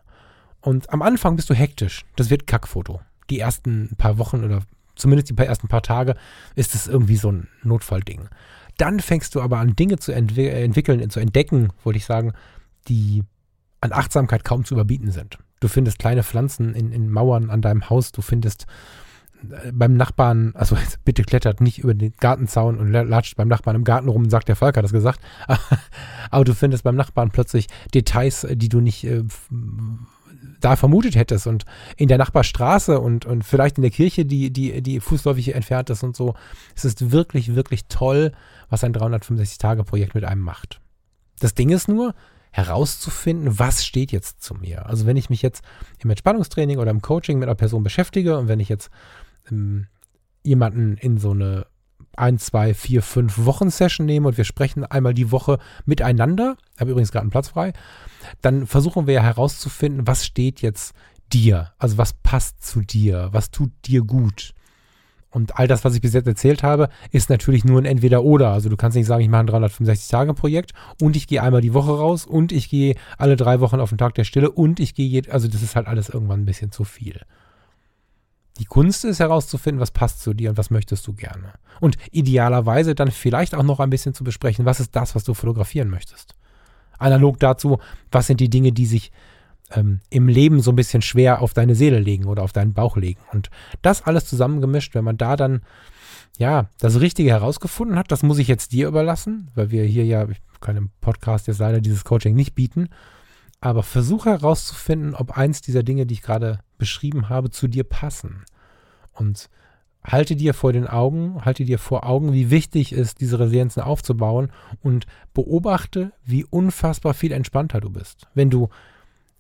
und 0.62 0.92
am 0.92 1.02
Anfang 1.02 1.36
bist 1.36 1.50
du 1.50 1.54
hektisch. 1.56 2.06
Das 2.16 2.30
wird 2.30 2.46
Kackfoto. 2.46 3.02
Die 3.30 3.40
ersten 3.40 3.96
paar 3.98 4.18
Wochen 4.18 4.44
oder 4.44 4.62
zumindest 4.96 5.30
die 5.30 5.38
ersten 5.38 5.68
paar 5.68 5.82
Tage 5.82 6.16
ist 6.56 6.76
es 6.76 6.88
irgendwie 6.88 7.18
so 7.18 7.32
ein 7.32 7.48
Notfallding. 7.64 8.30
Dann 8.78 9.00
fängst 9.00 9.36
du 9.36 9.42
aber 9.42 9.58
an, 9.58 9.76
Dinge 9.76 9.98
zu 9.98 10.12
entwi 10.12 10.48
entwickeln, 10.48 11.10
zu 11.10 11.20
entdecken, 11.20 11.70
wollte 11.84 11.98
ich 11.98 12.06
sagen, 12.06 12.34
die 12.88 13.24
an 13.82 13.94
Achtsamkeit 13.94 14.44
kaum 14.44 14.66
zu 14.66 14.74
überbieten 14.74 15.12
sind. 15.12 15.38
Du 15.60 15.68
findest 15.68 16.00
kleine 16.00 16.24
Pflanzen 16.24 16.76
in, 16.76 16.92
in 16.92 17.10
Mauern 17.10 17.50
an 17.50 17.62
deinem 17.62 17.90
Haus, 17.90 18.12
du 18.12 18.22
findest 18.22 18.66
beim 19.74 19.96
Nachbarn, 19.96 20.54
also 20.56 20.78
bitte 21.06 21.24
klettert 21.24 21.62
nicht 21.62 21.80
über 21.80 21.94
den 21.94 22.14
Gartenzaun 22.20 22.78
und 22.78 22.92
latscht 22.92 23.36
beim 23.36 23.48
Nachbarn 23.48 23.76
im 23.76 23.84
Garten 23.84 24.10
rum, 24.10 24.30
sagt 24.30 24.48
der 24.48 24.56
Falk 24.56 24.78
hat 24.78 24.84
das 24.84 24.92
gesagt. 24.92 25.20
Aber 26.32 26.44
du 26.44 26.54
findest 26.54 26.84
beim 26.84 26.96
Nachbarn 26.96 27.32
plötzlich 27.32 27.68
Details, 27.94 28.46
die 28.50 28.70
du 28.70 28.82
nicht 28.82 29.04
äh, 29.06 29.24
da 30.66 30.76
vermutet 30.76 31.16
hättest 31.16 31.46
und 31.46 31.66
in 31.96 32.08
der 32.08 32.18
Nachbarstraße 32.18 33.00
und, 33.00 33.26
und 33.26 33.44
vielleicht 33.44 33.78
in 33.78 33.84
der 33.84 33.92
Kirche, 33.92 34.26
die, 34.26 34.52
die, 34.52 34.82
die 34.82 35.00
fußläufig 35.00 35.54
entfernt 35.54 35.92
ist 35.92 36.04
und 36.04 36.16
so. 36.16 36.34
Es 36.76 36.86
ist 36.86 37.12
wirklich, 37.12 37.54
wirklich 37.54 37.86
toll, 37.88 38.32
was 38.70 38.84
ein 38.84 38.94
365-Tage-Projekt 38.94 40.16
mit 40.16 40.24
einem 40.24 40.42
macht. 40.42 40.82
Das 41.40 41.54
Ding 41.54 41.70
ist 41.70 41.88
nur, 41.88 42.16
herauszufinden, 42.52 43.60
was 43.60 43.86
steht 43.86 44.12
jetzt 44.12 44.42
zu 44.42 44.56
mir. 44.56 44.86
Also 44.88 45.06
wenn 45.06 45.18
ich 45.18 45.30
mich 45.30 45.42
jetzt 45.42 45.64
im 46.02 46.10
Entspannungstraining 46.10 46.80
oder 46.80 46.90
im 46.90 47.02
Coaching 47.02 47.38
mit 47.38 47.48
einer 47.48 47.56
Person 47.56 47.84
beschäftige 47.84 48.38
und 48.38 48.48
wenn 48.48 48.62
ich 48.62 48.70
jetzt 48.70 48.90
ähm, 49.52 49.88
jemanden 50.42 50.96
in 50.98 51.18
so 51.18 51.32
eine 51.32 51.68
ein, 52.18 52.38
zwei, 52.38 52.74
vier, 52.74 53.02
fünf 53.02 53.46
Wochen 53.46 53.70
Session 53.70 54.06
nehme 54.06 54.28
und 54.28 54.38
wir 54.38 54.46
sprechen 54.46 54.84
einmal 54.84 55.14
die 55.14 55.32
Woche 55.32 55.60
miteinander, 55.86 56.58
habe 56.80 56.92
übrigens 56.92 57.12
gerade 57.12 57.24
einen 57.24 57.32
Platz 57.32 57.50
frei, 57.50 57.74
dann 58.42 58.68
versuchen 58.68 59.08
wir 59.08 59.22
herauszufinden, 59.22 60.08
was 60.08 60.26
steht 60.26 60.62
jetzt 60.62 60.94
dir, 61.32 61.72
also 61.78 61.98
was 61.98 62.14
passt 62.14 62.66
zu 62.66 62.82
dir, 62.82 63.30
was 63.32 63.52
tut 63.52 63.72
dir 63.86 64.02
gut. 64.02 64.54
Und 65.36 65.60
all 65.60 65.68
das, 65.68 65.84
was 65.84 65.94
ich 65.94 66.00
bis 66.00 66.14
jetzt 66.14 66.28
erzählt 66.28 66.64
habe, 66.64 66.88
ist 67.12 67.30
natürlich 67.30 67.66
nur 67.66 67.82
ein 67.82 67.86
Entweder-Oder. 67.86 68.52
Also 68.52 68.70
du 68.70 68.78
kannst 68.78 68.96
nicht 68.96 69.06
sagen, 69.06 69.22
ich 69.22 69.28
mache 69.28 69.42
ein 69.42 69.50
365-Tage-Projekt 69.50 70.72
und 71.02 71.18
ich 71.18 71.28
gehe 71.28 71.44
einmal 71.44 71.60
die 71.60 71.74
Woche 71.74 71.92
raus 71.92 72.26
und 72.26 72.54
ich 72.54 72.70
gehe 72.70 72.96
alle 73.18 73.36
drei 73.36 73.60
Wochen 73.60 73.82
auf 73.82 73.90
den 73.90 73.98
Tag 73.98 74.16
der 74.16 74.24
Stille 74.24 74.50
und 74.50 74.80
ich 74.80 74.96
gehe, 74.96 75.24
also 75.30 75.50
das 75.50 75.62
ist 75.62 75.76
halt 75.76 75.88
alles 75.88 76.08
irgendwann 76.08 76.44
ein 76.44 76.46
bisschen 76.46 76.72
zu 76.72 76.86
viel. 76.86 77.20
Die 78.58 78.66
Kunst 78.66 79.04
ist 79.04 79.20
herauszufinden, 79.20 79.82
was 79.82 79.92
passt 79.92 80.22
zu 80.22 80.34
dir 80.34 80.50
und 80.50 80.58
was 80.58 80.70
möchtest 80.70 81.06
du 81.08 81.14
gerne. 81.14 81.54
Und 81.82 81.98
idealerweise 82.12 82.96
dann 82.96 83.12
vielleicht 83.12 83.54
auch 83.54 83.64
noch 83.64 83.80
ein 83.80 83.90
bisschen 83.90 84.14
zu 84.14 84.24
besprechen, 84.24 84.66
was 84.66 84.80
ist 84.80 84.96
das, 84.96 85.14
was 85.14 85.26
du 85.26 85.34
fotografieren 85.34 85.90
möchtest. 85.90 86.36
Analog 86.98 87.40
dazu, 87.40 87.80
was 88.12 88.28
sind 88.28 88.40
die 88.40 88.50
Dinge, 88.50 88.72
die 88.72 88.86
sich 88.86 89.12
ähm, 89.72 90.00
im 90.10 90.28
Leben 90.28 90.62
so 90.62 90.72
ein 90.72 90.76
bisschen 90.76 91.02
schwer 91.02 91.42
auf 91.42 91.54
deine 91.54 91.76
Seele 91.76 92.00
legen 92.00 92.26
oder 92.26 92.44
auf 92.44 92.54
deinen 92.54 92.74
Bauch 92.74 92.96
legen. 92.96 93.20
Und 93.34 93.50
das 93.82 94.04
alles 94.04 94.26
zusammengemischt, 94.26 94.96
wenn 94.96 95.04
man 95.04 95.18
da 95.18 95.36
dann 95.36 95.62
ja 96.38 96.70
das 96.80 97.00
Richtige 97.00 97.32
herausgefunden 97.32 97.98
hat, 97.98 98.12
das 98.12 98.24
muss 98.24 98.38
ich 98.38 98.48
jetzt 98.48 98.72
dir 98.72 98.88
überlassen, 98.88 99.50
weil 99.56 99.72
wir 99.72 99.84
hier 99.84 100.06
ja, 100.06 100.28
ich 100.30 100.42
kann 100.62 100.78
im 100.78 100.92
Podcast 101.02 101.48
jetzt 101.48 101.60
leider 101.60 101.82
dieses 101.82 102.06
Coaching 102.06 102.36
nicht 102.36 102.56
bieten, 102.56 102.90
aber 103.66 103.82
versuche 103.82 104.30
herauszufinden, 104.30 105.16
ob 105.16 105.36
eins 105.38 105.60
dieser 105.60 105.82
Dinge, 105.82 106.06
die 106.06 106.14
ich 106.14 106.22
gerade 106.22 106.60
beschrieben 106.78 107.30
habe, 107.30 107.50
zu 107.50 107.68
dir 107.68 107.84
passen. 107.84 108.46
Und 109.12 109.50
halte 110.04 110.36
dir 110.36 110.54
vor 110.54 110.72
den 110.72 110.86
Augen, 110.86 111.44
halte 111.44 111.66
dir 111.66 111.80
vor 111.80 112.06
Augen, 112.06 112.32
wie 112.32 112.52
wichtig 112.52 112.92
es 112.92 113.00
ist, 113.00 113.22
diese 113.22 113.40
Resilienzen 113.40 113.82
aufzubauen 113.82 114.52
und 114.84 115.08
beobachte, 115.34 116.12
wie 116.24 116.44
unfassbar 116.44 117.16
viel 117.16 117.32
entspannter 117.32 117.82
du 117.82 117.90
bist. 117.90 118.28
Wenn 118.36 118.52
du, 118.52 118.70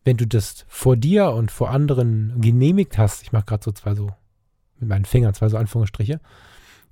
wenn 0.03 0.17
du 0.17 0.25
das 0.25 0.65
vor 0.67 0.97
dir 0.97 1.29
und 1.29 1.51
vor 1.51 1.69
anderen 1.69 2.41
genehmigt 2.41 2.97
hast, 2.97 3.21
ich 3.21 3.31
mache 3.31 3.45
gerade 3.45 3.63
so 3.63 3.73
zwei 3.73 3.93
so 3.93 4.09
mit 4.79 4.89
meinen 4.89 5.05
Fingern 5.05 5.35
zwei 5.35 5.49
so 5.49 5.57
Anführungsstriche, 5.57 6.19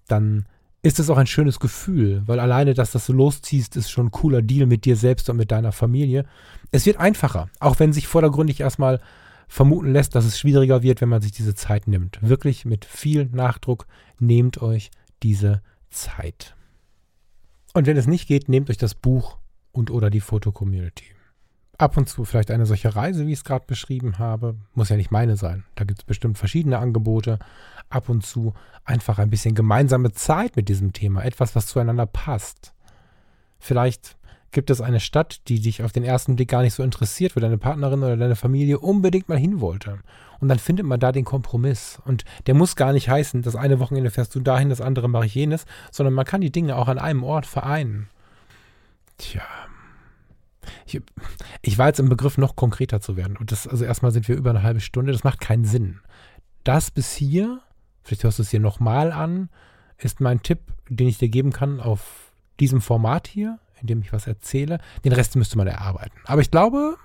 dann 0.07 0.45
ist 0.83 0.99
es 0.99 1.09
auch 1.09 1.17
ein 1.17 1.27
schönes 1.27 1.59
Gefühl, 1.59 2.21
weil 2.25 2.39
alleine, 2.39 2.73
dass 2.73 2.91
das 2.91 3.05
so 3.05 3.13
losziehst, 3.13 3.77
ist 3.77 3.89
schon 3.89 4.07
ein 4.07 4.11
cooler 4.11 4.41
Deal 4.41 4.67
mit 4.67 4.83
dir 4.83 4.97
selbst 4.97 5.29
und 5.29 5.37
mit 5.37 5.49
deiner 5.49 5.71
Familie. 5.71 6.25
Es 6.71 6.85
wird 6.85 6.97
einfacher, 6.97 7.49
auch 7.59 7.79
wenn 7.79 7.93
sich 7.93 8.05
vordergründig 8.05 8.59
erstmal 8.59 8.99
vermuten 9.47 9.93
lässt, 9.93 10.13
dass 10.13 10.25
es 10.25 10.37
schwieriger 10.37 10.83
wird, 10.83 10.99
wenn 10.99 11.09
man 11.09 11.21
sich 11.21 11.31
diese 11.31 11.55
Zeit 11.55 11.87
nimmt. 11.87 12.19
Wirklich 12.21 12.65
mit 12.65 12.83
viel 12.83 13.29
Nachdruck 13.31 13.87
nehmt 14.19 14.61
euch 14.61 14.91
diese 15.23 15.61
Zeit. 15.89 16.55
Und 17.73 17.87
wenn 17.87 17.97
es 17.97 18.07
nicht 18.07 18.27
geht, 18.27 18.49
nehmt 18.49 18.69
euch 18.69 18.77
das 18.77 18.93
Buch 18.93 19.37
und 19.71 19.89
oder 19.89 20.09
die 20.09 20.19
Foto-Community. 20.19 21.05
Ab 21.77 21.95
und 21.97 22.09
zu 22.09 22.25
vielleicht 22.25 22.51
eine 22.51 22.65
solche 22.65 22.95
Reise, 22.95 23.25
wie 23.25 23.31
ich 23.31 23.39
es 23.39 23.45
gerade 23.45 23.65
beschrieben 23.65 24.19
habe. 24.19 24.55
Muss 24.73 24.89
ja 24.89 24.97
nicht 24.97 25.11
meine 25.11 25.37
sein. 25.37 25.63
Da 25.75 25.85
gibt 25.85 26.01
es 26.01 26.05
bestimmt 26.05 26.37
verschiedene 26.37 26.77
Angebote. 26.77 27.39
Ab 27.89 28.09
und 28.09 28.25
zu 28.25 28.53
einfach 28.85 29.19
ein 29.19 29.29
bisschen 29.29 29.55
gemeinsame 29.55 30.11
Zeit 30.11 30.55
mit 30.55 30.69
diesem 30.69 30.93
Thema. 30.93 31.23
Etwas, 31.23 31.55
was 31.55 31.67
zueinander 31.67 32.05
passt. 32.05 32.73
Vielleicht 33.59 34.17
gibt 34.53 34.69
es 34.69 34.81
eine 34.81 34.99
Stadt, 34.99 35.47
die 35.47 35.59
dich 35.59 35.83
auf 35.83 35.91
den 35.91 36.03
ersten 36.03 36.35
Blick 36.35 36.49
gar 36.49 36.61
nicht 36.61 36.73
so 36.73 36.83
interessiert, 36.83 37.35
wo 37.35 37.39
deine 37.39 37.57
Partnerin 37.57 38.03
oder 38.03 38.15
deine 38.15 38.35
Familie 38.35 38.79
unbedingt 38.79 39.27
mal 39.27 39.37
hin 39.37 39.59
wollte. 39.59 39.99
Und 40.39 40.47
dann 40.47 40.59
findet 40.59 40.85
man 40.85 40.99
da 40.99 41.11
den 41.11 41.25
Kompromiss. 41.25 41.99
Und 42.05 42.23
der 42.47 42.53
muss 42.53 42.75
gar 42.75 42.93
nicht 42.93 43.09
heißen, 43.09 43.41
das 43.41 43.55
eine 43.55 43.79
Wochenende 43.79 44.11
fährst 44.11 44.35
du 44.35 44.39
dahin, 44.39 44.69
das 44.69 44.81
andere 44.81 45.09
mache 45.09 45.25
ich 45.25 45.35
jenes, 45.35 45.65
sondern 45.91 46.13
man 46.13 46.25
kann 46.25 46.41
die 46.41 46.51
Dinge 46.51 46.77
auch 46.77 46.87
an 46.87 46.99
einem 46.99 47.23
Ort 47.23 47.45
vereinen. 47.45 48.09
Tja. 49.17 49.43
Ich, 50.85 51.01
ich 51.61 51.77
war 51.77 51.87
jetzt 51.87 51.99
im 51.99 52.09
Begriff, 52.09 52.37
noch 52.37 52.55
konkreter 52.55 53.01
zu 53.01 53.17
werden. 53.17 53.37
Und 53.37 53.51
das, 53.51 53.67
also 53.67 53.83
erstmal 53.83 54.11
sind 54.11 54.27
wir 54.27 54.35
über 54.35 54.51
eine 54.51 54.63
halbe 54.63 54.79
Stunde. 54.79 55.11
Das 55.11 55.23
macht 55.23 55.41
keinen 55.41 55.65
Sinn. 55.65 55.99
Das 56.63 56.91
bis 56.91 57.13
hier 57.13 57.61
vielleicht 58.03 58.23
hörst 58.23 58.39
du 58.39 58.43
es 58.43 58.49
hier 58.49 58.59
nochmal 58.59 59.11
an, 59.11 59.49
ist 59.97 60.19
mein 60.19 60.41
Tipp, 60.41 60.59
den 60.89 61.07
ich 61.07 61.17
dir 61.17 61.29
geben 61.29 61.51
kann 61.51 61.79
auf 61.79 62.31
diesem 62.59 62.81
Format 62.81 63.27
hier, 63.27 63.59
in 63.81 63.87
dem 63.87 64.01
ich 64.01 64.13
was 64.13 64.27
erzähle. 64.27 64.79
Den 65.03 65.13
Rest 65.13 65.35
müsste 65.35 65.57
man 65.57 65.67
erarbeiten. 65.67 66.17
Aber 66.25 66.41
ich 66.41 66.51
glaube, 66.51 66.97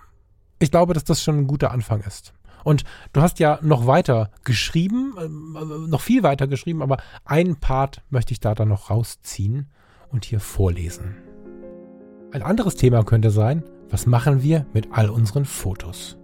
ich 0.59 0.71
glaube, 0.71 0.95
dass 0.95 1.05
das 1.05 1.23
schon 1.23 1.39
ein 1.39 1.47
guter 1.47 1.71
Anfang 1.71 2.01
ist. 2.01 2.35
Und 2.65 2.85
du 3.13 3.23
hast 3.23 3.39
ja 3.39 3.59
noch 3.63 3.87
weiter 3.87 4.31
geschrieben, 4.45 5.15
äh, 5.19 5.89
noch 5.89 6.01
viel 6.01 6.23
weiter 6.23 6.47
geschrieben, 6.47 6.83
aber 6.83 6.99
einen 7.25 7.57
Part 7.57 8.03
möchte 8.11 8.33
ich 8.33 8.41
da 8.41 8.55
dann 8.55 8.69
noch 8.69 8.91
rausziehen 8.91 9.69
und 10.11 10.25
hier 10.25 10.41
vorlesen. 10.41 11.17
Ein 12.33 12.43
anderes 12.43 12.75
Thema 12.75 13.05
könnte 13.05 13.31
sein, 13.31 13.63
was 13.89 14.07
machen 14.07 14.43
wir 14.43 14.67
mit 14.75 14.89
all 14.93 15.09
unseren 15.09 15.45
Fotos? 15.45 16.19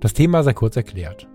Das 0.00 0.12
Thema 0.12 0.42
sei 0.42 0.52
kurz 0.52 0.76
erklärt. 0.76 1.28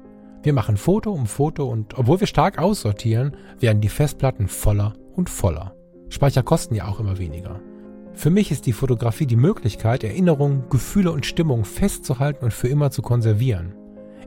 Wir 0.45 0.53
machen 0.53 0.77
Foto 0.77 1.11
um 1.11 1.25
Foto 1.25 1.67
und 1.67 1.97
obwohl 1.97 2.19
wir 2.19 2.27
stark 2.27 2.59
aussortieren, 2.59 3.35
werden 3.59 3.81
die 3.81 3.89
Festplatten 3.89 4.47
voller 4.47 4.93
und 5.15 5.27
voller. 5.27 5.75
Speicher 6.09 6.43
kosten 6.43 6.75
ja 6.75 6.87
auch 6.87 6.99
immer 6.99 7.17
weniger. 7.17 7.59
Für 8.13 8.29
mich 8.29 8.51
ist 8.51 8.67
die 8.67 8.71
Fotografie 8.71 9.25
die 9.25 9.37
Möglichkeit, 9.37 10.03
Erinnerungen, 10.03 10.65
Gefühle 10.69 11.11
und 11.11 11.25
Stimmung 11.25 11.65
festzuhalten 11.65 12.45
und 12.45 12.53
für 12.53 12.67
immer 12.67 12.91
zu 12.91 13.01
konservieren. 13.01 13.73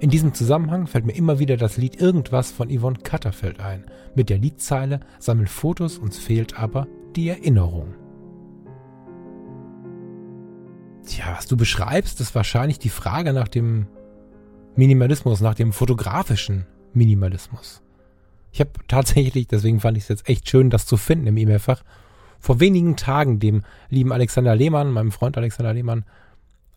In 0.01 0.11
diesem 0.11 0.35
Zusammenhang 0.35 0.89
fällt 0.89 1.07
mir 1.07 1.15
immer 1.15 1.39
wieder 1.39 1.57
das 1.57 1.77
Lied 1.77 2.01
Irgendwas 2.01 2.51
von 2.51 2.69
Yvonne 2.69 2.99
Katterfeld 2.99 3.61
ein. 3.61 3.85
Mit 4.17 4.29
der 4.29 4.39
Liedzeile 4.39 4.99
Sammel 5.21 5.47
Fotos, 5.47 5.99
uns 5.99 6.19
fehlt 6.19 6.59
aber 6.59 6.89
die 7.15 7.29
Erinnerung. 7.29 7.95
Tja, 11.07 11.27
was 11.37 11.47
du 11.47 11.57
beschreibst, 11.57 12.21
ist 12.21 12.35
wahrscheinlich 12.35 12.81
die 12.81 12.89
Frage 12.89 13.33
nach 13.33 13.47
dem 13.47 13.87
Minimalismus, 14.77 15.41
nach 15.41 15.55
dem 15.55 15.73
fotografischen 15.73 16.67
Minimalismus. 16.93 17.83
Ich 18.53 18.61
habe 18.61 18.71
tatsächlich, 18.89 19.47
deswegen 19.49 19.81
fand 19.81 19.97
ich 19.97 20.05
es 20.05 20.09
jetzt 20.09 20.29
echt 20.29 20.49
schön, 20.49 20.71
das 20.71 20.87
zu 20.87 20.97
finden 20.97 21.27
im 21.27 21.37
E-Mail-Fach, 21.37 21.83
vor 22.41 22.61
wenigen 22.61 22.97
Tagen 22.97 23.41
dem 23.41 23.65
lieben 23.91 24.13
Alexander 24.13 24.55
Lehmann, 24.55 24.93
meinem 24.93 25.13
Freund 25.13 25.37
Alexander 25.37 25.75
Lehmann, 25.75 26.05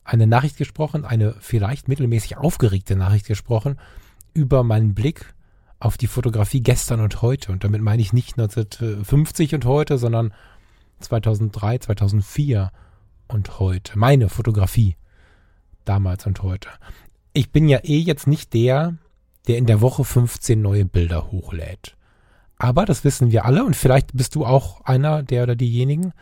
eine 0.03 0.27
Nachricht 0.27 0.57
gesprochen, 0.57 1.05
eine 1.05 1.35
vielleicht 1.39 1.87
mittelmäßig 1.87 2.37
aufgeregte 2.37 2.95
Nachricht 2.95 3.27
gesprochen 3.27 3.77
über 4.33 4.63
meinen 4.63 4.93
Blick 4.93 5.33
auf 5.79 5.97
die 5.97 6.07
Fotografie 6.07 6.61
gestern 6.61 7.01
und 7.01 7.21
heute. 7.21 7.51
Und 7.51 7.63
damit 7.63 7.81
meine 7.81 8.01
ich 8.01 8.13
nicht 8.13 8.37
1950 8.37 9.55
und 9.55 9.65
heute, 9.65 9.97
sondern 9.97 10.33
2003, 10.99 11.79
2004 11.79 12.71
und 13.27 13.59
heute. 13.59 13.97
Meine 13.97 14.29
Fotografie 14.29 14.95
damals 15.85 16.25
und 16.25 16.41
heute. 16.43 16.69
Ich 17.33 17.51
bin 17.51 17.67
ja 17.67 17.79
eh 17.83 17.99
jetzt 17.99 18.27
nicht 18.27 18.53
der, 18.53 18.97
der 19.47 19.57
in 19.57 19.65
der 19.65 19.81
Woche 19.81 20.03
15 20.03 20.61
neue 20.61 20.85
Bilder 20.85 21.31
hochlädt. 21.31 21.95
Aber 22.57 22.85
das 22.85 23.03
wissen 23.03 23.31
wir 23.31 23.45
alle 23.45 23.63
und 23.63 23.75
vielleicht 23.75 24.15
bist 24.15 24.35
du 24.35 24.45
auch 24.45 24.81
einer 24.81 25.23
der 25.23 25.43
oder 25.43 25.55
diejenigen, 25.55 26.13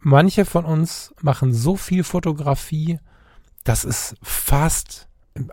manche 0.00 0.44
von 0.44 0.64
uns 0.64 1.14
machen 1.22 1.54
so 1.54 1.76
viel 1.76 2.04
Fotografie, 2.04 2.98
dass 3.64 3.84
es 3.84 4.16
fast, 4.22 5.08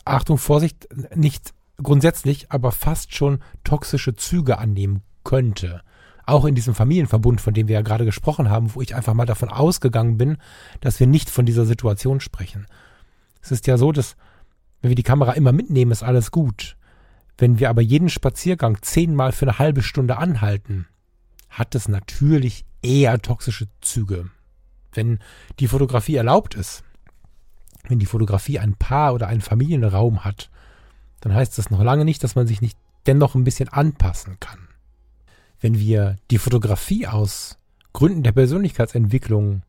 Achtung, 0.06 0.38
Vorsicht, 0.38 0.88
nicht 1.16 1.54
grundsätzlich, 1.82 2.52
aber 2.52 2.72
fast 2.72 3.16
schon 3.16 3.40
toxische 3.64 4.16
Züge 4.16 4.58
annehmen 4.58 5.04
könnte. 5.24 5.82
Auch 6.26 6.46
in 6.46 6.56
diesem 6.56 6.76
Familienverbund, 6.76 7.42
von 7.42 7.54
dem 7.54 7.68
wir 7.68 7.76
ja 7.76 7.82
gerade 7.82 8.06
gesprochen 8.06 8.50
haben, 8.50 8.76
wo 8.76 8.82
ich 8.82 8.96
einfach 8.96 9.14
mal 9.14 9.26
davon 9.26 9.50
ausgegangen 9.50 10.18
bin, 10.18 10.38
dass 10.82 11.00
wir 11.00 11.08
nicht 11.08 11.30
von 11.30 11.46
dieser 11.46 11.66
Situation 11.66 12.20
sprechen. 12.20 12.66
Es 13.44 13.52
ist 13.52 13.68
ja 13.68 13.78
so, 13.78 13.92
dass 13.92 14.16
wenn 14.82 14.90
wir 14.90 14.96
die 14.96 15.04
Kamera 15.04 15.34
immer 15.34 15.52
mitnehmen, 15.52 15.92
ist 15.92 16.02
alles 16.02 16.32
gut. 16.32 16.76
Wenn 17.38 17.60
wir 17.60 17.70
aber 17.70 17.82
jeden 17.82 18.10
Spaziergang 18.10 18.80
zehnmal 18.82 19.32
für 19.32 19.46
eine 19.46 19.60
halbe 19.60 19.84
Stunde 19.84 20.18
anhalten, 20.18 20.88
hat 21.50 21.76
es 21.76 21.88
natürlich 21.88 22.66
eher 22.82 23.22
toxische 23.22 23.68
Züge 23.82 24.32
wenn 24.96 25.20
die 25.60 25.68
Fotografie 25.68 26.16
erlaubt 26.16 26.56
ist, 26.56 26.84
wenn 27.88 28.00
die 28.00 28.06
Fotografie 28.06 28.60
ein 28.60 28.76
Paar 28.76 29.14
oder 29.14 29.28
einen 29.28 29.42
Familienraum 29.42 30.24
hat, 30.24 30.50
dann 31.22 31.34
heißt 31.34 31.58
das 31.58 31.70
noch 31.70 31.82
lange 31.82 32.06
nicht, 32.06 32.24
dass 32.24 32.36
man 32.36 32.48
sich 32.48 32.62
nicht 32.62 32.78
dennoch 33.06 33.36
ein 33.36 33.44
bisschen 33.44 33.70
anpassen 33.70 34.40
kann. 34.40 34.68
Wenn 35.60 35.80
wir 35.80 36.18
die 36.32 36.38
Fotografie 36.38 37.08
aus 37.08 37.58
Gründen 37.94 38.24
der 38.24 38.32
Persönlichkeitsentwicklung 38.32 39.64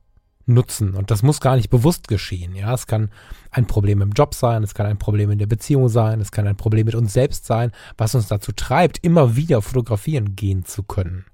nutzen, 0.46 0.94
und 0.94 1.10
das 1.10 1.22
muss 1.22 1.40
gar 1.40 1.56
nicht 1.56 1.70
bewusst 1.70 2.08
geschehen, 2.08 2.54
ja, 2.54 2.74
es 2.74 2.86
kann 2.86 3.10
ein 3.50 3.66
Problem 3.66 4.02
im 4.02 4.12
Job 4.12 4.34
sein, 4.34 4.62
es 4.62 4.74
kann 4.74 4.86
ein 4.86 4.98
Problem 4.98 5.30
in 5.30 5.38
der 5.38 5.46
Beziehung 5.46 5.88
sein, 5.88 6.20
es 6.20 6.32
kann 6.32 6.46
ein 6.46 6.56
Problem 6.56 6.86
mit 6.86 6.94
uns 6.94 7.12
selbst 7.12 7.46
sein, 7.46 7.72
was 7.96 8.14
uns 8.14 8.28
dazu 8.28 8.52
treibt, 8.52 8.98
immer 9.02 9.36
wieder 9.36 9.62
fotografieren 9.62 10.36
gehen 10.36 10.64
zu 10.64 10.82
können, 10.82 11.24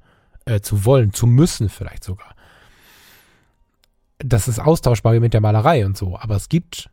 äh, 0.45 0.61
zu 0.61 0.85
wollen, 0.85 1.13
zu 1.13 1.27
müssen 1.27 1.69
vielleicht 1.69 2.05
sogar 2.05 2.35
das 4.25 4.49
ist 4.49 4.59
austauschbar 4.59 5.19
mit 5.19 5.35
der 5.35 5.41
Malerei 5.41 5.85
und 5.87 5.97
so, 5.97 6.19
aber 6.19 6.37
es 6.37 6.49
gibt 6.49 6.91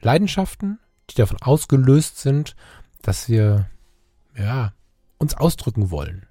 Leidenschaften, 0.00 0.78
die 1.10 1.14
davon 1.14 1.38
ausgelöst 1.40 2.18
sind, 2.18 2.56
dass 3.02 3.28
wir, 3.28 3.70
ja, 4.36 4.72
uns 5.18 5.34
ausdrücken 5.34 5.90
wollen. 5.90 6.26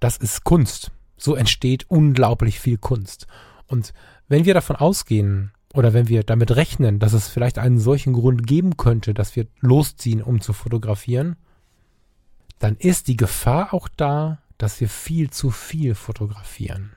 Das 0.00 0.16
ist 0.16 0.44
Kunst. 0.44 0.92
So 1.16 1.34
entsteht 1.34 1.86
unglaublich 1.88 2.60
viel 2.60 2.78
Kunst. 2.78 3.26
Und 3.66 3.92
wenn 4.28 4.44
wir 4.44 4.54
davon 4.54 4.76
ausgehen 4.76 5.52
oder 5.74 5.92
wenn 5.92 6.08
wir 6.08 6.22
damit 6.22 6.54
rechnen, 6.56 6.98
dass 6.98 7.12
es 7.12 7.28
vielleicht 7.28 7.58
einen 7.58 7.78
solchen 7.78 8.12
Grund 8.12 8.46
geben 8.46 8.76
könnte, 8.76 9.14
dass 9.14 9.36
wir 9.36 9.46
losziehen, 9.60 10.22
um 10.22 10.40
zu 10.40 10.52
fotografieren, 10.52 11.36
dann 12.58 12.76
ist 12.76 13.08
die 13.08 13.16
Gefahr 13.16 13.74
auch 13.74 13.88
da, 13.88 14.38
dass 14.58 14.80
wir 14.80 14.88
viel 14.88 15.30
zu 15.30 15.50
viel 15.50 15.94
fotografieren. 15.94 16.92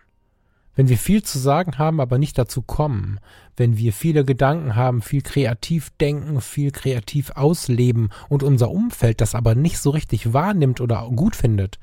Wenn 0.76 0.88
wir 0.88 0.98
viel 0.98 1.24
zu 1.24 1.40
sagen 1.40 1.78
haben, 1.78 2.00
aber 2.00 2.18
nicht 2.18 2.38
dazu 2.38 2.62
kommen, 2.62 3.20
wenn 3.58 3.76
wir 3.76 3.92
viele 3.92 4.24
Gedanken 4.24 4.78
haben, 4.78 5.02
viel 5.02 5.22
kreativ 5.22 5.90
denken, 6.00 6.40
viel 6.40 6.72
kreativ 6.72 7.32
ausleben 7.32 8.10
und 8.30 8.44
unser 8.44 8.72
Umfeld 8.72 9.20
das 9.20 9.36
aber 9.36 9.56
nicht 9.56 9.80
so 9.80 9.90
richtig 9.90 10.32
wahrnimmt 10.32 10.80
oder 10.80 11.10
gut 11.14 11.36
findet, 11.36 11.80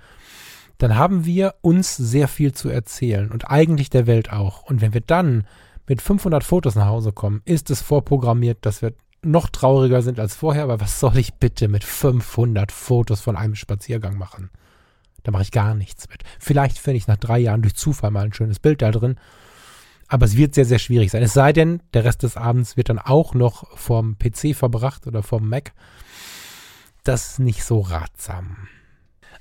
dann 0.79 0.97
haben 0.97 1.25
wir 1.25 1.55
uns 1.63 1.97
sehr 1.97 2.29
viel 2.29 2.53
zu 2.53 2.69
erzählen 2.69 3.31
und 3.31 3.51
eigentlich 3.51 3.91
der 3.91 4.07
Welt 4.07 4.33
auch. 4.33 4.63
Und 4.63 4.81
wenn 4.81 4.95
wir 4.95 5.01
dann 5.01 5.47
mit 5.87 6.03
500 6.03 6.45
Fotos 6.45 6.75
nach 6.75 6.87
Hause 6.87 7.13
kommen, 7.13 7.43
ist 7.45 7.71
es 7.71 7.81
vorprogrammiert, 7.81 8.59
dass 8.67 8.83
wir 8.83 8.93
noch 9.23 9.49
trauriger 9.49 10.03
sind 10.03 10.21
als 10.21 10.35
vorher, 10.35 10.65
aber 10.65 10.81
was 10.81 11.01
soll 11.01 11.17
ich 11.17 11.35
bitte 11.35 11.69
mit 11.69 11.85
500 11.85 12.71
Fotos 12.71 13.21
von 13.21 13.37
einem 13.37 13.55
Spaziergang 13.55 14.19
machen? 14.19 14.51
Da 15.23 15.33
mache 15.33 15.43
ich 15.43 15.51
gar 15.51 15.75
nichts 15.75 16.09
mit. 16.09 16.23
Vielleicht 16.39 16.79
finde 16.79 16.99
ich 16.99 17.09
nach 17.09 17.17
drei 17.17 17.39
Jahren 17.39 17.63
durch 17.63 17.75
Zufall 17.75 18.13
mal 18.13 18.25
ein 18.25 18.33
schönes 18.33 18.61
Bild 18.61 18.83
da 18.83 18.93
drin. 18.93 19.17
Aber 20.09 20.25
es 20.25 20.37
wird 20.37 20.55
sehr, 20.55 20.65
sehr 20.65 20.79
schwierig 20.79 21.11
sein. 21.11 21.23
Es 21.23 21.33
sei 21.33 21.53
denn, 21.53 21.83
der 21.95 22.05
Rest 22.05 22.23
des 22.23 22.37
Abends 22.37 22.77
wird 22.77 22.91
dann 22.91 23.01
auch 23.01 23.35
noch 23.35 23.77
vom 23.77 24.17
PC 24.19 24.55
verbracht 24.55 25.07
oder 25.09 25.25
vom 25.25 25.49
Mac. 25.49 25.73
Das 27.03 27.33
ist 27.33 27.39
nicht 27.41 27.65
so 27.65 27.81
ratsam. 27.81 28.69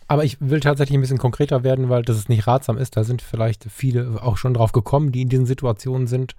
Aber 0.08 0.24
ich 0.24 0.38
will 0.40 0.60
tatsächlich 0.60 0.98
ein 0.98 1.02
bisschen 1.02 1.18
konkreter 1.18 1.64
werden, 1.64 1.90
weil 1.90 2.04
das 2.04 2.30
nicht 2.30 2.46
ratsam 2.46 2.78
ist. 2.78 2.96
Da 2.96 3.04
sind 3.04 3.22
vielleicht 3.22 3.66
viele 3.70 4.22
auch 4.22 4.38
schon 4.38 4.54
drauf 4.54 4.72
gekommen, 4.72 5.12
die 5.12 5.22
in 5.22 5.30
diesen 5.30 5.46
Situationen 5.46 6.08
sind. 6.08 6.36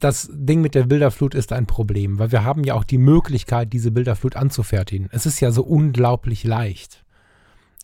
Das 0.00 0.28
Ding 0.32 0.60
mit 0.60 0.74
der 0.74 0.84
Bilderflut 0.84 1.34
ist 1.34 1.52
ein 1.52 1.66
Problem, 1.66 2.18
weil 2.18 2.32
wir 2.32 2.44
haben 2.44 2.64
ja 2.64 2.74
auch 2.74 2.84
die 2.84 2.98
Möglichkeit, 2.98 3.72
diese 3.72 3.90
Bilderflut 3.90 4.36
anzufertigen. 4.36 5.08
Es 5.12 5.24
ist 5.24 5.40
ja 5.40 5.50
so 5.50 5.62
unglaublich 5.62 6.44
leicht 6.44 7.04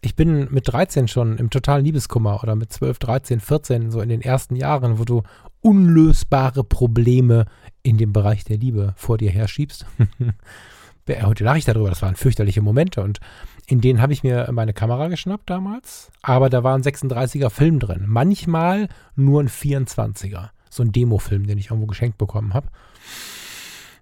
ich 0.05 0.15
bin 0.15 0.49
mit 0.51 0.69
13 0.69 1.09
schon 1.09 1.39
im 1.39 1.51
totalen 1.51 1.85
Liebeskummer 1.85 2.43
oder 2.43 2.55
mit 2.55 2.73
12, 2.73 2.99
13, 2.99 3.41
14, 3.41 3.91
so 3.91 4.01
in 4.01 4.11
den 4.11 4.21
ersten 4.21 4.55
Jahren, 4.55 4.99
wo 4.99 5.05
du 5.05 5.23
unlösbare 5.61 6.63
Probleme 6.63 7.47
in 7.83 7.97
dem 7.97 8.13
Bereich 8.13 8.45
der 8.45 8.59
Liebe 8.59 8.93
vor 8.97 9.17
dir 9.17 9.31
herschiebst. 9.31 9.87
Heute 11.09 11.45
lache 11.45 11.59
ich 11.59 11.65
darüber, 11.65 11.89
das 11.89 12.03
waren 12.03 12.17
fürchterliche 12.17 12.63
Momente 12.63 13.03
und 13.03 13.21
in 13.67 13.81
denen 13.81 14.01
habe 14.01 14.13
ich 14.13 14.23
mir 14.23 14.49
meine 14.53 14.73
Kamera 14.73 15.09
geschnappt 15.09 15.49
damals, 15.49 16.11
aber 16.23 16.51
da 16.51 16.63
war 16.63 16.75
ein 16.75 16.83
36er 16.83 17.51
Film 17.51 17.79
drin. 17.79 18.05
Manchmal 18.07 18.89
nur 19.17 19.43
ein 19.43 19.49
24er. 19.49 20.51
So 20.71 20.83
ein 20.83 20.93
Demofilm, 20.93 21.47
den 21.47 21.59
ich 21.59 21.71
irgendwo 21.71 21.87
geschenkt 21.87 22.19
bekommen 22.19 22.53
habe. 22.53 22.69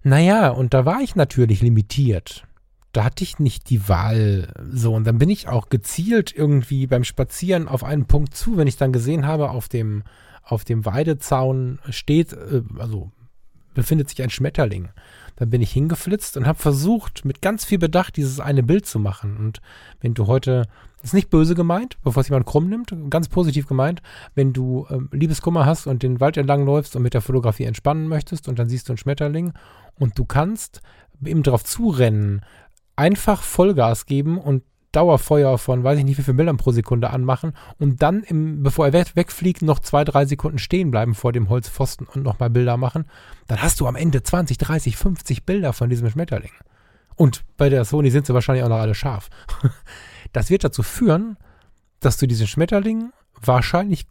Naja, 0.02 0.48
und 0.48 0.74
da 0.74 0.84
war 0.84 1.00
ich 1.00 1.14
natürlich 1.14 1.62
limitiert 1.62 2.44
da 2.92 3.04
hatte 3.04 3.24
ich 3.24 3.38
nicht 3.38 3.70
die 3.70 3.88
Wahl. 3.88 4.48
So, 4.70 4.94
und 4.94 5.06
dann 5.06 5.18
bin 5.18 5.30
ich 5.30 5.48
auch 5.48 5.70
gezielt 5.70 6.32
irgendwie 6.36 6.86
beim 6.86 7.04
Spazieren 7.04 7.66
auf 7.66 7.84
einen 7.84 8.06
Punkt 8.06 8.36
zu, 8.36 8.56
wenn 8.56 8.68
ich 8.68 8.76
dann 8.76 8.92
gesehen 8.92 9.26
habe, 9.26 9.50
auf 9.50 9.68
dem, 9.68 10.02
auf 10.42 10.64
dem 10.64 10.84
Weidezaun 10.84 11.78
steht, 11.88 12.34
äh, 12.34 12.62
also 12.78 13.10
befindet 13.74 14.08
sich 14.08 14.22
ein 14.22 14.30
Schmetterling. 14.30 14.90
Dann 15.36 15.50
bin 15.50 15.62
ich 15.62 15.72
hingeflitzt 15.72 16.36
und 16.36 16.46
habe 16.46 16.58
versucht, 16.58 17.24
mit 17.24 17.40
ganz 17.40 17.64
viel 17.64 17.78
Bedacht 17.78 18.16
dieses 18.16 18.38
eine 18.38 18.62
Bild 18.62 18.86
zu 18.86 18.98
machen. 18.98 19.36
Und 19.36 19.60
wenn 20.00 20.14
du 20.14 20.26
heute, 20.26 20.66
das 20.96 21.06
ist 21.06 21.14
nicht 21.14 21.30
böse 21.30 21.54
gemeint, 21.54 21.96
bevor 22.02 22.20
es 22.20 22.28
jemand 22.28 22.46
krumm 22.46 22.68
nimmt, 22.68 22.94
ganz 23.10 23.28
positiv 23.28 23.66
gemeint, 23.66 24.02
wenn 24.34 24.52
du 24.52 24.86
äh, 24.90 24.98
Liebeskummer 25.16 25.66
hast 25.66 25.86
und 25.86 26.02
den 26.02 26.20
Wald 26.20 26.36
entlang 26.36 26.64
läufst 26.64 26.96
und 26.96 27.02
mit 27.02 27.14
der 27.14 27.22
Fotografie 27.22 27.64
entspannen 27.64 28.08
möchtest 28.08 28.48
und 28.48 28.58
dann 28.58 28.68
siehst 28.68 28.88
du 28.88 28.92
einen 28.92 28.98
Schmetterling 28.98 29.52
und 29.98 30.18
du 30.18 30.24
kannst 30.24 30.82
ihm 31.24 31.42
drauf 31.42 31.64
zurennen, 31.64 32.42
einfach 32.96 33.42
Vollgas 33.42 34.06
geben 34.06 34.38
und 34.38 34.62
Dauerfeuer 34.92 35.58
von 35.58 35.82
weiß 35.82 35.98
ich 35.98 36.04
nicht 36.04 36.18
wie 36.18 36.22
viel 36.22 36.34
Bildern 36.34 36.58
pro 36.58 36.70
Sekunde 36.70 37.10
anmachen 37.10 37.54
und 37.78 38.02
dann, 38.02 38.22
im, 38.22 38.62
bevor 38.62 38.86
er 38.86 38.92
wegfliegt, 38.92 39.62
noch 39.62 39.78
zwei, 39.78 40.04
drei 40.04 40.26
Sekunden 40.26 40.58
stehen 40.58 40.90
bleiben 40.90 41.14
vor 41.14 41.32
dem 41.32 41.48
Holzpfosten 41.48 42.06
und 42.06 42.22
nochmal 42.22 42.50
Bilder 42.50 42.76
machen, 42.76 43.06
dann 43.46 43.62
hast 43.62 43.80
du 43.80 43.86
am 43.86 43.96
Ende 43.96 44.22
20, 44.22 44.58
30, 44.58 44.96
50 44.96 45.44
Bilder 45.44 45.72
von 45.72 45.90
diesem 45.90 46.10
Schmetterling. 46.10 46.52
Und 47.16 47.44
bei 47.56 47.68
der 47.68 47.84
Sony 47.84 48.10
sind 48.10 48.26
sie 48.26 48.34
wahrscheinlich 48.34 48.64
auch 48.64 48.68
noch 48.68 48.78
alle 48.80 48.94
scharf. 48.94 49.28
Das 50.32 50.48
wird 50.48 50.64
dazu 50.64 50.82
führen, 50.82 51.36
dass 52.00 52.16
du 52.16 52.26
diesen 52.26 52.46
Schmetterling 52.46 53.12
wahrscheinlich 53.38 54.06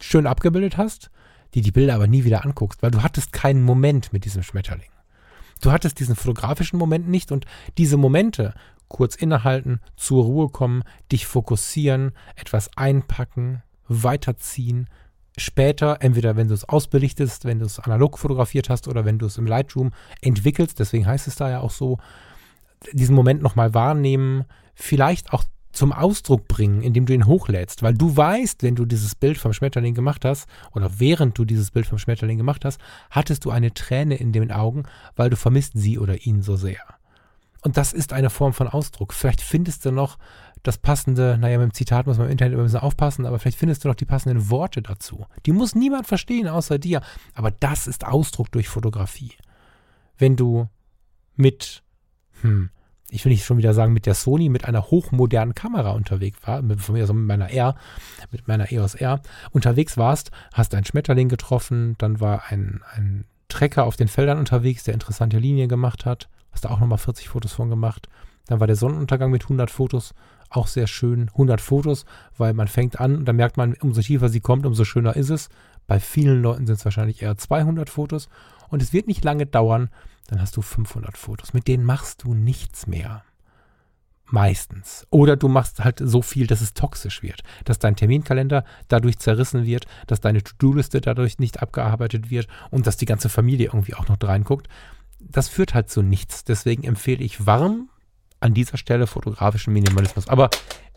schön 0.00 0.26
abgebildet 0.26 0.76
hast, 0.76 1.10
die 1.54 1.60
die 1.60 1.70
Bilder 1.70 1.94
aber 1.94 2.08
nie 2.08 2.24
wieder 2.24 2.44
anguckst, 2.44 2.82
weil 2.82 2.90
du 2.90 3.04
hattest 3.04 3.32
keinen 3.32 3.62
Moment 3.62 4.12
mit 4.12 4.24
diesem 4.24 4.42
Schmetterling. 4.42 4.90
Du 5.60 5.70
hattest 5.70 6.00
diesen 6.00 6.16
fotografischen 6.16 6.78
Moment 6.78 7.08
nicht 7.08 7.30
und 7.32 7.46
diese 7.78 7.96
Momente, 7.96 8.54
kurz 8.90 9.14
innehalten, 9.14 9.80
zur 9.96 10.24
Ruhe 10.24 10.50
kommen, 10.50 10.82
dich 11.10 11.26
fokussieren, 11.26 12.12
etwas 12.36 12.76
einpacken, 12.76 13.62
weiterziehen, 13.88 14.90
später, 15.38 15.98
entweder 16.00 16.36
wenn 16.36 16.48
du 16.48 16.54
es 16.54 16.68
ausbelichtest, 16.68 17.46
wenn 17.46 17.60
du 17.60 17.64
es 17.64 17.78
analog 17.78 18.18
fotografiert 18.18 18.68
hast 18.68 18.88
oder 18.88 19.06
wenn 19.06 19.18
du 19.18 19.26
es 19.26 19.38
im 19.38 19.46
Lightroom 19.46 19.92
entwickelst, 20.20 20.78
deswegen 20.78 21.06
heißt 21.06 21.28
es 21.28 21.36
da 21.36 21.48
ja 21.48 21.60
auch 21.60 21.70
so, 21.70 21.98
diesen 22.92 23.14
Moment 23.14 23.42
nochmal 23.42 23.72
wahrnehmen, 23.72 24.44
vielleicht 24.74 25.32
auch 25.32 25.44
zum 25.72 25.92
Ausdruck 25.92 26.48
bringen, 26.48 26.82
indem 26.82 27.06
du 27.06 27.14
ihn 27.14 27.26
hochlädst, 27.26 27.82
weil 27.82 27.94
du 27.94 28.16
weißt, 28.16 28.64
wenn 28.64 28.74
du 28.74 28.86
dieses 28.86 29.14
Bild 29.14 29.38
vom 29.38 29.52
Schmetterling 29.52 29.94
gemacht 29.94 30.24
hast 30.24 30.48
oder 30.72 30.98
während 30.98 31.38
du 31.38 31.44
dieses 31.44 31.70
Bild 31.70 31.86
vom 31.86 31.98
Schmetterling 31.98 32.38
gemacht 32.38 32.64
hast, 32.64 32.80
hattest 33.08 33.44
du 33.44 33.50
eine 33.50 33.72
Träne 33.72 34.16
in 34.16 34.32
den 34.32 34.50
Augen, 34.50 34.82
weil 35.14 35.30
du 35.30 35.36
vermisst 35.36 35.72
sie 35.76 35.98
oder 35.98 36.26
ihn 36.26 36.42
so 36.42 36.56
sehr. 36.56 36.80
Und 37.62 37.76
das 37.76 37.92
ist 37.92 38.12
eine 38.12 38.30
Form 38.30 38.52
von 38.52 38.68
Ausdruck. 38.68 39.12
Vielleicht 39.12 39.42
findest 39.42 39.84
du 39.84 39.92
noch 39.92 40.18
das 40.62 40.78
passende, 40.78 41.38
naja, 41.38 41.58
mit 41.58 41.70
dem 41.70 41.74
Zitat 41.74 42.06
muss 42.06 42.18
man 42.18 42.26
im 42.26 42.32
Internet 42.32 42.54
immer 42.54 42.62
ein 42.62 42.66
bisschen 42.66 42.80
aufpassen, 42.80 43.26
aber 43.26 43.38
vielleicht 43.38 43.58
findest 43.58 43.84
du 43.84 43.88
noch 43.88 43.94
die 43.94 44.04
passenden 44.04 44.50
Worte 44.50 44.82
dazu. 44.82 45.26
Die 45.46 45.52
muss 45.52 45.74
niemand 45.74 46.06
verstehen 46.06 46.48
außer 46.48 46.78
dir. 46.78 47.00
Aber 47.34 47.50
das 47.50 47.86
ist 47.86 48.06
Ausdruck 48.06 48.50
durch 48.52 48.68
Fotografie. 48.68 49.32
Wenn 50.18 50.36
du 50.36 50.68
mit, 51.36 51.82
hm, 52.42 52.70
ich 53.10 53.24
will 53.24 53.32
nicht 53.32 53.44
schon 53.44 53.56
wieder 53.56 53.72
sagen, 53.72 53.92
mit 53.92 54.06
der 54.06 54.14
Sony, 54.14 54.48
mit 54.48 54.66
einer 54.66 54.90
hochmodernen 54.90 55.54
Kamera 55.54 55.92
unterwegs 55.92 56.38
war, 56.44 56.60
mit, 56.62 56.80
von 56.80 56.94
mir 56.94 57.02
also 57.02 57.14
mit 57.14 57.26
meiner 57.26 57.50
R, 57.50 57.74
mit 58.30 58.46
meiner 58.46 58.70
EOS 58.70 58.94
R 58.94 59.20
unterwegs 59.50 59.96
warst, 59.96 60.30
hast 60.52 60.74
einen 60.74 60.84
Schmetterling 60.84 61.28
getroffen, 61.28 61.94
dann 61.98 62.20
war 62.20 62.44
ein, 62.50 62.82
ein 62.94 63.24
Trecker 63.48 63.84
auf 63.84 63.96
den 63.96 64.08
Feldern 64.08 64.38
unterwegs, 64.38 64.84
der 64.84 64.94
interessante 64.94 65.38
Linien 65.38 65.68
gemacht 65.68 66.04
hat, 66.04 66.28
hast 66.52 66.64
da 66.64 66.70
auch 66.70 66.80
nochmal 66.80 66.98
40 66.98 67.28
Fotos 67.28 67.52
von 67.52 67.70
gemacht. 67.70 68.08
Dann 68.46 68.60
war 68.60 68.66
der 68.66 68.76
Sonnenuntergang 68.76 69.30
mit 69.30 69.44
100 69.44 69.70
Fotos, 69.70 70.14
auch 70.48 70.66
sehr 70.66 70.86
schön. 70.86 71.28
100 71.28 71.60
Fotos, 71.60 72.04
weil 72.36 72.52
man 72.52 72.68
fängt 72.68 73.00
an 73.00 73.16
und 73.16 73.24
dann 73.26 73.36
merkt 73.36 73.56
man, 73.56 73.74
umso 73.74 74.00
tiefer 74.00 74.28
sie 74.28 74.40
kommt, 74.40 74.66
umso 74.66 74.84
schöner 74.84 75.16
ist 75.16 75.30
es. 75.30 75.48
Bei 75.86 76.00
vielen 76.00 76.42
Leuten 76.42 76.66
sind 76.66 76.76
es 76.76 76.84
wahrscheinlich 76.84 77.22
eher 77.22 77.36
200 77.36 77.90
Fotos 77.90 78.28
und 78.68 78.82
es 78.82 78.92
wird 78.92 79.06
nicht 79.06 79.24
lange 79.24 79.46
dauern, 79.46 79.90
dann 80.28 80.40
hast 80.40 80.56
du 80.56 80.62
500 80.62 81.16
Fotos. 81.16 81.52
Mit 81.52 81.68
denen 81.68 81.84
machst 81.84 82.24
du 82.24 82.34
nichts 82.34 82.86
mehr. 82.86 83.24
Meistens. 84.26 85.06
Oder 85.10 85.36
du 85.36 85.48
machst 85.48 85.82
halt 85.82 86.00
so 86.02 86.22
viel, 86.22 86.46
dass 86.46 86.60
es 86.60 86.72
toxisch 86.72 87.22
wird. 87.22 87.42
Dass 87.64 87.80
dein 87.80 87.96
Terminkalender 87.96 88.64
dadurch 88.86 89.18
zerrissen 89.18 89.66
wird, 89.66 89.86
dass 90.06 90.20
deine 90.20 90.42
To-Do-Liste 90.42 91.00
dadurch 91.00 91.40
nicht 91.40 91.60
abgearbeitet 91.60 92.30
wird 92.30 92.46
und 92.70 92.86
dass 92.86 92.96
die 92.96 93.06
ganze 93.06 93.28
Familie 93.28 93.66
irgendwie 93.66 93.94
auch 93.94 94.06
noch 94.06 94.18
reinguckt. 94.22 94.68
Das 95.30 95.48
führt 95.48 95.74
halt 95.74 95.90
zu 95.90 96.02
nichts. 96.02 96.44
Deswegen 96.44 96.84
empfehle 96.84 97.22
ich 97.22 97.46
warm 97.46 97.88
an 98.40 98.54
dieser 98.54 98.76
Stelle 98.76 99.06
fotografischen 99.06 99.72
Minimalismus. 99.72 100.28
Aber 100.28 100.50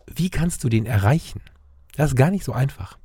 wie 0.07 0.29
kannst 0.29 0.63
du 0.63 0.69
den 0.69 0.86
erreichen? 0.86 1.41
Das 1.95 2.11
ist 2.11 2.15
gar 2.15 2.31
nicht 2.31 2.43
so 2.43 2.53
einfach. 2.53 2.97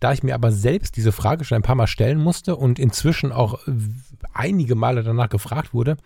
Da 0.00 0.12
ich 0.12 0.22
mir 0.22 0.34
aber 0.34 0.50
selbst 0.50 0.96
diese 0.96 1.12
Frage 1.12 1.44
schon 1.44 1.56
ein 1.56 1.62
paar 1.62 1.74
Mal 1.74 1.86
stellen 1.86 2.18
musste 2.18 2.56
und 2.56 2.78
inzwischen 2.78 3.32
auch 3.32 3.58
einige 4.32 4.74
Male 4.74 5.02
danach 5.02 5.28
gefragt 5.28 5.74
wurde, 5.74 5.96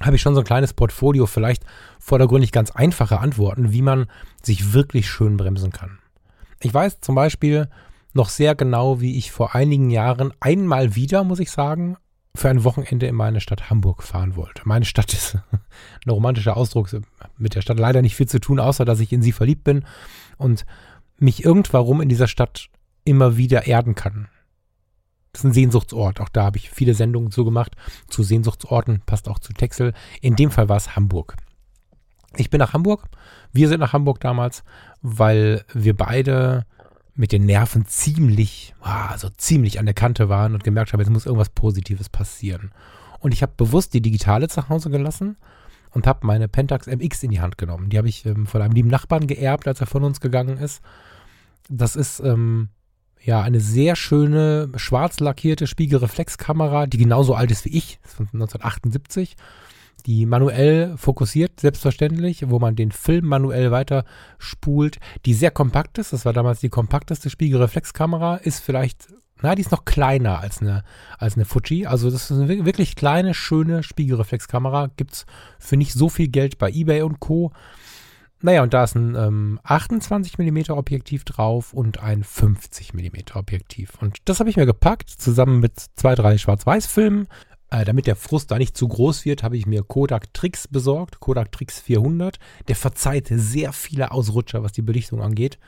habe 0.00 0.16
ich 0.16 0.22
schon 0.22 0.34
so 0.34 0.40
ein 0.40 0.46
kleines 0.46 0.74
Portfolio, 0.74 1.26
vielleicht 1.26 1.64
vordergründig 1.98 2.52
ganz 2.52 2.70
einfache 2.70 3.20
Antworten, 3.20 3.72
wie 3.72 3.82
man 3.82 4.06
sich 4.42 4.72
wirklich 4.72 5.08
schön 5.08 5.36
bremsen 5.36 5.70
kann. 5.72 5.98
Ich 6.60 6.72
weiß 6.72 7.00
zum 7.00 7.14
Beispiel 7.14 7.68
noch 8.12 8.28
sehr 8.28 8.54
genau, 8.54 9.00
wie 9.00 9.16
ich 9.16 9.32
vor 9.32 9.54
einigen 9.54 9.90
Jahren 9.90 10.32
einmal 10.40 10.94
wieder, 10.94 11.24
muss 11.24 11.40
ich 11.40 11.50
sagen, 11.50 11.96
für 12.34 12.48
ein 12.48 12.64
Wochenende 12.64 13.06
in 13.06 13.14
meine 13.14 13.40
Stadt 13.40 13.68
Hamburg 13.68 14.02
fahren 14.02 14.36
wollte. 14.36 14.62
Meine 14.64 14.84
Stadt 14.84 15.12
ist 15.12 15.38
ein 16.04 16.10
romantischer 16.10 16.56
Ausdruck, 16.56 16.88
mit 17.38 17.54
der 17.54 17.62
Stadt 17.62 17.78
leider 17.78 18.02
nicht 18.02 18.16
viel 18.16 18.28
zu 18.28 18.40
tun, 18.40 18.58
außer 18.58 18.84
dass 18.84 19.00
ich 19.00 19.12
in 19.12 19.22
sie 19.22 19.32
verliebt 19.32 19.64
bin 19.64 19.84
und 20.38 20.64
mich 21.18 21.44
irgendwann 21.44 22.00
in 22.00 22.08
dieser 22.08 22.28
Stadt 22.28 22.68
immer 23.04 23.36
wieder 23.36 23.66
erden 23.66 23.94
kann. 23.94 24.28
Das 25.32 25.40
ist 25.40 25.44
ein 25.44 25.52
Sehnsuchtsort. 25.54 26.20
Auch 26.20 26.28
da 26.28 26.44
habe 26.44 26.58
ich 26.58 26.70
viele 26.70 26.94
Sendungen 26.94 27.30
zu 27.30 27.44
gemacht. 27.44 27.74
Zu 28.08 28.22
Sehnsuchtsorten, 28.22 29.02
passt 29.06 29.28
auch 29.28 29.38
zu 29.38 29.52
Texel. 29.52 29.94
In 30.20 30.36
dem 30.36 30.50
Fall 30.50 30.68
war 30.68 30.76
es 30.76 30.94
Hamburg. 30.94 31.36
Ich 32.36 32.50
bin 32.50 32.58
nach 32.58 32.72
Hamburg. 32.72 33.08
Wir 33.52 33.68
sind 33.68 33.80
nach 33.80 33.92
Hamburg 33.92 34.20
damals, 34.20 34.62
weil 35.00 35.64
wir 35.72 35.96
beide 35.96 36.66
mit 37.14 37.32
den 37.32 37.44
Nerven 37.44 37.86
ziemlich, 37.86 38.74
also 38.80 39.28
ziemlich 39.28 39.78
an 39.78 39.86
der 39.86 39.94
Kante 39.94 40.28
waren 40.28 40.54
und 40.54 40.64
gemerkt 40.64 40.92
haben, 40.92 41.00
jetzt 41.00 41.10
muss 41.10 41.26
irgendwas 41.26 41.50
Positives 41.50 42.08
passieren. 42.08 42.72
Und 43.20 43.32
ich 43.32 43.42
habe 43.42 43.52
bewusst 43.56 43.94
die 43.94 44.00
digitale 44.00 44.48
zu 44.48 44.68
Hause 44.68 44.90
gelassen 44.90 45.36
und 45.90 46.06
habe 46.06 46.26
meine 46.26 46.48
Pentax 46.48 46.86
MX 46.86 47.22
in 47.22 47.30
die 47.30 47.40
Hand 47.40 47.58
genommen. 47.58 47.90
Die 47.90 47.98
habe 47.98 48.08
ich 48.08 48.24
ähm, 48.24 48.46
von 48.46 48.62
einem 48.62 48.72
lieben 48.72 48.88
Nachbarn 48.88 49.26
geerbt, 49.26 49.68
als 49.68 49.80
er 49.80 49.86
von 49.86 50.04
uns 50.04 50.20
gegangen 50.20 50.56
ist. 50.56 50.82
Das 51.68 51.96
ist 51.96 52.20
ähm, 52.20 52.70
ja 53.22 53.42
eine 53.42 53.60
sehr 53.60 53.94
schöne 53.94 54.70
schwarz 54.76 55.20
lackierte 55.20 55.66
Spiegelreflexkamera, 55.66 56.86
die 56.86 56.98
genauso 56.98 57.34
alt 57.34 57.50
ist 57.50 57.64
wie 57.64 57.76
ich, 57.76 58.00
ist 58.04 58.14
von 58.14 58.26
1978 58.26 59.36
die 60.02 60.26
manuell 60.26 60.96
fokussiert, 60.96 61.60
selbstverständlich, 61.60 62.48
wo 62.50 62.58
man 62.58 62.76
den 62.76 62.92
Film 62.92 63.26
manuell 63.26 63.70
weiter 63.70 64.04
spult, 64.38 64.98
die 65.24 65.34
sehr 65.34 65.50
kompakt 65.50 65.98
ist. 65.98 66.12
Das 66.12 66.24
war 66.24 66.32
damals 66.32 66.60
die 66.60 66.68
kompakteste 66.68 67.30
Spiegelreflexkamera, 67.30 68.36
ist 68.36 68.60
vielleicht, 68.60 69.08
na, 69.42 69.54
die 69.54 69.62
ist 69.62 69.72
noch 69.72 69.84
kleiner 69.84 70.38
als 70.38 70.60
eine, 70.60 70.84
als 71.18 71.34
eine 71.36 71.44
Fuji. 71.44 71.86
Also 71.86 72.10
das 72.10 72.30
ist 72.30 72.38
eine 72.38 72.64
wirklich 72.64 72.96
kleine, 72.96 73.34
schöne 73.34 73.82
Spiegelreflexkamera. 73.82 74.90
Gibt 74.96 75.12
es 75.12 75.26
für 75.58 75.76
nicht 75.76 75.92
so 75.92 76.08
viel 76.08 76.28
Geld 76.28 76.58
bei 76.58 76.70
eBay 76.70 77.02
und 77.02 77.20
Co. 77.20 77.52
Naja, 78.44 78.64
und 78.64 78.74
da 78.74 78.82
ist 78.82 78.96
ein 78.96 79.14
ähm, 79.14 79.60
28 79.62 80.36
mm 80.36 80.72
Objektiv 80.72 81.24
drauf 81.24 81.72
und 81.72 82.02
ein 82.02 82.24
50 82.24 82.92
mm 82.92 83.34
Objektiv. 83.34 83.92
Und 84.00 84.18
das 84.24 84.40
habe 84.40 84.50
ich 84.50 84.56
mir 84.56 84.66
gepackt, 84.66 85.10
zusammen 85.10 85.60
mit 85.60 85.78
zwei, 85.94 86.16
drei 86.16 86.36
Schwarz-Weiß-Filmen. 86.38 87.28
Äh, 87.72 87.86
damit 87.86 88.06
der 88.06 88.16
Frust 88.16 88.50
da 88.50 88.58
nicht 88.58 88.76
zu 88.76 88.86
groß 88.86 89.24
wird, 89.24 89.42
habe 89.42 89.56
ich 89.56 89.64
mir 89.64 89.82
Kodak 89.82 90.34
Trix 90.34 90.68
besorgt, 90.68 91.20
Kodak 91.20 91.52
Trix 91.52 91.80
400. 91.80 92.38
Der 92.68 92.76
verzeiht 92.76 93.28
sehr 93.30 93.72
viele 93.72 94.10
Ausrutscher, 94.10 94.62
was 94.62 94.72
die 94.72 94.82
Belichtung 94.82 95.22
angeht. 95.22 95.58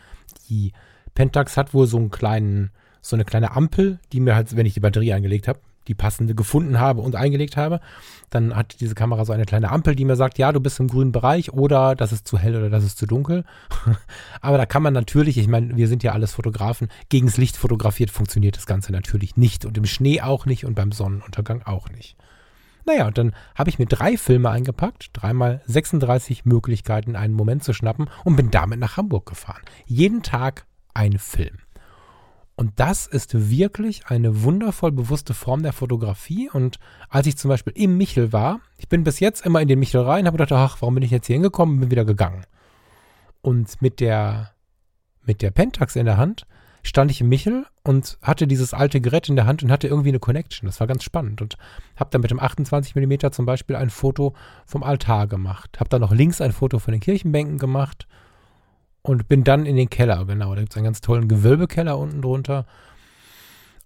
Die 0.50 0.72
Pentax 1.14 1.56
hat 1.56 1.72
wohl 1.72 1.86
so 1.86 1.96
einen 1.96 2.10
kleinen, 2.10 2.72
so 3.00 3.16
eine 3.16 3.24
kleine 3.24 3.52
Ampel, 3.52 4.00
die 4.12 4.20
mir 4.20 4.34
halt, 4.34 4.54
wenn 4.54 4.66
ich 4.66 4.74
die 4.74 4.80
Batterie 4.80 5.14
eingelegt 5.14 5.48
habe, 5.48 5.60
die 5.88 5.94
passende 5.94 6.34
gefunden 6.34 6.78
habe 6.78 7.00
und 7.00 7.16
eingelegt 7.16 7.56
habe, 7.56 7.80
dann 8.30 8.54
hat 8.54 8.80
diese 8.80 8.94
Kamera 8.94 9.24
so 9.24 9.32
eine 9.32 9.44
kleine 9.44 9.70
Ampel, 9.70 9.94
die 9.94 10.04
mir 10.04 10.16
sagt, 10.16 10.38
ja, 10.38 10.52
du 10.52 10.60
bist 10.60 10.80
im 10.80 10.88
grünen 10.88 11.12
Bereich 11.12 11.52
oder 11.52 11.94
das 11.94 12.12
ist 12.12 12.26
zu 12.26 12.38
hell 12.38 12.56
oder 12.56 12.70
das 12.70 12.84
ist 12.84 12.98
zu 12.98 13.06
dunkel. 13.06 13.44
Aber 14.40 14.58
da 14.58 14.66
kann 14.66 14.82
man 14.82 14.94
natürlich, 14.94 15.38
ich 15.38 15.48
meine, 15.48 15.76
wir 15.76 15.88
sind 15.88 16.02
ja 16.02 16.12
alles 16.12 16.32
Fotografen, 16.32 16.88
gegens 17.08 17.36
Licht 17.36 17.56
fotografiert 17.56 18.10
funktioniert 18.10 18.56
das 18.56 18.66
Ganze 18.66 18.92
natürlich 18.92 19.36
nicht 19.36 19.64
und 19.64 19.76
im 19.76 19.84
Schnee 19.84 20.20
auch 20.20 20.46
nicht 20.46 20.64
und 20.64 20.74
beim 20.74 20.92
Sonnenuntergang 20.92 21.62
auch 21.62 21.88
nicht. 21.90 22.16
Naja, 22.86 23.06
und 23.06 23.16
dann 23.16 23.32
habe 23.54 23.70
ich 23.70 23.78
mir 23.78 23.86
drei 23.86 24.18
Filme 24.18 24.50
eingepackt, 24.50 25.10
dreimal 25.14 25.62
36 25.66 26.44
Möglichkeiten, 26.44 27.16
einen 27.16 27.34
Moment 27.34 27.64
zu 27.64 27.72
schnappen 27.72 28.10
und 28.24 28.36
bin 28.36 28.50
damit 28.50 28.78
nach 28.78 28.96
Hamburg 28.96 29.26
gefahren. 29.26 29.62
Jeden 29.86 30.22
Tag 30.22 30.66
ein 30.92 31.18
Film. 31.18 31.63
Und 32.56 32.72
das 32.76 33.06
ist 33.06 33.50
wirklich 33.50 34.06
eine 34.06 34.44
wundervoll 34.44 34.92
bewusste 34.92 35.34
Form 35.34 35.62
der 35.62 35.72
Fotografie. 35.72 36.48
Und 36.50 36.78
als 37.08 37.26
ich 37.26 37.36
zum 37.36 37.48
Beispiel 37.48 37.72
im 37.76 37.96
Michel 37.96 38.32
war, 38.32 38.60
ich 38.78 38.88
bin 38.88 39.02
bis 39.02 39.18
jetzt 39.18 39.44
immer 39.44 39.60
in 39.60 39.68
den 39.68 39.80
Michel 39.80 40.02
rein, 40.02 40.26
habe 40.26 40.36
gedacht, 40.36 40.52
ach, 40.52 40.80
warum 40.80 40.94
bin 40.94 41.02
ich 41.02 41.10
jetzt 41.10 41.26
hier 41.26 41.34
hingekommen, 41.34 41.80
bin 41.80 41.90
wieder 41.90 42.04
gegangen. 42.04 42.44
Und 43.42 43.82
mit 43.82 43.98
der, 43.98 44.52
mit 45.24 45.42
der 45.42 45.50
Pentax 45.50 45.96
in 45.96 46.06
der 46.06 46.16
Hand 46.16 46.46
stand 46.84 47.10
ich 47.10 47.20
im 47.20 47.28
Michel 47.28 47.66
und 47.82 48.18
hatte 48.22 48.46
dieses 48.46 48.72
alte 48.72 49.00
Gerät 49.00 49.28
in 49.28 49.36
der 49.36 49.46
Hand 49.46 49.62
und 49.62 49.72
hatte 49.72 49.88
irgendwie 49.88 50.10
eine 50.10 50.20
Connection. 50.20 50.66
Das 50.66 50.78
war 50.78 50.86
ganz 50.86 51.02
spannend 51.02 51.42
und 51.42 51.56
habe 51.96 52.10
dann 52.10 52.20
mit 52.20 52.30
dem 52.30 52.38
28 52.38 52.94
mm 52.94 53.32
zum 53.32 53.46
Beispiel 53.46 53.74
ein 53.74 53.90
Foto 53.90 54.34
vom 54.64 54.84
Altar 54.84 55.26
gemacht. 55.26 55.80
Habe 55.80 55.88
dann 55.88 56.02
noch 56.02 56.12
links 56.12 56.40
ein 56.40 56.52
Foto 56.52 56.78
von 56.78 56.92
den 56.92 57.00
Kirchenbänken 57.00 57.58
gemacht 57.58 58.06
und 59.06 59.28
bin 59.28 59.44
dann 59.44 59.66
in 59.66 59.76
den 59.76 59.90
Keller, 59.90 60.24
genau. 60.24 60.54
Da 60.54 60.62
gibt 60.62 60.72
es 60.72 60.76
einen 60.76 60.86
ganz 60.86 61.02
tollen 61.02 61.28
Gewölbekeller 61.28 61.98
unten 61.98 62.22
drunter. 62.22 62.66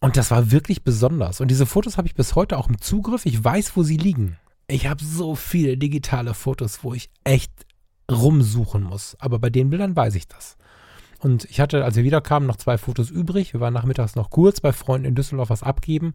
Und 0.01 0.17
das 0.17 0.31
war 0.31 0.53
wirklich 0.53 0.85
besonders. 0.85 1.41
Und 1.41 1.49
diese 1.49 1.67
Fotos 1.67 1.99
habe 1.99 2.07
ich 2.07 2.15
bis 2.15 2.37
heute 2.37 2.57
auch 2.57 2.69
im 2.69 2.81
Zugriff. 2.81 3.27
Ich 3.27 3.43
weiß, 3.43 3.77
wo 3.77 3.83
sie 3.83 3.97
liegen. 3.97 4.39
Ich 4.69 4.87
habe 4.87 5.05
so 5.05 5.35
viele 5.35 5.77
digitale 5.77 6.35
Fotos, 6.35 6.85
wo 6.85 6.95
ich 6.95 7.11
echt 7.25 7.51
rumsuchen 8.11 8.85
muss. 8.85 9.17
Aber 9.19 9.41
bei 9.41 9.51
den 9.51 9.71
Bildern 9.71 9.97
weiß 9.97 10.15
ich 10.15 10.29
das. 10.29 10.57
Und 11.21 11.45
ich 11.47 11.59
hatte, 11.59 11.85
als 11.85 11.97
wir 11.97 12.05
wiederkamen, 12.05 12.47
noch 12.47 12.57
zwei 12.57 12.79
Fotos 12.79 13.11
übrig. 13.11 13.53
Wir 13.53 13.61
waren 13.61 13.75
nachmittags 13.75 14.15
noch 14.15 14.31
kurz 14.31 14.61
bei 14.61 14.73
Freunden 14.73 15.07
in 15.07 15.15
Düsseldorf 15.17 15.51
was 15.51 15.65
abgeben. 15.65 16.13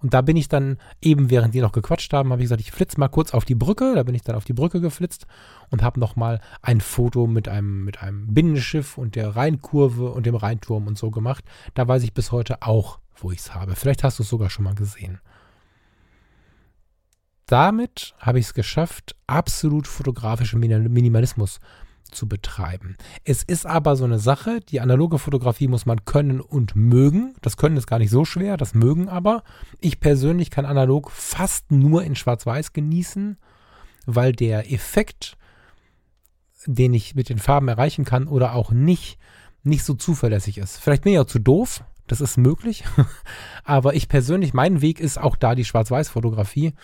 Und 0.00 0.14
da 0.14 0.20
bin 0.20 0.36
ich 0.36 0.48
dann 0.48 0.78
eben, 1.00 1.28
während 1.28 1.54
die 1.54 1.60
noch 1.60 1.72
gequatscht 1.72 2.12
haben, 2.12 2.30
habe 2.30 2.40
ich 2.40 2.44
gesagt, 2.44 2.60
ich 2.60 2.70
flitze 2.70 3.00
mal 3.00 3.08
kurz 3.08 3.34
auf 3.34 3.44
die 3.44 3.56
Brücke. 3.56 3.94
Da 3.96 4.04
bin 4.04 4.14
ich 4.14 4.22
dann 4.22 4.36
auf 4.36 4.44
die 4.44 4.52
Brücke 4.52 4.80
geflitzt 4.80 5.26
und 5.70 5.82
habe 5.82 5.98
nochmal 5.98 6.40
ein 6.62 6.80
Foto 6.80 7.26
mit 7.26 7.48
einem, 7.48 7.84
mit 7.84 8.00
einem 8.00 8.32
Binnenschiff 8.32 8.96
und 8.96 9.16
der 9.16 9.34
Rheinkurve 9.34 10.12
und 10.12 10.24
dem 10.24 10.36
Rheinturm 10.36 10.86
und 10.86 10.96
so 10.96 11.10
gemacht. 11.10 11.44
Da 11.74 11.88
weiß 11.88 12.04
ich 12.04 12.14
bis 12.14 12.30
heute 12.30 12.62
auch, 12.62 13.00
wo 13.16 13.32
ich 13.32 13.40
es 13.40 13.54
habe. 13.54 13.74
Vielleicht 13.74 14.04
hast 14.04 14.20
du 14.20 14.22
es 14.22 14.28
sogar 14.28 14.50
schon 14.50 14.64
mal 14.64 14.74
gesehen. 14.76 15.20
Damit 17.46 18.14
habe 18.20 18.38
ich 18.38 18.46
es 18.46 18.54
geschafft, 18.54 19.16
absolut 19.26 19.86
fotografischen 19.86 20.60
Minimalismus 20.60 21.54
zu 21.54 21.60
betreiben. 22.26 22.96
Es 23.24 23.42
ist 23.42 23.66
aber 23.66 23.96
so 23.96 24.04
eine 24.04 24.18
Sache, 24.18 24.60
die 24.60 24.80
analoge 24.80 25.18
Fotografie 25.18 25.68
muss 25.68 25.86
man 25.86 26.04
können 26.04 26.40
und 26.40 26.76
mögen. 26.76 27.34
Das 27.42 27.56
Können 27.56 27.76
ist 27.76 27.86
gar 27.86 27.98
nicht 27.98 28.10
so 28.10 28.24
schwer, 28.24 28.56
das 28.56 28.74
mögen 28.74 29.08
aber. 29.08 29.42
Ich 29.80 30.00
persönlich 30.00 30.50
kann 30.50 30.66
analog 30.66 31.10
fast 31.10 31.70
nur 31.70 32.04
in 32.04 32.14
Schwarz-Weiß 32.14 32.72
genießen, 32.72 33.38
weil 34.06 34.32
der 34.32 34.72
Effekt, 34.72 35.36
den 36.66 36.94
ich 36.94 37.14
mit 37.14 37.28
den 37.28 37.38
Farben 37.38 37.68
erreichen 37.68 38.04
kann 38.04 38.28
oder 38.28 38.54
auch 38.54 38.70
nicht, 38.70 39.18
nicht 39.62 39.84
so 39.84 39.94
zuverlässig 39.94 40.58
ist. 40.58 40.78
Vielleicht 40.78 41.02
bin 41.02 41.12
ich 41.12 41.18
auch 41.18 41.26
zu 41.26 41.40
doof, 41.40 41.84
das 42.06 42.20
ist 42.20 42.36
möglich, 42.36 42.84
aber 43.64 43.94
ich 43.94 44.08
persönlich, 44.08 44.54
mein 44.54 44.80
Weg 44.82 45.00
ist 45.00 45.18
auch 45.18 45.36
da 45.36 45.54
die 45.54 45.64
Schwarz-Weiß-Fotografie 45.64 46.74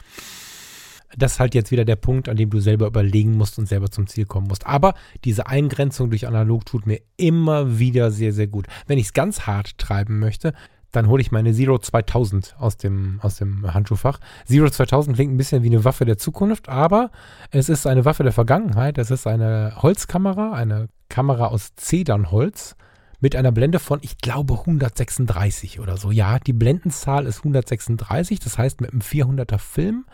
das 1.16 1.32
ist 1.32 1.40
halt 1.40 1.54
jetzt 1.54 1.70
wieder 1.70 1.84
der 1.84 1.96
Punkt, 1.96 2.28
an 2.28 2.36
dem 2.36 2.50
du 2.50 2.60
selber 2.60 2.86
überlegen 2.86 3.36
musst 3.36 3.58
und 3.58 3.66
selber 3.66 3.90
zum 3.90 4.06
Ziel 4.06 4.26
kommen 4.26 4.48
musst. 4.48 4.66
Aber 4.66 4.94
diese 5.24 5.46
Eingrenzung 5.46 6.10
durch 6.10 6.26
analog 6.26 6.64
tut 6.66 6.86
mir 6.86 7.00
immer 7.16 7.78
wieder 7.78 8.10
sehr, 8.10 8.32
sehr 8.32 8.46
gut. 8.46 8.66
Wenn 8.86 8.98
ich 8.98 9.06
es 9.06 9.12
ganz 9.12 9.42
hart 9.42 9.78
treiben 9.78 10.18
möchte, 10.18 10.52
dann 10.92 11.08
hole 11.08 11.20
ich 11.20 11.30
meine 11.30 11.52
Zero 11.52 11.78
2000 11.78 12.56
aus 12.58 12.76
dem, 12.76 13.20
aus 13.22 13.36
dem 13.36 13.72
Handschuhfach. 13.72 14.18
Zero 14.44 14.68
2000 14.68 15.16
klingt 15.16 15.32
ein 15.32 15.36
bisschen 15.36 15.62
wie 15.62 15.68
eine 15.68 15.84
Waffe 15.84 16.04
der 16.04 16.18
Zukunft, 16.18 16.68
aber 16.68 17.10
es 17.50 17.68
ist 17.68 17.86
eine 17.86 18.04
Waffe 18.04 18.22
der 18.22 18.32
Vergangenheit. 18.32 18.98
Es 18.98 19.10
ist 19.10 19.26
eine 19.26 19.74
Holzkamera, 19.76 20.52
eine 20.52 20.88
Kamera 21.08 21.46
aus 21.46 21.74
Zedernholz 21.76 22.76
mit 23.20 23.36
einer 23.36 23.52
Blende 23.52 23.78
von, 23.78 24.00
ich 24.02 24.18
glaube, 24.18 24.54
136 24.60 25.78
oder 25.78 25.96
so. 25.96 26.10
Ja, 26.10 26.38
die 26.38 26.52
Blendenzahl 26.52 27.26
ist 27.26 27.38
136, 27.38 28.40
das 28.40 28.58
heißt 28.58 28.80
mit 28.80 28.92
einem 28.92 29.02
400er 29.02 29.58
Film 29.58 30.06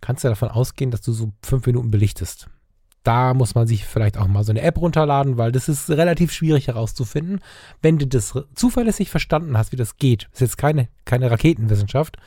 kannst 0.00 0.24
du 0.24 0.28
davon 0.28 0.48
ausgehen, 0.48 0.90
dass 0.90 1.02
du 1.02 1.12
so 1.12 1.32
fünf 1.42 1.66
Minuten 1.66 1.90
belichtest. 1.90 2.48
Da 3.02 3.32
muss 3.32 3.54
man 3.54 3.66
sich 3.66 3.86
vielleicht 3.86 4.18
auch 4.18 4.26
mal 4.26 4.44
so 4.44 4.52
eine 4.52 4.60
App 4.60 4.78
runterladen, 4.78 5.38
weil 5.38 5.52
das 5.52 5.68
ist 5.68 5.88
relativ 5.88 6.32
schwierig 6.32 6.68
herauszufinden. 6.68 7.40
Wenn 7.80 7.98
du 7.98 8.06
das 8.06 8.34
zuverlässig 8.54 9.10
verstanden 9.10 9.56
hast, 9.56 9.72
wie 9.72 9.76
das 9.76 9.96
geht, 9.96 10.28
ist 10.32 10.40
jetzt 10.40 10.58
keine, 10.58 10.88
keine 11.06 11.30
Raketenwissenschaft, 11.30 12.18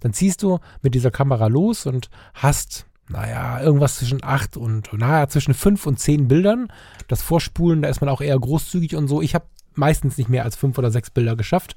dann 0.00 0.12
ziehst 0.12 0.42
du 0.42 0.58
mit 0.82 0.94
dieser 0.94 1.12
Kamera 1.12 1.46
los 1.46 1.86
und 1.86 2.10
hast, 2.34 2.86
naja, 3.08 3.60
irgendwas 3.60 3.96
zwischen 3.98 4.24
acht 4.24 4.56
und, 4.56 4.92
naja, 4.92 5.28
zwischen 5.28 5.54
fünf 5.54 5.86
und 5.86 6.00
zehn 6.00 6.26
Bildern. 6.26 6.72
Das 7.06 7.22
Vorspulen, 7.22 7.82
da 7.82 7.88
ist 7.88 8.00
man 8.00 8.10
auch 8.10 8.20
eher 8.20 8.38
großzügig 8.38 8.96
und 8.96 9.06
so. 9.06 9.22
Ich 9.22 9.36
habe 9.36 9.46
meistens 9.74 10.18
nicht 10.18 10.28
mehr 10.28 10.44
als 10.44 10.56
fünf 10.56 10.76
oder 10.76 10.90
sechs 10.90 11.10
Bilder 11.10 11.36
geschafft 11.36 11.76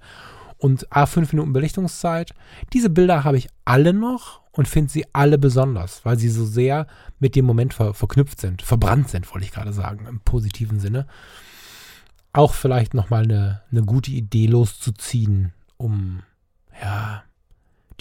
und 0.57 0.89
A5 0.89 1.29
Minuten 1.31 1.53
Belichtungszeit. 1.53 2.33
Diese 2.73 2.89
Bilder 2.89 3.23
habe 3.23 3.37
ich 3.37 3.49
alle 3.65 3.93
noch 3.93 4.41
und 4.59 4.67
finde 4.67 4.91
sie 4.91 5.05
alle 5.13 5.37
besonders, 5.37 6.03
weil 6.03 6.19
sie 6.19 6.27
so 6.27 6.45
sehr 6.45 6.85
mit 7.17 7.37
dem 7.37 7.45
Moment 7.45 7.73
ver 7.73 7.93
verknüpft 7.93 8.41
sind, 8.41 8.61
verbrannt 8.61 9.07
sind, 9.07 9.33
wollte 9.33 9.45
ich 9.45 9.53
gerade 9.53 9.71
sagen, 9.71 10.05
im 10.05 10.19
positiven 10.19 10.81
Sinne. 10.81 11.07
Auch 12.33 12.53
vielleicht 12.53 12.93
nochmal 12.93 13.23
eine, 13.23 13.61
eine 13.71 13.83
gute 13.83 14.11
Idee 14.11 14.47
loszuziehen, 14.47 15.53
um, 15.77 16.23
ja, 16.81 17.23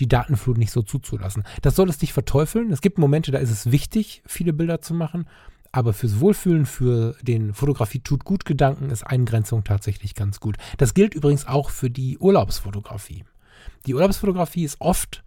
die 0.01 0.09
Datenflut 0.09 0.59
nicht 0.59 0.73
so 0.73 0.83
zuzulassen. 0.83 1.45
Das 1.63 1.77
soll 1.77 1.89
es 1.89 2.01
nicht 2.01 2.13
verteufeln. 2.13 2.73
Es 2.73 2.81
gibt 2.81 2.99
Momente, 2.99 3.31
da 3.31 3.39
ist 3.39 3.53
es 3.53 3.71
wichtig, 3.71 4.25
viele 4.27 4.53
Bilder 4.53 4.81
zu 4.81 4.95
machen. 4.95 5.29
Aber 5.71 5.93
fürs 5.93 6.19
Wohlfühlen, 6.19 6.67
für 6.67 7.15
den 7.23 7.55
Fotografie 7.55 8.01
tut 8.01 8.25
gut 8.25 8.45
Gedanken 8.45 8.91
ist 8.91 9.07
Eingrenzung 9.07 9.63
tatsächlich 9.63 10.17
ganz 10.17 10.41
gut. 10.41 10.57
Das 10.77 10.93
gilt 10.93 11.15
übrigens 11.15 11.47
auch 11.47 11.71
für 11.71 11.89
die 11.89 12.19
Urlaubsfotografie. 12.19 13.25
Die 13.87 13.95
Urlaubsfotografie 13.95 14.65
ist 14.65 14.81
oft 14.81 15.23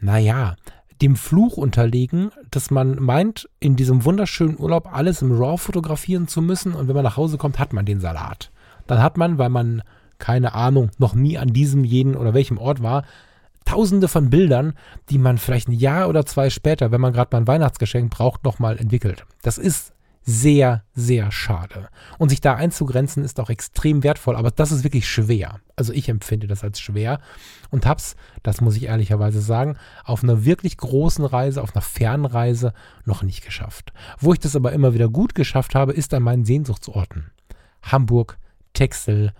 naja, 0.00 0.56
dem 1.00 1.16
Fluch 1.16 1.56
unterlegen, 1.56 2.30
dass 2.50 2.70
man 2.70 3.02
meint, 3.02 3.48
in 3.58 3.76
diesem 3.76 4.04
wunderschönen 4.04 4.58
Urlaub 4.58 4.92
alles 4.92 5.22
im 5.22 5.32
RAW 5.32 5.56
fotografieren 5.56 6.28
zu 6.28 6.42
müssen 6.42 6.72
und 6.74 6.88
wenn 6.88 6.94
man 6.94 7.04
nach 7.04 7.16
Hause 7.16 7.38
kommt, 7.38 7.58
hat 7.58 7.72
man 7.72 7.86
den 7.86 8.00
Salat. 8.00 8.50
Dann 8.86 9.02
hat 9.02 9.16
man, 9.16 9.38
weil 9.38 9.48
man, 9.48 9.82
keine 10.18 10.54
Ahnung, 10.54 10.90
noch 10.98 11.14
nie 11.14 11.38
an 11.38 11.48
diesem, 11.48 11.84
jeden 11.84 12.16
oder 12.16 12.34
welchem 12.34 12.58
Ort 12.58 12.82
war, 12.82 13.04
tausende 13.64 14.08
von 14.08 14.30
Bildern, 14.30 14.74
die 15.10 15.18
man 15.18 15.38
vielleicht 15.38 15.68
ein 15.68 15.72
Jahr 15.72 16.08
oder 16.08 16.26
zwei 16.26 16.50
später, 16.50 16.90
wenn 16.90 17.00
man 17.00 17.12
gerade 17.12 17.28
mal 17.32 17.42
ein 17.42 17.46
Weihnachtsgeschenk 17.46 18.10
braucht, 18.10 18.44
nochmal 18.44 18.78
entwickelt. 18.78 19.24
Das 19.42 19.58
ist 19.58 19.92
sehr, 20.30 20.84
sehr 20.94 21.32
schade. 21.32 21.88
Und 22.18 22.28
sich 22.28 22.40
da 22.40 22.54
einzugrenzen 22.54 23.24
ist 23.24 23.40
auch 23.40 23.50
extrem 23.50 24.04
wertvoll, 24.04 24.36
aber 24.36 24.50
das 24.50 24.70
ist 24.70 24.84
wirklich 24.84 25.08
schwer. 25.08 25.60
Also 25.74 25.92
ich 25.92 26.08
empfinde 26.08 26.46
das 26.46 26.62
als 26.62 26.80
schwer 26.80 27.20
und 27.70 27.84
hab's, 27.84 28.14
das 28.42 28.60
muss 28.60 28.76
ich 28.76 28.84
ehrlicherweise 28.84 29.40
sagen, 29.40 29.76
auf 30.04 30.22
einer 30.22 30.44
wirklich 30.44 30.76
großen 30.76 31.24
Reise, 31.24 31.62
auf 31.62 31.74
einer 31.74 31.82
Fernreise 31.82 32.72
noch 33.04 33.22
nicht 33.22 33.44
geschafft. 33.44 33.92
Wo 34.18 34.32
ich 34.32 34.38
das 34.38 34.56
aber 34.56 34.72
immer 34.72 34.94
wieder 34.94 35.08
gut 35.08 35.34
geschafft 35.34 35.74
habe, 35.74 35.92
ist 35.92 36.14
an 36.14 36.22
meinen 36.22 36.44
Sehnsuchtsorten. 36.44 37.32
Hamburg, 37.82 38.38
Texel, 38.72 39.32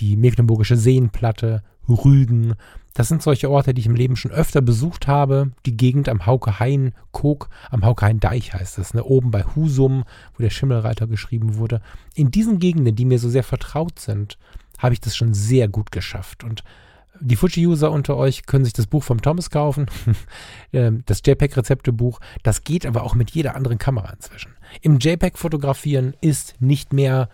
die 0.00 0.16
Mecklenburgische 0.16 0.76
Seenplatte, 0.76 1.62
Rügen, 1.88 2.54
das 2.94 3.08
sind 3.08 3.22
solche 3.22 3.50
Orte, 3.50 3.74
die 3.74 3.80
ich 3.80 3.86
im 3.86 3.96
Leben 3.96 4.14
schon 4.14 4.30
öfter 4.30 4.62
besucht 4.62 5.08
habe. 5.08 5.50
Die 5.66 5.76
Gegend 5.76 6.08
am 6.08 6.26
Haukehain, 6.26 6.92
Kog, 7.10 7.48
am 7.70 7.84
Haukehain-Deich 7.84 8.54
heißt 8.54 8.78
es, 8.78 8.94
ne? 8.94 9.02
oben 9.02 9.32
bei 9.32 9.42
Husum, 9.42 10.04
wo 10.36 10.42
der 10.42 10.50
Schimmelreiter 10.50 11.08
geschrieben 11.08 11.56
wurde. 11.56 11.80
In 12.14 12.30
diesen 12.30 12.60
Gegenden, 12.60 12.94
die 12.94 13.04
mir 13.04 13.18
so 13.18 13.28
sehr 13.28 13.42
vertraut 13.42 13.98
sind, 13.98 14.38
habe 14.78 14.94
ich 14.94 15.00
das 15.00 15.16
schon 15.16 15.34
sehr 15.34 15.66
gut 15.66 15.90
geschafft. 15.90 16.44
Und 16.44 16.62
die 17.20 17.34
Fuji-User 17.34 17.90
unter 17.90 18.16
euch 18.16 18.46
können 18.46 18.64
sich 18.64 18.74
das 18.74 18.86
Buch 18.86 19.02
vom 19.02 19.20
Thomas 19.20 19.50
kaufen, 19.50 19.86
ähm, 20.72 21.02
das 21.06 21.20
JPEG-Rezeptebuch. 21.24 22.20
Das 22.44 22.62
geht 22.62 22.86
aber 22.86 23.02
auch 23.02 23.16
mit 23.16 23.32
jeder 23.32 23.56
anderen 23.56 23.78
Kamera 23.78 24.10
inzwischen. 24.10 24.52
Im 24.82 25.00
JPEG 25.00 25.36
fotografieren 25.36 26.14
ist 26.20 26.54
nicht 26.60 26.92
mehr 26.92 27.28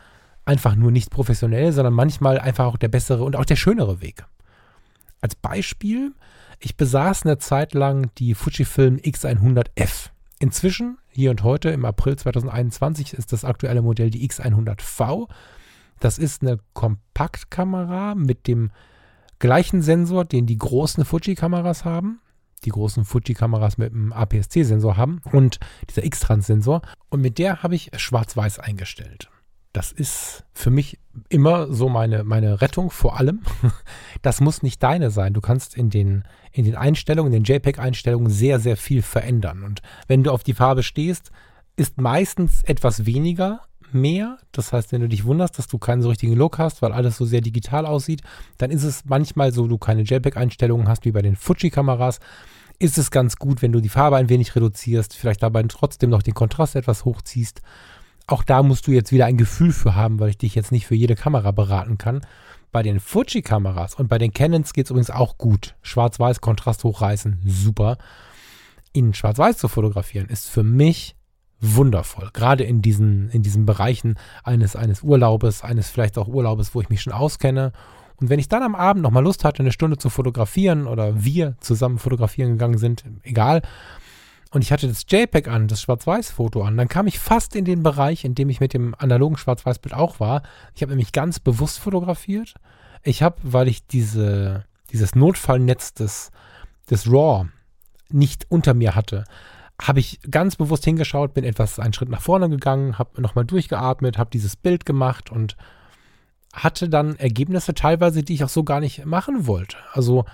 einfach 0.46 0.74
nur 0.74 0.90
nicht 0.90 1.10
professionell, 1.10 1.72
sondern 1.72 1.92
manchmal 1.92 2.38
einfach 2.38 2.64
auch 2.64 2.78
der 2.78 2.88
bessere 2.88 3.24
und 3.24 3.36
auch 3.36 3.44
der 3.44 3.56
schönere 3.56 4.00
Weg. 4.00 4.24
Als 5.20 5.34
Beispiel, 5.34 6.14
ich 6.58 6.76
besaß 6.76 7.24
eine 7.24 7.38
Zeit 7.38 7.74
lang 7.74 8.10
die 8.18 8.34
Fujifilm 8.34 8.96
X100F. 8.96 10.10
Inzwischen, 10.38 10.98
hier 11.08 11.30
und 11.30 11.42
heute, 11.42 11.70
im 11.70 11.84
April 11.84 12.16
2021, 12.16 13.12
ist 13.12 13.32
das 13.32 13.44
aktuelle 13.44 13.82
Modell 13.82 14.10
die 14.10 14.26
X100V. 14.28 15.28
Das 15.98 16.16
ist 16.16 16.42
eine 16.42 16.58
Kompaktkamera 16.72 18.14
mit 18.14 18.46
dem 18.46 18.70
gleichen 19.38 19.82
Sensor, 19.82 20.24
den 20.24 20.46
die 20.46 20.56
großen 20.56 21.04
Fuji-Kameras 21.04 21.84
haben. 21.84 22.20
Die 22.64 22.70
großen 22.70 23.04
Fuji-Kameras 23.04 23.78
mit 23.78 23.92
dem 23.92 24.12
APS-C-Sensor 24.12 24.96
haben 24.96 25.20
und 25.32 25.60
dieser 25.88 26.04
X-Trans-Sensor. 26.04 26.82
Und 27.10 27.20
mit 27.20 27.38
der 27.38 27.62
habe 27.62 27.74
ich 27.74 27.90
schwarz-weiß 27.96 28.58
eingestellt 28.58 29.30
das 29.72 29.92
ist 29.92 30.44
für 30.52 30.70
mich 30.70 30.98
immer 31.28 31.72
so 31.72 31.88
meine, 31.88 32.24
meine 32.24 32.60
Rettung 32.60 32.90
vor 32.90 33.18
allem. 33.18 33.42
Das 34.22 34.42
muss 34.42 34.62
nicht 34.62 34.82
deine 34.82 35.10
sein. 35.10 35.32
Du 35.32 35.40
kannst 35.40 35.74
in 35.74 35.88
den, 35.88 36.24
in 36.52 36.66
den 36.66 36.76
Einstellungen, 36.76 37.32
in 37.32 37.42
den 37.42 37.54
JPEG-Einstellungen 37.54 38.30
sehr, 38.30 38.60
sehr 38.60 38.76
viel 38.76 39.00
verändern. 39.00 39.64
Und 39.64 39.80
wenn 40.08 40.22
du 40.22 40.30
auf 40.30 40.42
die 40.42 40.52
Farbe 40.52 40.82
stehst, 40.82 41.30
ist 41.76 41.98
meistens 41.98 42.62
etwas 42.64 43.06
weniger 43.06 43.62
mehr. 43.92 44.36
Das 44.52 44.74
heißt, 44.74 44.92
wenn 44.92 45.00
du 45.00 45.08
dich 45.08 45.24
wunderst, 45.24 45.58
dass 45.58 45.68
du 45.68 45.78
keinen 45.78 46.02
so 46.02 46.10
richtigen 46.10 46.34
Look 46.34 46.58
hast, 46.58 46.82
weil 46.82 46.92
alles 46.92 47.16
so 47.16 47.24
sehr 47.24 47.40
digital 47.40 47.86
aussieht, 47.86 48.20
dann 48.58 48.70
ist 48.70 48.82
es 48.82 49.06
manchmal 49.06 49.52
so, 49.52 49.66
du 49.66 49.78
keine 49.78 50.02
JPEG-Einstellungen 50.02 50.86
hast 50.86 51.06
wie 51.06 51.12
bei 51.12 51.22
den 51.22 51.36
Fuji-Kameras. 51.36 52.20
Ist 52.78 52.98
es 52.98 53.10
ganz 53.10 53.36
gut, 53.36 53.62
wenn 53.62 53.72
du 53.72 53.80
die 53.80 53.88
Farbe 53.88 54.16
ein 54.16 54.28
wenig 54.28 54.54
reduzierst, 54.54 55.16
vielleicht 55.16 55.42
dabei 55.42 55.62
trotzdem 55.62 56.10
noch 56.10 56.22
den 56.22 56.34
Kontrast 56.34 56.76
etwas 56.76 57.06
hochziehst 57.06 57.62
auch 58.30 58.42
da 58.42 58.62
musst 58.62 58.86
du 58.86 58.92
jetzt 58.92 59.12
wieder 59.12 59.26
ein 59.26 59.36
Gefühl 59.36 59.72
für 59.72 59.94
haben, 59.94 60.20
weil 60.20 60.30
ich 60.30 60.38
dich 60.38 60.54
jetzt 60.54 60.72
nicht 60.72 60.86
für 60.86 60.94
jede 60.94 61.16
Kamera 61.16 61.50
beraten 61.50 61.98
kann. 61.98 62.20
Bei 62.72 62.82
den 62.82 63.00
Fuji-Kameras 63.00 63.96
und 63.96 64.08
bei 64.08 64.18
den 64.18 64.32
Canons 64.32 64.72
geht 64.72 64.86
es 64.86 64.90
übrigens 64.90 65.10
auch 65.10 65.38
gut. 65.38 65.74
Schwarz-Weiß, 65.82 66.40
Kontrast 66.40 66.84
hochreißen, 66.84 67.40
super. 67.44 67.98
In 68.92 69.12
Schwarz-Weiß 69.12 69.58
zu 69.58 69.68
fotografieren 69.68 70.26
ist 70.26 70.48
für 70.48 70.62
mich 70.62 71.16
wundervoll. 71.60 72.30
Gerade 72.32 72.64
in 72.64 72.80
diesen, 72.80 73.28
in 73.30 73.42
diesen 73.42 73.66
Bereichen 73.66 74.16
eines, 74.44 74.76
eines 74.76 75.02
Urlaubes, 75.02 75.62
eines 75.62 75.90
vielleicht 75.90 76.16
auch 76.16 76.28
Urlaubes, 76.28 76.74
wo 76.74 76.80
ich 76.80 76.88
mich 76.88 77.02
schon 77.02 77.12
auskenne. 77.12 77.72
Und 78.20 78.28
wenn 78.28 78.38
ich 78.38 78.48
dann 78.48 78.62
am 78.62 78.74
Abend 78.74 79.02
nochmal 79.02 79.24
Lust 79.24 79.44
hatte, 79.44 79.60
eine 79.60 79.72
Stunde 79.72 79.98
zu 79.98 80.10
fotografieren 80.10 80.86
oder 80.86 81.24
wir 81.24 81.56
zusammen 81.60 81.98
fotografieren 81.98 82.52
gegangen 82.52 82.78
sind, 82.78 83.04
egal, 83.22 83.62
und 84.52 84.62
ich 84.62 84.72
hatte 84.72 84.88
das 84.88 85.06
JPEG 85.08 85.48
an, 85.48 85.68
das 85.68 85.80
Schwarz-Weiß-Foto 85.82 86.62
an. 86.62 86.76
Dann 86.76 86.88
kam 86.88 87.06
ich 87.06 87.20
fast 87.20 87.54
in 87.54 87.64
den 87.64 87.84
Bereich, 87.84 88.24
in 88.24 88.34
dem 88.34 88.48
ich 88.48 88.58
mit 88.58 88.74
dem 88.74 88.96
analogen 88.98 89.36
Schwarz-Weiß-Bild 89.36 89.94
auch 89.94 90.18
war. 90.18 90.42
Ich 90.74 90.82
habe 90.82 90.90
nämlich 90.90 91.12
ganz 91.12 91.38
bewusst 91.38 91.78
fotografiert. 91.78 92.54
Ich 93.04 93.22
habe, 93.22 93.36
weil 93.42 93.68
ich 93.68 93.86
diese, 93.86 94.64
dieses 94.90 95.14
Notfallnetz 95.14 95.94
des, 95.94 96.32
des 96.90 97.06
RAW 97.06 97.46
nicht 98.08 98.46
unter 98.48 98.74
mir 98.74 98.96
hatte, 98.96 99.24
habe 99.80 100.00
ich 100.00 100.20
ganz 100.28 100.56
bewusst 100.56 100.84
hingeschaut, 100.84 101.32
bin 101.32 101.44
etwas 101.44 101.78
einen 101.78 101.92
Schritt 101.92 102.08
nach 102.10 102.20
vorne 102.20 102.50
gegangen, 102.50 102.98
habe 102.98 103.22
nochmal 103.22 103.44
durchgeatmet, 103.44 104.18
habe 104.18 104.30
dieses 104.30 104.56
Bild 104.56 104.84
gemacht 104.84 105.30
und 105.30 105.56
hatte 106.52 106.88
dann 106.88 107.16
Ergebnisse 107.16 107.72
teilweise, 107.72 108.24
die 108.24 108.34
ich 108.34 108.44
auch 108.44 108.48
so 108.48 108.64
gar 108.64 108.80
nicht 108.80 109.06
machen 109.06 109.46
wollte. 109.46 109.76
Also 109.92 110.24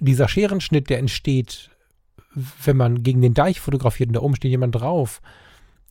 dieser 0.00 0.28
Scherenschnitt, 0.28 0.88
der 0.88 0.98
entsteht, 0.98 1.70
wenn 2.34 2.76
man 2.76 3.02
gegen 3.02 3.22
den 3.22 3.34
Deich 3.34 3.60
fotografiert 3.60 4.08
und 4.08 4.14
da 4.14 4.20
oben 4.20 4.36
steht 4.36 4.50
jemand 4.50 4.74
drauf. 4.74 5.20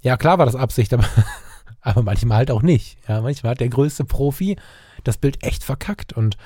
Ja, 0.01 0.17
klar 0.17 0.37
war 0.37 0.45
das 0.45 0.55
Absicht, 0.55 0.93
aber, 0.93 1.05
aber 1.81 2.03
manchmal 2.03 2.37
halt 2.37 2.51
auch 2.51 2.61
nicht. 2.61 2.97
Ja, 3.07 3.21
manchmal 3.21 3.51
hat 3.51 3.59
der 3.59 3.69
größte 3.69 4.05
Profi 4.05 4.57
das 5.03 5.17
Bild 5.17 5.43
echt 5.43 5.63
verkackt 5.63 6.13
und 6.13 6.37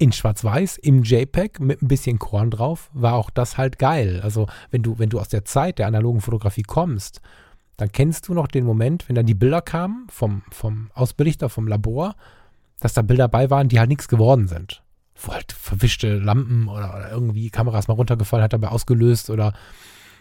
in 0.00 0.12
Schwarz-Weiß, 0.12 0.78
im 0.78 1.02
JPEG 1.02 1.58
mit 1.58 1.82
ein 1.82 1.88
bisschen 1.88 2.20
Korn 2.20 2.52
drauf, 2.52 2.88
war 2.92 3.14
auch 3.14 3.30
das 3.30 3.58
halt 3.58 3.80
geil. 3.80 4.20
Also, 4.22 4.46
wenn 4.70 4.84
du, 4.84 4.98
wenn 5.00 5.10
du 5.10 5.18
aus 5.18 5.28
der 5.28 5.44
Zeit 5.44 5.80
der 5.80 5.88
analogen 5.88 6.20
Fotografie 6.20 6.62
kommst, 6.62 7.20
dann 7.76 7.90
kennst 7.90 8.28
du 8.28 8.34
noch 8.34 8.46
den 8.46 8.64
Moment, 8.64 9.08
wenn 9.08 9.16
dann 9.16 9.26
die 9.26 9.34
Bilder 9.34 9.60
kamen 9.60 10.06
vom, 10.08 10.42
vom 10.50 10.90
Ausbelichter, 10.94 11.48
vom 11.48 11.66
Labor, 11.66 12.14
dass 12.78 12.94
da 12.94 13.02
Bilder 13.02 13.26
bei 13.26 13.50
waren, 13.50 13.68
die 13.68 13.80
halt 13.80 13.88
nichts 13.88 14.06
geworden 14.06 14.46
sind 14.46 14.82
halt 15.26 15.52
verwischte 15.52 16.18
Lampen 16.18 16.68
oder, 16.68 16.94
oder, 16.94 17.10
irgendwie 17.10 17.50
Kameras 17.50 17.88
mal 17.88 17.94
runtergefallen, 17.94 18.44
hat 18.44 18.52
dabei 18.52 18.68
ausgelöst 18.68 19.30
oder 19.30 19.52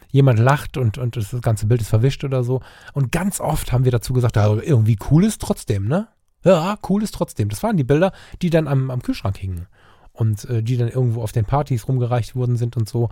jemand 0.10 0.39
lacht 0.39 0.78
und, 0.78 0.98
und 0.98 1.16
das 1.16 1.36
ganze 1.41 1.68
Bild 1.68 1.82
ist 1.82 1.89
verwischt 1.89 2.24
oder 2.24 2.43
so. 2.43 2.62
Und 2.93 3.12
ganz 3.12 3.39
oft 3.39 3.72
haben 3.72 3.86
wir 3.86 3.91
dazu 3.91 4.14
gesagt, 4.14 4.36
ja, 4.36 4.48
irgendwie 4.54 4.98
cool 5.12 5.24
ist 5.24 5.41
trotzdem, 5.41 5.88
ne? 5.88 6.08
Ja, 6.43 6.78
cool 6.88 7.04
ist 7.04 7.14
trotzdem. 7.14 7.50
Das 7.50 7.64
waren 7.64 7.78
die 7.78 7.84
Bilder, 7.84 8.14
die 8.41 8.50
dann 8.50 8.68
am, 8.68 8.89
am 8.89 9.02
Kühlschrank 9.02 9.38
hingen 9.38 9.68
und 10.14 10.45
äh, 10.45 10.64
die 10.64 10.78
dann 10.78 10.88
irgendwo 10.88 11.22
auf 11.22 11.32
den 11.32 11.45
Partys 11.45 11.88
rumgereicht 11.88 12.36
worden 12.36 12.56
sind 12.56 12.78
und 12.78 12.88
so. 12.88 13.10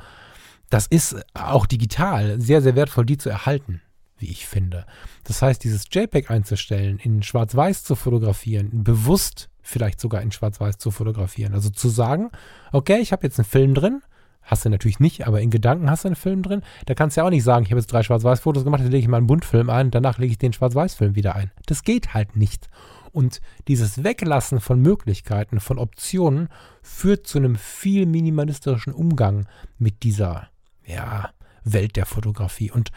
Das 0.70 0.88
ist 0.88 1.16
auch 1.34 1.66
digital 1.66 2.40
sehr, 2.40 2.62
sehr 2.62 2.76
wertvoll, 2.76 3.06
die 3.06 3.18
zu 3.18 3.30
erhalten, 3.30 3.82
wie 4.18 4.30
ich 4.30 4.48
finde. 4.48 4.86
Das 5.24 5.42
heißt, 5.42 5.64
dieses 5.64 5.86
JPEG 5.92 6.32
einzustellen, 6.32 6.98
in 6.98 7.22
Schwarz-Weiß 7.22 7.84
zu 7.84 7.96
fotografieren, 7.96 8.84
bewusst 8.84 9.50
vielleicht 9.66 10.00
sogar 10.00 10.22
in 10.22 10.32
Schwarz-Weiß 10.32 10.78
zu 10.78 10.92
fotografieren. 10.92 11.54
Also 11.54 11.70
zu 11.70 11.90
sagen, 11.90 12.30
okay, 12.72 13.00
ich 13.00 13.12
habe 13.12 13.26
jetzt 13.26 13.40
einen 13.40 13.48
Film 13.48 13.74
drin, 13.74 14.02
hast 14.44 14.64
du 14.64 14.70
natürlich 14.70 15.00
nicht, 15.00 15.28
aber 15.28 15.42
in 15.42 15.50
Gedanken 15.50 15.90
hast 15.90 16.04
du 16.04 16.10
einen 16.10 16.16
Film 16.16 16.44
drin. 16.44 16.62
Da 16.86 16.94
kannst 16.94 17.18
du 17.18 17.22
ja 17.22 17.26
auch 17.26 17.32
nicht 17.32 17.44
sagen, 17.44 17.66
ich 17.66 17.72
habe 17.72 17.80
jetzt 17.80 17.92
drei 17.92 18.04
Schwarz-Weiß-Fotos 18.04 18.64
gemacht, 18.64 18.82
dann 18.82 18.92
lege 18.92 19.02
ich 19.02 19.08
mal 19.08 19.18
einen 19.18 19.28
Buntfilm 19.28 19.70
ein, 19.70 19.92
danach 19.92 20.20
lege 20.20 20.32
ich 20.32 20.38
den 20.38 20.54
Schwarz-Weiß-Film 20.54 21.16
wieder 21.16 21.36
ein. 21.36 21.52
Das 21.66 21.84
geht 21.84 22.14
halt 22.14 22.36
nicht. 22.36 22.70
Und 23.12 23.42
dieses 23.68 24.04
Weglassen 24.04 24.60
von 24.60 24.80
Möglichkeiten, 24.82 25.60
von 25.60 25.80
Optionen, 25.80 26.50
führt 26.84 27.26
zu 27.26 27.40
einem 27.40 27.56
viel 27.56 28.06
minimalistischen 28.06 28.94
Umgang 28.94 29.48
mit 29.80 30.04
dieser, 30.04 30.50
ja, 30.86 31.32
Welt 31.64 31.96
der 31.96 32.06
Fotografie. 32.06 32.72
Und 32.72 32.92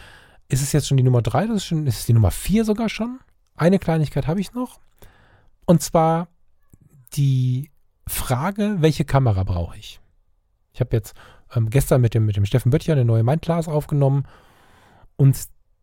ist 0.48 0.62
es 0.62 0.72
jetzt 0.72 0.86
schon 0.86 0.96
die 0.96 1.02
Nummer 1.02 1.22
drei? 1.22 1.46
Das 1.46 1.56
ist, 1.56 1.66
schon, 1.66 1.86
ist 1.86 2.00
es 2.00 2.06
die 2.06 2.12
Nummer 2.12 2.30
vier 2.30 2.64
sogar 2.64 2.88
schon? 2.88 3.18
Eine 3.56 3.78
Kleinigkeit 3.78 4.26
habe 4.26 4.40
ich 4.40 4.52
noch. 4.52 4.80
Und 5.64 5.82
zwar 5.82 6.28
die 7.16 7.70
Frage, 8.06 8.76
welche 8.80 9.04
Kamera 9.04 9.44
brauche 9.44 9.76
ich? 9.76 10.00
Ich 10.72 10.80
habe 10.80 10.96
jetzt 10.96 11.14
ähm, 11.54 11.70
gestern 11.70 12.00
mit 12.00 12.14
dem, 12.14 12.26
mit 12.26 12.36
dem 12.36 12.46
Steffen 12.46 12.70
Böttcher 12.70 12.92
eine 12.92 13.04
neue 13.04 13.22
Mindclass 13.22 13.68
aufgenommen 13.68 14.24
und 15.16 15.36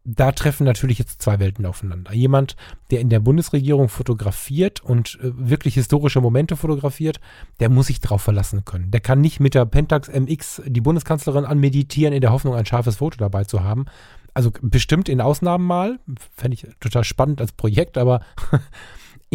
da 0.08 0.32
treffen 0.32 0.66
natürlich 0.66 1.00
jetzt 1.00 1.22
zwei 1.22 1.40
Welten 1.40 1.66
aufeinander. 1.66 2.14
Jemand, 2.14 2.56
der 2.92 3.02
in 3.02 3.10
der 3.10 3.20
Bundesregierung 3.20 3.90
fotografiert 3.90 4.82
und 4.82 5.20
äh, 5.22 5.32
wirklich 5.34 5.74
historische 5.74 6.22
Momente 6.22 6.56
fotografiert, 6.56 7.20
der 7.60 7.70
muss 7.70 7.88
sich 7.88 8.02
darauf 8.02 8.22
verlassen 8.22 8.66
können. 8.66 8.92
Der 8.92 9.02
kann 9.02 9.20
nicht 9.20 9.40
mit 9.40 9.56
der 9.56 9.66
Pentax 9.66 10.08
MX 10.08 10.62
die 10.68 10.82
Bundeskanzlerin 10.82 11.44
anmeditieren, 11.44 12.14
in 12.14 12.22
der 12.22 12.32
Hoffnung, 12.32 12.54
ein 12.54 12.68
scharfes 12.68 12.98
Foto 12.98 13.18
dabei 13.18 13.46
zu 13.46 13.64
haben. 13.64 13.86
Also 14.36 14.52
bestimmt 14.62 15.10
in 15.10 15.22
Ausnahmen 15.22 15.66
mal, 15.66 16.00
fände 16.36 16.54
ich 16.56 16.68
total 16.80 17.04
spannend 17.04 17.42
als 17.42 17.52
Projekt, 17.52 17.98
aber 17.98 18.22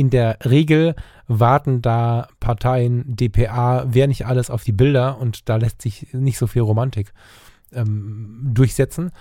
in 0.01 0.09
der 0.09 0.39
Regel 0.47 0.95
warten 1.29 1.83
da 1.83 2.29
Parteien, 2.41 3.05
DPA, 3.07 3.85
wer 3.87 4.07
nicht 4.07 4.25
alles 4.25 4.49
auf 4.49 4.65
die 4.65 4.73
Bilder 4.73 5.19
und 5.19 5.51
da 5.51 5.57
lässt 5.57 5.83
sich 5.83 6.15
nicht 6.15 6.39
so 6.39 6.47
viel 6.47 6.63
Romantik 6.63 7.13
ähm, 7.71 8.41
durchsetzen. 8.55 9.13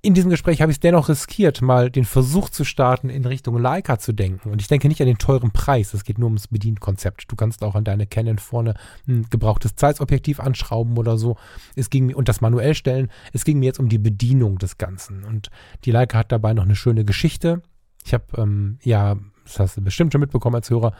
In 0.00 0.14
diesem 0.14 0.30
Gespräch 0.30 0.62
habe 0.62 0.72
ich 0.72 0.76
es 0.76 0.80
dennoch 0.80 1.10
riskiert, 1.10 1.60
mal 1.60 1.90
den 1.90 2.06
Versuch 2.06 2.48
zu 2.48 2.64
starten, 2.64 3.10
in 3.10 3.26
Richtung 3.26 3.58
Leica 3.58 3.98
zu 3.98 4.14
denken. 4.14 4.50
Und 4.50 4.62
ich 4.62 4.68
denke 4.68 4.88
nicht 4.88 5.02
an 5.02 5.06
den 5.06 5.18
teuren 5.18 5.50
Preis, 5.50 5.92
es 5.92 6.02
geht 6.02 6.18
nur 6.18 6.28
ums 6.28 6.48
Bedienkonzept. 6.48 7.30
Du 7.30 7.36
kannst 7.36 7.62
auch 7.62 7.74
an 7.74 7.84
deine 7.84 8.06
Canon 8.06 8.38
vorne 8.38 8.72
ein 9.06 9.26
gebrauchtes 9.28 9.76
Zeitobjektiv 9.76 10.40
anschrauben 10.40 10.96
oder 10.96 11.18
so. 11.18 11.36
Es 11.76 11.90
ging 11.90 12.06
mir, 12.06 12.16
und 12.16 12.30
das 12.30 12.40
manuell 12.40 12.74
stellen. 12.74 13.10
Es 13.34 13.44
ging 13.44 13.58
mir 13.58 13.66
jetzt 13.66 13.80
um 13.80 13.90
die 13.90 13.98
Bedienung 13.98 14.56
des 14.56 14.78
Ganzen. 14.78 15.24
Und 15.24 15.50
die 15.84 15.90
Leica 15.90 16.18
hat 16.18 16.32
dabei 16.32 16.54
noch 16.54 16.64
eine 16.64 16.74
schöne 16.74 17.04
Geschichte. 17.04 17.62
Ich 18.04 18.14
habe 18.14 18.24
ähm, 18.38 18.78
ja 18.82 19.16
das 19.44 19.60
hast 19.60 19.76
du 19.76 19.82
bestimmt 19.82 20.12
schon 20.12 20.20
mitbekommen 20.20 20.56
als 20.56 20.70
Hörer, 20.70 20.92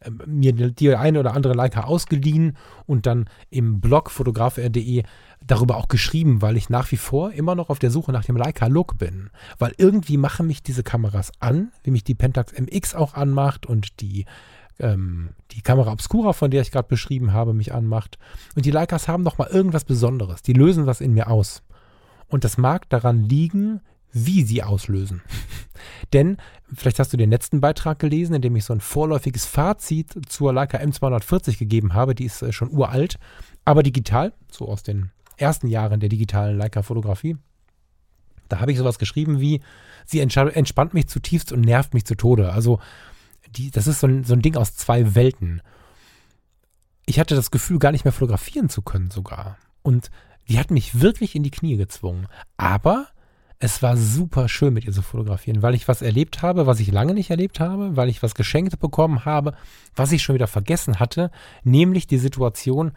äh, 0.00 0.10
mir 0.26 0.52
die 0.52 0.94
eine 0.94 1.20
oder 1.20 1.34
andere 1.34 1.54
Leica 1.54 1.84
ausgeliehen 1.84 2.56
und 2.86 3.06
dann 3.06 3.28
im 3.50 3.80
Blog 3.80 4.10
fotograf.de 4.10 5.02
darüber 5.46 5.76
auch 5.76 5.88
geschrieben, 5.88 6.42
weil 6.42 6.56
ich 6.56 6.70
nach 6.70 6.90
wie 6.92 6.96
vor 6.96 7.32
immer 7.32 7.54
noch 7.54 7.70
auf 7.70 7.78
der 7.78 7.90
Suche 7.90 8.12
nach 8.12 8.24
dem 8.24 8.36
Leica-Look 8.36 8.98
bin. 8.98 9.30
Weil 9.58 9.72
irgendwie 9.76 10.16
machen 10.16 10.46
mich 10.46 10.62
diese 10.62 10.82
Kameras 10.82 11.32
an, 11.40 11.72
wie 11.82 11.90
mich 11.90 12.04
die 12.04 12.14
Pentax 12.14 12.52
MX 12.52 12.94
auch 12.94 13.14
anmacht 13.14 13.66
und 13.66 14.00
die 14.00 14.26
ähm, 14.78 15.30
die 15.52 15.62
Kamera 15.62 15.92
Obscura, 15.92 16.32
von 16.32 16.50
der 16.50 16.62
ich 16.62 16.70
gerade 16.70 16.88
beschrieben 16.88 17.32
habe, 17.32 17.52
mich 17.52 17.72
anmacht. 17.72 18.18
Und 18.56 18.64
die 18.64 18.70
Leicas 18.70 19.08
haben 19.08 19.22
noch 19.22 19.38
mal 19.38 19.48
irgendwas 19.48 19.84
Besonderes. 19.84 20.42
Die 20.42 20.54
lösen 20.54 20.86
was 20.86 21.00
in 21.00 21.12
mir 21.12 21.28
aus. 21.28 21.62
Und 22.28 22.44
das 22.44 22.56
mag 22.56 22.88
daran 22.88 23.22
liegen, 23.22 23.80
wie 24.12 24.42
sie 24.42 24.62
auslösen. 24.62 25.22
Denn, 26.12 26.36
vielleicht 26.74 26.98
hast 26.98 27.12
du 27.12 27.16
den 27.16 27.30
letzten 27.30 27.60
Beitrag 27.60 27.98
gelesen, 27.98 28.34
in 28.34 28.42
dem 28.42 28.56
ich 28.56 28.64
so 28.64 28.72
ein 28.72 28.80
vorläufiges 28.80 29.46
Fazit 29.46 30.14
zur 30.28 30.52
Leica 30.52 30.78
M240 30.78 31.58
gegeben 31.58 31.94
habe. 31.94 32.14
Die 32.14 32.24
ist 32.24 32.42
äh, 32.42 32.52
schon 32.52 32.70
uralt, 32.70 33.18
aber 33.64 33.82
digital, 33.82 34.32
so 34.50 34.68
aus 34.68 34.82
den 34.82 35.10
ersten 35.36 35.66
Jahren 35.66 36.00
der 36.00 36.08
digitalen 36.08 36.58
Leica-Fotografie. 36.58 37.36
Da 38.48 38.60
habe 38.60 38.72
ich 38.72 38.78
sowas 38.78 38.98
geschrieben 38.98 39.40
wie, 39.40 39.60
sie 40.04 40.20
entspannt 40.20 40.94
mich 40.94 41.08
zutiefst 41.08 41.52
und 41.52 41.62
nervt 41.62 41.94
mich 41.94 42.04
zu 42.04 42.14
Tode. 42.14 42.52
Also, 42.52 42.80
die, 43.56 43.70
das 43.70 43.86
ist 43.86 44.00
so 44.00 44.06
ein, 44.06 44.24
so 44.24 44.34
ein 44.34 44.42
Ding 44.42 44.56
aus 44.56 44.76
zwei 44.76 45.14
Welten. 45.14 45.62
Ich 47.06 47.18
hatte 47.18 47.34
das 47.34 47.50
Gefühl, 47.50 47.78
gar 47.78 47.92
nicht 47.92 48.04
mehr 48.04 48.12
fotografieren 48.12 48.68
zu 48.68 48.82
können 48.82 49.10
sogar. 49.10 49.58
Und 49.82 50.10
die 50.48 50.58
hat 50.58 50.70
mich 50.70 51.00
wirklich 51.00 51.34
in 51.34 51.42
die 51.42 51.50
Knie 51.50 51.76
gezwungen. 51.76 52.26
Aber 52.56 53.08
es 53.62 53.80
war 53.80 53.96
super 53.96 54.48
schön 54.48 54.74
mit 54.74 54.86
ihr 54.86 54.92
zu 54.92 55.02
fotografieren, 55.02 55.62
weil 55.62 55.76
ich 55.76 55.86
was 55.86 56.02
erlebt 56.02 56.42
habe, 56.42 56.66
was 56.66 56.80
ich 56.80 56.90
lange 56.90 57.14
nicht 57.14 57.30
erlebt 57.30 57.60
habe, 57.60 57.96
weil 57.96 58.08
ich 58.08 58.20
was 58.20 58.34
geschenkt 58.34 58.80
bekommen 58.80 59.24
habe, 59.24 59.54
was 59.94 60.10
ich 60.10 60.20
schon 60.20 60.34
wieder 60.34 60.48
vergessen 60.48 60.98
hatte, 60.98 61.30
nämlich 61.62 62.08
die 62.08 62.18
Situation, 62.18 62.90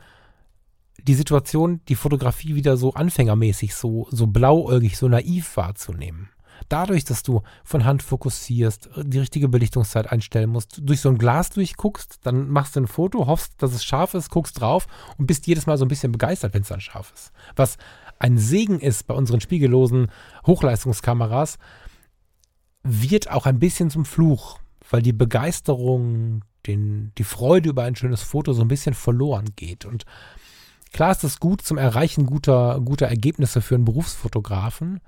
die 1.03 1.13
Situation, 1.13 1.82
die 1.88 1.93
Fotografie 1.93 2.55
wieder 2.55 2.78
so 2.78 2.95
anfängermäßig, 2.95 3.76
so, 3.76 4.07
so 4.09 4.26
blauäugig, 4.26 4.97
so 4.97 5.07
naiv 5.07 5.55
wahrzunehmen. 5.55 6.30
Dadurch, 6.68 7.03
dass 7.03 7.22
du 7.22 7.43
von 7.63 7.86
Hand 7.86 8.01
fokussierst, 8.01 8.89
die 9.03 9.20
richtige 9.20 9.49
Belichtungszeit 9.49 10.11
einstellen 10.11 10.49
musst, 10.49 10.80
durch 10.82 10.99
so 10.99 11.09
ein 11.09 11.20
Glas 11.20 11.51
durchguckst, 11.51 12.22
dann 12.24 12.49
machst 12.49 12.76
du 12.76 12.80
ein 12.80 12.88
Foto, 12.88 13.28
hoffst, 13.28 13.61
dass 13.61 13.74
es 13.74 13.84
scharf 13.84 14.16
ist, 14.16 14.32
guckst 14.32 14.59
drauf 14.59 14.88
und 15.20 15.28
bist 15.28 15.45
jedes 15.45 15.68
Mal 15.68 15.78
so 15.78 15.86
ein 15.86 15.89
bisschen 15.89 16.11
begeistert, 16.11 16.55
wenn 16.55 16.63
es 16.63 16.70
dann 16.70 16.82
scharf 16.82 17.11
ist. 17.13 17.32
Was 17.55 17.78
ein 18.20 18.38
Segen 18.38 18.80
ist 18.80 19.07
bei 19.07 19.13
unseren 19.13 19.41
spiegellosen 19.41 20.07
Hochleistungskameras, 20.45 21.57
wird 22.84 23.32
auch 23.32 23.45
ein 23.45 23.59
bisschen 23.59 23.89
zum 23.89 24.05
Fluch, 24.05 24.59
weil 24.89 25.01
die 25.01 25.13
Begeisterung, 25.13 26.43
den, 26.68 27.11
die 27.18 27.24
Freude 27.24 27.70
über 27.70 27.84
ein 27.84 27.95
schönes 27.95 28.22
Foto 28.22 28.53
so 28.53 28.61
ein 28.61 28.68
bisschen 28.68 28.93
verloren 28.93 29.49
geht. 29.55 29.86
Und 29.86 30.05
klar 30.93 31.11
ist 31.11 31.24
es 31.24 31.39
gut 31.39 31.61
zum 31.61 31.78
Erreichen 31.78 32.26
guter, 32.26 32.80
guter 32.84 33.07
Ergebnisse 33.07 33.61
für 33.61 33.76
einen 33.76 33.86
Berufsfotografen. 33.86 35.01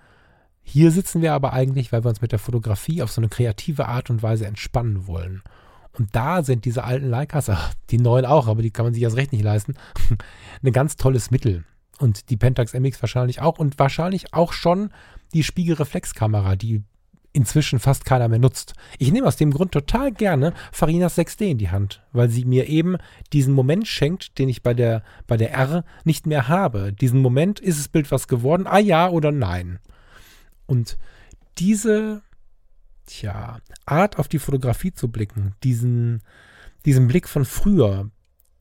Hier 0.64 0.92
sitzen 0.92 1.22
wir 1.22 1.34
aber 1.34 1.54
eigentlich, 1.54 1.92
weil 1.92 2.04
wir 2.04 2.10
uns 2.10 2.22
mit 2.22 2.32
der 2.32 2.40
Fotografie 2.40 3.02
auf 3.02 3.12
so 3.12 3.22
eine 3.22 3.30
kreative 3.30 3.88
Art 3.88 4.10
und 4.10 4.22
Weise 4.22 4.46
entspannen 4.46 5.08
wollen. 5.08 5.44
Und 5.94 6.16
da 6.16 6.44
sind 6.44 6.66
diese 6.66 6.84
alten 6.84 7.10
Leicas, 7.10 7.50
die 7.90 7.98
neuen 7.98 8.26
auch, 8.26 8.48
aber 8.48 8.62
die 8.62 8.72
kann 8.72 8.86
man 8.86 8.94
sich 8.94 9.04
erst 9.04 9.16
recht 9.16 9.32
nicht 9.32 9.44
leisten, 9.44 9.76
ein 10.64 10.74
ganz 10.74 10.96
tolles 10.96 11.32
Mittel. 11.32 11.64
Und 12.00 12.30
die 12.30 12.38
Pentax 12.38 12.74
MX 12.74 13.02
wahrscheinlich 13.02 13.42
auch 13.42 13.58
und 13.58 13.80
wahrscheinlich 13.80 14.34
auch 14.34 14.54
schon 14.54 14.92
die 15.34 15.44
Spiegelreflexkamera, 15.44 16.56
die 16.56 16.84
inzwischen 17.34 17.80
fast 17.80 18.04
keiner 18.04 18.28
mehr 18.28 18.40
nutzt. 18.40 18.74
Ich 18.98 19.12
nehme 19.12 19.28
aus 19.28 19.36
dem 19.36 19.52
Grund 19.52 19.72
total 19.72 20.12
gerne 20.12 20.54
Farinas 20.72 21.18
6D 21.18 21.52
in 21.52 21.58
die 21.60 21.70
Hand, 21.70 22.02
weil 22.12 22.30
sie 22.30 22.46
mir 22.46 22.68
eben 22.68 22.98
diesen 23.32 23.54
Moment 23.54 23.88
schenkt, 23.88 24.40
den 24.40 24.50
ich 24.50 24.64
bei 24.64 24.74
der, 24.74 25.04
bei 25.28 25.38
der 25.38 25.52
R 25.52 25.86
nicht 26.04 26.26
mehr 26.26 26.48
habe. 26.48 26.94
Diesen 26.94 27.22
Moment, 27.22 27.60
ist 27.60 27.80
das 27.80 27.90
Bild 27.90 28.12
was 28.12 28.28
geworden? 28.28 28.66
Ah 28.66 28.80
ja 28.80 29.10
oder 29.10 29.32
nein? 29.32 29.80
Und 30.66 30.98
diese, 31.60 32.24
tja, 33.06 33.60
Art 33.86 34.18
auf 34.18 34.28
die 34.28 34.40
Fotografie 34.40 34.94
zu 34.94 35.10
blicken, 35.10 35.54
diesen, 35.64 36.24
diesen 36.86 37.08
Blick 37.08 37.28
von 37.28 37.46
früher, 37.46 38.10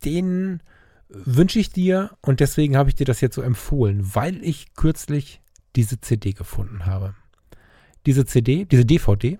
den 0.04 0.62
wünsche 1.08 1.58
ich 1.58 1.70
dir 1.70 2.10
und 2.20 2.40
deswegen 2.40 2.76
habe 2.76 2.88
ich 2.88 2.94
dir 2.94 3.06
das 3.06 3.20
jetzt 3.20 3.34
so 3.34 3.42
empfohlen, 3.42 4.14
weil 4.14 4.42
ich 4.42 4.74
kürzlich 4.74 5.40
diese 5.76 6.00
CD 6.00 6.32
gefunden 6.32 6.86
habe. 6.86 7.14
Diese 8.06 8.24
CD, 8.24 8.64
diese 8.64 8.84
DVD, 8.84 9.38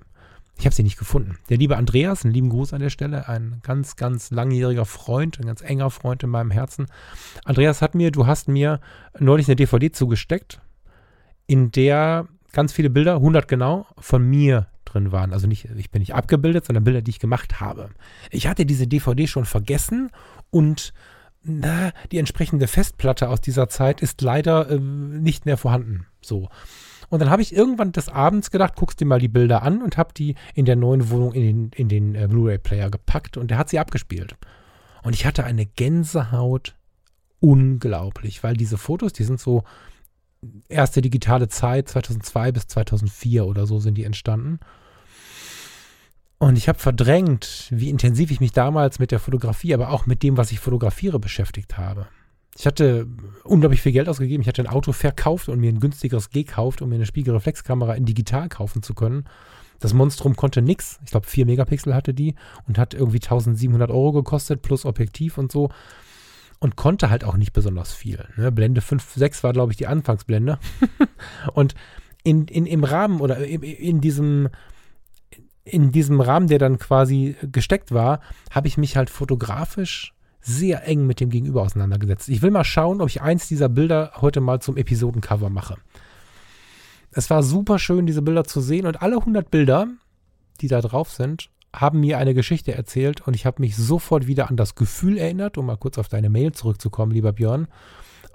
ich 0.59 0.65
habe 0.65 0.75
sie 0.75 0.83
nicht 0.83 0.99
gefunden. 0.99 1.39
Der 1.51 1.59
liebe 1.59 1.77
Andreas, 1.77 2.25
einen 2.25 2.33
lieben 2.33 2.49
Gruß 2.49 2.73
an 2.73 2.81
der 2.81 2.91
Stelle, 2.91 3.29
ein 3.29 3.61
ganz, 3.63 3.97
ganz 3.97 4.31
langjähriger 4.31 4.87
Freund, 4.87 5.39
ein 5.39 5.47
ganz 5.47 5.61
enger 5.61 5.91
Freund 5.91 6.23
in 6.23 6.31
meinem 6.31 6.51
Herzen. 6.51 6.87
Andreas 7.45 7.83
hat 7.83 7.95
mir, 7.95 8.11
du 8.11 8.27
hast 8.27 8.49
mir 8.49 8.81
neulich 9.19 9.49
eine 9.49 9.57
DVD 9.57 9.93
zugesteckt, 9.93 10.61
in 11.47 11.71
der 11.73 12.27
ganz 12.53 12.73
viele 12.73 12.91
Bilder, 12.91 13.17
100 13.17 13.49
genau, 13.49 13.87
von 13.99 14.23
mir 14.23 14.67
drin 14.87 15.13
waren. 15.13 15.33
Also 15.33 15.47
nicht, 15.47 15.67
ich 15.77 15.91
bin 15.91 16.01
nicht 16.01 16.15
abgebildet, 16.15 16.65
sondern 16.65 16.85
Bilder, 16.85 17.03
die 17.03 17.11
ich 17.11 17.21
gemacht 17.21 17.61
habe. 17.61 17.91
Ich 18.31 18.47
hatte 18.47 18.65
diese 18.65 18.87
DVD 18.87 19.27
schon 19.27 19.45
vergessen 19.45 20.11
und 20.51 20.95
na, 21.47 21.93
die 22.13 22.19
entsprechende 22.19 22.67
Festplatte 22.67 23.29
aus 23.29 23.41
dieser 23.41 23.69
Zeit 23.69 24.01
ist 24.01 24.21
leider 24.23 24.71
äh, 24.71 24.79
nicht 24.79 25.47
mehr 25.47 25.57
vorhanden. 25.57 26.07
So. 26.21 26.49
Und 27.09 27.21
dann 27.21 27.31
habe 27.31 27.43
ich 27.43 27.55
irgendwann 27.55 27.93
des 27.93 28.09
Abends 28.09 28.51
gedacht, 28.51 28.75
guckst 28.77 29.01
dir 29.01 29.07
mal 29.07 29.21
die 29.21 29.29
Bilder 29.29 29.63
an 29.63 29.83
und 29.83 29.97
habe 29.97 30.13
die 30.13 30.35
in 30.55 30.65
der 30.65 30.77
neuen 30.77 31.09
Wohnung 31.11 31.33
in 31.33 31.43
den, 31.43 31.71
in 31.75 31.89
den 31.89 32.15
äh, 32.15 32.27
Blu-ray-Player 32.29 32.91
gepackt 32.91 33.37
und 33.37 33.51
der 33.51 33.59
hat 33.59 33.69
sie 33.69 33.79
abgespielt. 33.79 34.37
Und 35.03 35.15
ich 35.15 35.25
hatte 35.25 35.45
eine 35.45 35.67
Gänsehaut 35.67 36.75
unglaublich, 37.39 38.43
weil 38.43 38.57
diese 38.57 38.79
Fotos, 38.79 39.13
die 39.13 39.25
sind 39.25 39.39
so 39.39 39.63
erste 40.69 41.01
digitale 41.01 41.49
Zeit, 41.49 41.89
2002 41.89 42.53
bis 42.53 42.67
2004 42.67 43.47
oder 43.47 43.67
so 43.67 43.79
sind 43.79 43.95
die 43.97 44.05
entstanden. 44.05 44.59
Und 46.39 46.59
ich 46.59 46.69
habe 46.69 46.79
verdrängt, 46.79 47.69
wie 47.71 47.89
intensiv 47.89 48.31
ich 48.31 48.41
mich 48.41 48.53
damals 48.53 48.99
mit 48.99 49.11
der 49.11 49.21
Fotografie, 49.21 49.73
aber 49.73 49.91
auch 49.91 50.07
mit 50.07 50.23
dem, 50.23 50.37
was 50.37 50.53
ich 50.53 50.61
fotografiere, 50.61 51.19
beschäftigt 51.19 51.79
habe. 51.79 52.09
Ich 52.59 52.67
hatte 52.67 53.07
unglaublich 53.45 53.83
viel 53.83 53.93
Geld 53.93 54.09
ausgegeben. 54.09 54.43
Ich 54.43 54.49
hatte 54.49 54.63
ein 54.63 54.69
Auto 54.69 54.93
verkauft 54.93 55.49
und 55.49 55.61
mir 55.61 55.71
ein 55.71 55.81
günstigeres 55.81 56.31
gekauft, 56.31 56.83
um 56.83 56.89
mir 56.89 56.95
eine 56.97 57.07
Spiegelreflexkamera 57.07 57.95
in 57.95 58.07
digital 58.07 58.49
kaufen 58.49 58.83
zu 58.83 58.95
können. 58.95 59.25
Das 59.79 59.93
Monstrum 59.93 60.37
konnte 60.37 60.63
nichts. 60.63 60.99
Ich 61.05 61.11
glaube, 61.11 61.27
4 61.27 61.45
Megapixel 61.45 61.95
hatte 61.95 62.15
die 62.15 62.35
und 62.67 62.79
hat 62.79 62.95
irgendwie 62.95 63.19
1700 63.19 63.91
Euro 63.91 64.13
gekostet 64.13 64.63
plus 64.63 64.87
Objektiv 64.87 65.37
und 65.37 65.53
so. 65.53 65.71
Und 66.59 66.77
konnte 66.77 67.11
halt 67.11 67.25
auch 67.25 67.37
nicht 67.37 67.53
besonders 67.53 67.93
viel. 67.93 68.27
Ne? 68.37 68.51
Blende 68.51 68.81
5, 68.81 69.13
6 69.15 69.45
war, 69.45 69.53
glaube 69.53 69.73
ich, 69.73 69.77
die 69.77 69.87
Anfangsblende. 69.87 70.59
und 71.53 71.75
in, 72.25 72.49
in, 72.49 72.65
im 72.65 72.85
Rahmen 72.85 73.21
oder 73.21 73.39
in, 73.47 73.63
in 73.63 74.01
diesem 74.01 74.49
in 75.67 75.91
diesem 75.91 76.21
Rahmen, 76.21 76.47
der 76.47 76.59
dann 76.59 76.79
quasi 76.79 77.37
gesteckt 77.43 77.93
war, 77.93 78.21
habe 78.51 78.69
ich 78.69 78.79
mich 78.79 78.97
halt 78.97 79.11
fotografisch 79.11 80.15
sehr 80.41 80.87
eng 80.87 81.07
mit 81.07 81.19
dem 81.19 81.29
Gegenüber 81.29 81.63
auseinandergesetzt. 81.63 82.29
Ich 82.29 82.41
will 82.41 82.53
mal 82.53 82.65
schauen, 82.65 83.01
ob 83.01 83.09
ich 83.09 83.21
eins 83.21 83.49
dieser 83.49 83.69
Bilder 83.69 84.13
heute 84.21 84.41
mal 84.41 84.61
zum 84.61 84.77
Episodencover 84.77 85.51
mache. 85.51 85.77
Es 87.11 87.31
war 87.31 87.43
super 87.43 87.81
schön, 87.81 88.07
diese 88.07 88.23
Bilder 88.23 88.45
zu 88.45 88.61
sehen 88.61 88.87
und 88.87 89.03
alle 89.03 89.17
100 89.17 89.51
Bilder, 89.51 89.89
die 90.61 90.69
da 90.69 90.81
drauf 90.81 91.11
sind, 91.11 91.51
haben 91.75 91.99
mir 91.99 92.19
eine 92.19 92.33
Geschichte 92.33 92.73
erzählt 92.73 93.27
und 93.27 93.35
ich 93.35 93.45
habe 93.45 93.61
mich 93.61 93.77
sofort 93.77 94.29
wieder 94.29 94.49
an 94.49 94.57
das 94.57 94.77
Gefühl 94.77 95.19
erinnert, 95.19 95.59
um 95.59 95.67
mal 95.67 95.77
kurz 95.77 95.99
auf 95.99 96.09
deine 96.09 96.31
Mail 96.31 96.53
zurückzukommen, 96.53 97.11
lieber 97.11 97.33
Björn, 97.33 97.67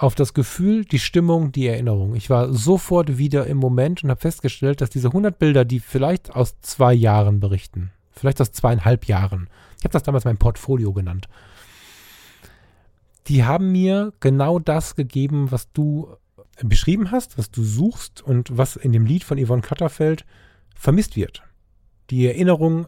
auf 0.01 0.15
das 0.15 0.33
Gefühl, 0.33 0.83
die 0.83 0.97
Stimmung, 0.97 1.51
die 1.51 1.67
Erinnerung. 1.67 2.15
Ich 2.15 2.31
war 2.31 2.51
sofort 2.51 3.19
wieder 3.19 3.45
im 3.45 3.57
Moment 3.57 4.03
und 4.03 4.09
habe 4.09 4.19
festgestellt, 4.19 4.81
dass 4.81 4.89
diese 4.89 5.09
100 5.09 5.37
Bilder, 5.37 5.63
die 5.63 5.79
vielleicht 5.79 6.35
aus 6.35 6.59
zwei 6.61 6.91
Jahren 6.91 7.39
berichten, 7.39 7.91
vielleicht 8.11 8.41
aus 8.41 8.51
zweieinhalb 8.51 9.05
Jahren, 9.05 9.47
ich 9.77 9.83
habe 9.83 9.93
das 9.93 10.01
damals 10.01 10.25
mein 10.25 10.37
Portfolio 10.37 10.91
genannt, 10.91 11.29
die 13.27 13.43
haben 13.43 13.71
mir 13.71 14.11
genau 14.19 14.57
das 14.57 14.95
gegeben, 14.95 15.51
was 15.51 15.71
du 15.71 16.09
beschrieben 16.63 17.11
hast, 17.11 17.37
was 17.37 17.51
du 17.51 17.63
suchst 17.63 18.23
und 18.23 18.57
was 18.57 18.77
in 18.77 18.93
dem 18.93 19.05
Lied 19.05 19.23
von 19.23 19.37
Yvonne 19.37 19.61
Katterfeld 19.61 20.25
vermisst 20.73 21.15
wird. 21.15 21.43
Die 22.09 22.25
Erinnerung 22.25 22.87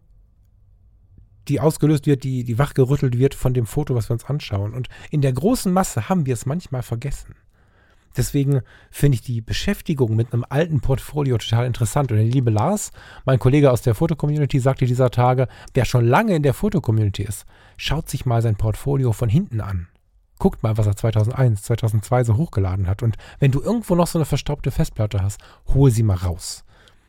die 1.48 1.60
ausgelöst 1.60 2.06
wird, 2.06 2.24
die, 2.24 2.44
die 2.44 2.58
wachgerüttelt 2.58 3.18
wird 3.18 3.36
von 3.36 3.54
dem 3.54 3.66
Foto, 3.66 3.96
was 3.96 4.10
wir 4.10 4.14
uns 4.14 4.26
anschauen. 4.26 4.74
Und 4.74 4.88
in 5.12 5.22
der 5.22 5.34
großen 5.34 5.72
Masse 5.72 6.10
haben 6.10 6.26
wir 6.26 6.34
es 6.34 6.46
manchmal 6.46 6.84
vergessen. 6.84 7.36
Deswegen 8.16 8.62
finde 8.92 9.16
ich 9.16 9.22
die 9.22 9.42
Beschäftigung 9.42 10.16
mit 10.16 10.34
einem 10.34 10.46
alten 10.48 10.82
Portfolio 10.82 11.38
total 11.38 11.66
interessant. 11.66 12.12
Und 12.12 12.18
der 12.18 12.28
liebe 12.28 12.52
Lars, 12.52 12.92
mein 13.26 13.40
Kollege 13.40 13.72
aus 13.72 13.82
der 13.82 13.96
Fotocommunity, 13.96 14.60
sagte 14.60 14.86
dieser 14.86 15.10
Tage, 15.10 15.48
wer 15.74 15.86
schon 15.86 16.06
lange 16.06 16.36
in 16.36 16.44
der 16.44 16.54
Fotocommunity 16.54 17.24
ist, 17.24 17.46
schaut 17.76 18.10
sich 18.10 18.26
mal 18.26 18.42
sein 18.42 18.56
Portfolio 18.56 19.14
von 19.14 19.30
hinten 19.30 19.62
an. 19.62 19.88
Guckt 20.38 20.62
mal, 20.62 20.78
was 20.78 20.88
er 20.88 20.96
2001, 20.96 21.64
2002 21.64 22.24
so 22.26 22.38
hochgeladen 22.38 22.88
hat. 22.88 23.02
Und 23.02 23.18
wenn 23.40 23.52
du 23.52 23.62
irgendwo 23.62 23.96
noch 23.96 24.08
so 24.08 24.20
eine 24.20 24.26
verstaubte 24.26 24.72
Festplatte 24.72 25.22
hast, 25.22 25.40
hol 25.74 25.90
sie 25.90 26.04
mal 26.04 26.18
raus. 26.18 26.66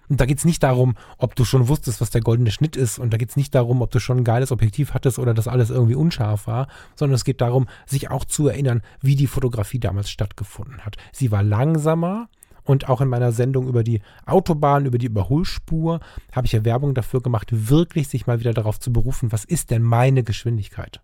Und 0.09 0.20
da 0.20 0.26
geht 0.26 0.38
es 0.38 0.44
nicht 0.44 0.62
darum, 0.62 0.94
ob 1.18 1.34
du 1.34 1.44
schon 1.44 1.68
wusstest, 1.68 2.00
was 2.00 2.11
der 2.11 2.20
goldene 2.20 2.50
Schnitt 2.50 2.76
ist. 2.76 2.98
Und 2.98 3.12
da 3.12 3.16
geht 3.16 3.30
es 3.30 3.36
nicht 3.36 3.55
darum, 3.55 3.82
ob 3.82 3.90
du 3.90 4.00
schon 4.00 4.18
ein 4.18 4.24
geiles 4.24 4.52
Objektiv 4.52 4.94
hattest 4.94 5.18
oder 5.18 5.34
das 5.34 5.48
alles 5.48 5.70
irgendwie 5.70 5.94
unscharf 5.94 6.46
war, 6.46 6.68
sondern 6.94 7.14
es 7.14 7.24
geht 7.24 7.40
darum, 7.40 7.66
sich 7.86 8.11
auch 8.11 8.24
zu 8.24 8.48
erinnern, 8.48 8.82
wie 9.00 9.16
die 9.16 9.26
Fotografie 9.26 9.78
damals 9.78 10.11
stattgefunden 10.11 10.84
hat. 10.84 10.96
Sie 11.12 11.30
war 11.30 11.42
langsamer. 11.42 12.28
Und 12.66 12.88
auch 12.88 13.02
in 13.02 13.09
meiner 13.09 13.30
Sendung 13.30 13.68
über 13.68 13.84
die 13.84 14.00
Autobahn, 14.24 14.86
über 14.86 14.96
die 14.96 15.09
Überholspur, 15.09 16.00
habe 16.32 16.46
ich 16.46 16.52
ja 16.55 16.64
Werbung 16.64 16.94
dafür 16.94 17.20
gemacht, 17.20 17.48
wirklich 17.50 18.09
sich 18.09 18.26
mal 18.26 18.40
wieder 18.40 18.55
darauf 18.55 18.80
zu 18.80 18.90
berufen, 18.90 19.32
was 19.32 19.44
ist 19.44 19.70
denn 19.70 19.82
meine 19.82 20.22
Geschwindigkeit? 20.22 21.02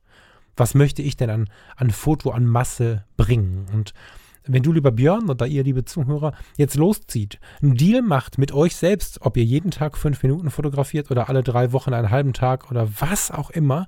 Was 0.57 0.75
möchte 0.75 1.03
ich 1.03 1.19
denn 1.19 1.29
an, 1.29 1.51
an 1.77 1.91
Foto, 1.91 2.31
an 2.31 2.47
Masse 2.47 3.05
bringen? 3.19 3.67
Und 3.75 3.93
wenn 4.45 4.63
du, 4.63 4.73
lieber 4.73 4.91
Björn, 4.91 5.29
oder 5.29 5.47
ihr, 5.47 5.63
liebe 5.63 5.85
Zuhörer, 5.85 6.33
jetzt 6.57 6.77
loszieht, 6.77 7.39
einen 7.63 7.77
Deal 7.77 8.03
macht 8.03 8.39
mit 8.39 8.53
euch 8.53 8.77
selbst, 8.77 9.23
ob 9.23 9.37
ihr 9.37 9.45
jeden 9.45 9.71
Tag 9.71 9.97
fünf 9.97 10.23
Minuten 10.23 10.51
fotografiert 10.51 11.11
oder 11.11 11.29
alle 11.29 11.43
drei 11.43 11.73
Wochen 11.73 11.93
einen 11.93 12.11
halben 12.11 12.33
Tag 12.33 12.71
oder 12.71 12.89
was 13.01 13.31
auch 13.31 13.51
immer, 13.51 13.87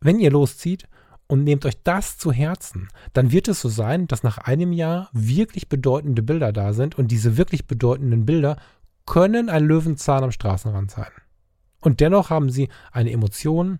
wenn 0.00 0.18
ihr 0.18 0.30
loszieht 0.30 0.88
und 1.26 1.44
nehmt 1.44 1.64
euch 1.64 1.82
das 1.84 2.18
zu 2.18 2.32
Herzen, 2.32 2.88
dann 3.12 3.30
wird 3.30 3.48
es 3.48 3.60
so 3.60 3.68
sein, 3.68 4.08
dass 4.08 4.22
nach 4.22 4.38
einem 4.38 4.72
Jahr 4.72 5.08
wirklich 5.12 5.68
bedeutende 5.68 6.22
Bilder 6.22 6.52
da 6.52 6.72
sind 6.72 6.98
und 6.98 7.08
diese 7.08 7.36
wirklich 7.36 7.66
bedeutenden 7.66 8.26
Bilder 8.26 8.56
können 9.06 9.48
ein 9.48 9.64
Löwenzahn 9.64 10.24
am 10.24 10.32
Straßenrand 10.32 10.90
sein. 10.90 11.10
Und 11.80 12.00
dennoch 12.00 12.30
haben 12.30 12.50
sie 12.50 12.68
eine 12.92 13.10
Emotion, 13.10 13.78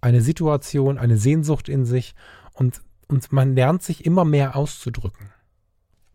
eine 0.00 0.20
Situation, 0.20 0.98
eine 0.98 1.16
Sehnsucht 1.16 1.68
in 1.68 1.84
sich 1.84 2.14
und 2.52 2.82
und 3.08 3.32
man 3.32 3.54
lernt 3.54 3.82
sich 3.82 4.04
immer 4.04 4.24
mehr 4.24 4.56
auszudrücken. 4.56 5.30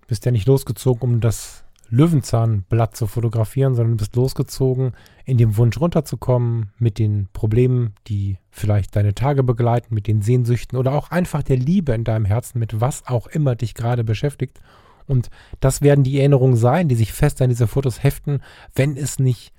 Du 0.02 0.08
bist 0.08 0.26
ja 0.26 0.32
nicht 0.32 0.48
losgezogen, 0.48 1.02
um 1.02 1.20
das 1.20 1.64
Löwenzahnblatt 1.90 2.96
zu 2.96 3.08
fotografieren, 3.08 3.76
sondern 3.76 3.94
du 3.94 3.98
bist 3.98 4.16
losgezogen, 4.16 4.94
in 5.26 5.38
dem 5.38 5.58
Wunsch 5.58 5.80
runterzukommen, 5.80 6.72
mit 6.78 6.98
den 6.98 7.28
Problemen, 7.34 7.94
die 8.08 8.38
vielleicht 8.50 8.96
deine 8.96 9.14
Tage 9.14 9.44
begleiten, 9.44 9.94
mit 9.94 10.08
den 10.08 10.22
Sehnsüchten 10.22 10.78
oder 10.78 10.94
auch 10.94 11.12
einfach 11.12 11.44
der 11.44 11.58
Liebe 11.58 11.94
in 11.94 12.04
deinem 12.04 12.26
Herzen, 12.26 12.60
mit 12.60 12.82
was 12.82 13.06
auch 13.08 13.28
immer 13.28 13.56
dich 13.56 13.76
gerade 13.76 14.04
beschäftigt. 14.04 14.60
Und 15.06 15.30
das 15.60 15.82
werden 15.82 16.04
die 16.04 16.18
Erinnerungen 16.18 16.56
sein, 16.56 16.88
die 16.88 16.96
sich 16.96 17.14
fest 17.14 17.42
an 17.42 17.50
diese 17.50 17.68
Fotos 17.68 18.02
heften, 18.02 18.42
wenn 18.74 18.98
es 18.98 19.20
nicht 19.20 19.54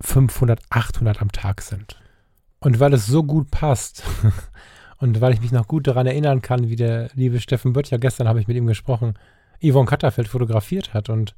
500, 0.00 0.60
800 0.70 1.22
am 1.22 1.30
Tag 1.30 1.62
sind. 1.62 2.00
Und 2.58 2.80
weil 2.80 2.92
es 2.92 3.06
so 3.06 3.22
gut 3.22 3.50
passt, 3.50 4.02
Und 4.98 5.20
weil 5.20 5.34
ich 5.34 5.40
mich 5.40 5.52
noch 5.52 5.68
gut 5.68 5.86
daran 5.86 6.06
erinnern 6.06 6.42
kann, 6.42 6.68
wie 6.68 6.76
der 6.76 7.10
liebe 7.14 7.40
Steffen 7.40 7.72
Böttcher, 7.72 7.98
gestern 7.98 8.28
habe 8.28 8.40
ich 8.40 8.48
mit 8.48 8.56
ihm 8.56 8.66
gesprochen, 8.66 9.14
Yvonne 9.62 9.86
Katterfeld 9.86 10.28
fotografiert 10.28 10.94
hat 10.94 11.08
und 11.08 11.34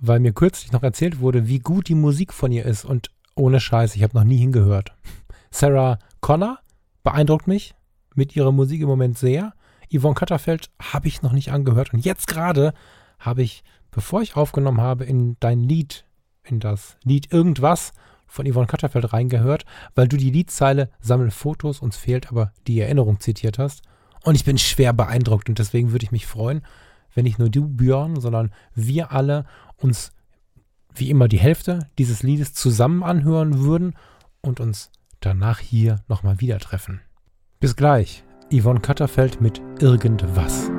weil 0.00 0.20
mir 0.20 0.32
kürzlich 0.32 0.72
noch 0.72 0.82
erzählt 0.82 1.20
wurde, 1.20 1.46
wie 1.46 1.58
gut 1.58 1.88
die 1.88 1.94
Musik 1.94 2.32
von 2.32 2.52
ihr 2.52 2.64
ist 2.64 2.84
und 2.84 3.10
ohne 3.34 3.60
Scheiß, 3.60 3.96
ich 3.96 4.02
habe 4.02 4.16
noch 4.16 4.24
nie 4.24 4.38
hingehört. 4.38 4.92
Sarah 5.50 5.98
Connor 6.20 6.58
beeindruckt 7.02 7.46
mich 7.46 7.74
mit 8.14 8.36
ihrer 8.36 8.52
Musik 8.52 8.80
im 8.80 8.88
Moment 8.88 9.18
sehr. 9.18 9.52
Yvonne 9.92 10.14
Katterfeld 10.14 10.70
habe 10.80 11.08
ich 11.08 11.22
noch 11.22 11.32
nicht 11.32 11.52
angehört 11.52 11.92
und 11.92 12.04
jetzt 12.04 12.26
gerade 12.26 12.72
habe 13.18 13.42
ich, 13.42 13.62
bevor 13.90 14.22
ich 14.22 14.36
aufgenommen 14.36 14.80
habe, 14.80 15.04
in 15.04 15.36
dein 15.40 15.60
Lied, 15.60 16.04
in 16.44 16.60
das 16.60 16.96
Lied 17.04 17.32
irgendwas 17.32 17.92
von 18.30 18.50
Yvonne 18.50 18.66
Katterfeld 18.66 19.12
reingehört, 19.12 19.64
weil 19.94 20.08
du 20.08 20.16
die 20.16 20.30
Liedzeile 20.30 20.90
Sammel 21.00 21.30
Fotos, 21.30 21.80
uns 21.80 21.96
fehlt 21.96 22.28
aber 22.30 22.52
die 22.66 22.80
Erinnerung 22.80 23.20
zitiert 23.20 23.58
hast. 23.58 23.82
Und 24.22 24.34
ich 24.34 24.44
bin 24.44 24.58
schwer 24.58 24.92
beeindruckt 24.92 25.48
und 25.48 25.58
deswegen 25.58 25.92
würde 25.92 26.04
ich 26.04 26.12
mich 26.12 26.26
freuen, 26.26 26.62
wenn 27.14 27.24
nicht 27.24 27.38
nur 27.38 27.50
du, 27.50 27.68
Björn, 27.68 28.20
sondern 28.20 28.52
wir 28.74 29.12
alle 29.12 29.44
uns 29.76 30.12
wie 30.94 31.10
immer 31.10 31.28
die 31.28 31.38
Hälfte 31.38 31.88
dieses 31.98 32.22
Liedes 32.22 32.52
zusammen 32.54 33.02
anhören 33.02 33.60
würden 33.60 33.94
und 34.40 34.60
uns 34.60 34.90
danach 35.20 35.58
hier 35.58 35.96
nochmal 36.08 36.40
wieder 36.40 36.58
treffen. 36.58 37.00
Bis 37.60 37.76
gleich, 37.76 38.24
Yvonne 38.52 38.80
Katterfeld 38.80 39.40
mit 39.40 39.60
Irgendwas. 39.80 40.70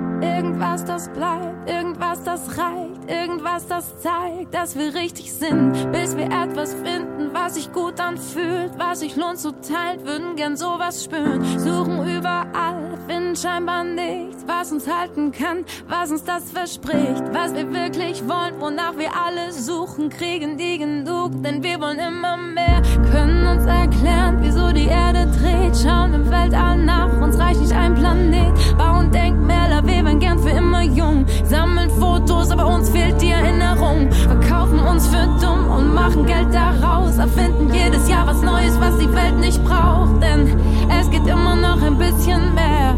Irgendwas, 0.62 0.86
das 0.86 1.10
bleibt, 1.10 1.68
irgendwas, 1.68 2.24
das 2.24 2.42
reicht, 2.56 3.10
irgendwas, 3.10 3.66
das 3.66 4.00
zeigt, 4.00 4.54
dass 4.54 4.76
wir 4.76 4.94
richtig 4.94 5.34
sind, 5.34 5.92
bis 5.92 6.16
wir 6.16 6.26
etwas 6.26 6.76
finden, 6.76 7.32
was 7.34 7.56
sich 7.56 7.74
gut 7.74 8.00
anfühlt, 8.00 8.72
was 8.78 9.00
sich 9.00 9.16
lohnt 9.16 9.40
zu 9.40 9.54
teilen, 9.54 10.06
würden 10.06 10.36
gern 10.36 10.56
sowas 10.56 11.04
spüren, 11.04 11.44
suchen 11.58 12.08
überall, 12.08 12.96
finden 13.08 13.36
scheinbar 13.36 13.84
nichts, 13.84 14.46
was 14.46 14.72
uns 14.72 14.88
halten 14.88 15.32
kann, 15.32 15.66
was 15.88 16.12
uns 16.12 16.26
das 16.26 16.52
verspricht, 16.52 17.24
was 17.34 17.56
wir 17.56 17.74
wirklich 17.74 18.22
wollen, 18.30 18.60
wonach 18.60 18.96
wir 18.98 19.10
alle 19.16 19.52
suchen, 19.52 20.10
kriegen 20.10 20.58
die 20.58 20.78
genug, 20.78 21.42
denn 21.42 21.64
wir 21.64 21.82
wollen 21.82 21.98
immer 21.98 22.38
mehr, 22.38 22.84
können 23.12 23.48
uns 23.48 23.66
erklären, 23.66 24.38
wieso 24.42 24.72
die 24.72 24.88
Erde 24.88 25.28
dreht, 25.42 25.76
schauen 25.76 26.14
im 26.14 26.30
Weltall 26.30 26.78
nach, 26.78 27.20
uns 27.20 27.40
reicht 27.40 27.62
nicht 27.62 27.74
ein 27.74 27.96
Planet, 27.96 28.78
bauen 28.78 29.10
Denkmäler, 29.12 29.82
wir 29.84 30.06
werden 30.06 30.20
gern 30.20 30.38
für 30.38 30.51
immer 30.58 30.82
jung. 30.82 31.26
Sammeln 31.44 31.90
Fotos, 32.00 32.52
aber 32.52 32.68
uns 32.68 32.90
fehlt 32.90 33.22
die 33.22 33.32
Erinnerung. 33.32 34.12
Verkaufen 34.12 34.80
uns 34.80 35.08
für 35.08 35.28
dumm 35.42 35.70
und 35.70 35.94
machen 35.94 36.26
Geld 36.26 36.54
daraus. 36.54 37.18
Erfinden 37.18 37.74
jedes 37.74 38.10
Jahr 38.10 38.28
was 38.28 38.42
Neues, 38.42 38.80
was 38.80 38.98
die 38.98 39.14
Welt 39.14 39.38
nicht 39.40 39.64
braucht. 39.64 40.22
Denn 40.22 40.60
es 41.00 41.10
geht 41.10 41.26
immer 41.28 41.56
noch 41.56 41.82
ein 41.82 41.98
bisschen 41.98 42.54
mehr. 42.54 42.96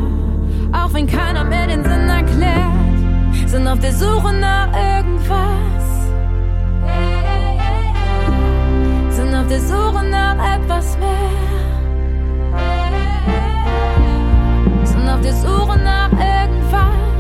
Auch 0.74 0.94
wenn 0.94 1.08
keiner 1.08 1.44
mehr 1.44 1.68
den 1.68 1.84
Sinn 1.84 2.10
erklärt. 2.10 2.74
Sind 3.48 3.68
auf 3.68 3.80
der 3.80 3.94
Suche 3.94 4.34
nach 4.34 4.68
irgendwas. 4.76 5.84
Sind 9.16 9.36
auf 9.36 9.48
der 9.48 9.62
Suche 9.62 10.04
nach 10.10 10.56
etwas 10.56 10.98
mehr. 10.98 11.10
Sind 14.84 15.08
auf 15.08 15.22
der 15.22 15.34
Suche 15.34 15.78
nach 15.78 16.12
irgendwas. 16.12 17.13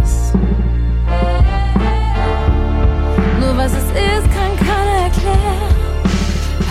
Was 3.64 3.72
es 3.72 3.89
ist, 3.91 4.28
kann 4.36 4.53
keiner 4.57 4.97
erklären. 5.07 5.74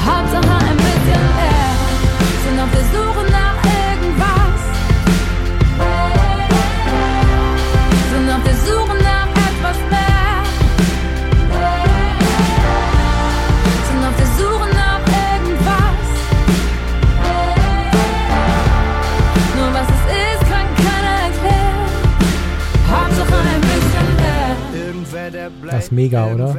Hauptsache 0.05 0.57
ein 0.69 0.77
bisschen 0.77 1.25
mehr. 1.39 1.73
Sind 2.45 2.61
auf 2.61 2.71
der 2.71 2.85
Suche 2.93 3.12
mega, 25.93 26.33
oder? 26.33 26.57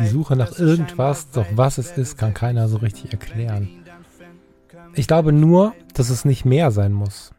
Die 0.00 0.06
Suche 0.06 0.36
nach 0.36 0.58
irgendwas, 0.58 1.30
doch 1.30 1.46
was 1.54 1.78
es 1.78 1.90
ist, 1.92 2.18
kann 2.18 2.34
keiner 2.34 2.68
so 2.68 2.78
richtig 2.78 3.12
erklären. 3.12 3.68
Ich 4.94 5.06
glaube 5.06 5.32
nur, 5.32 5.74
dass 5.94 6.10
es 6.10 6.24
nicht 6.24 6.44
mehr 6.44 6.70
sein 6.70 6.92
muss. 6.92 7.32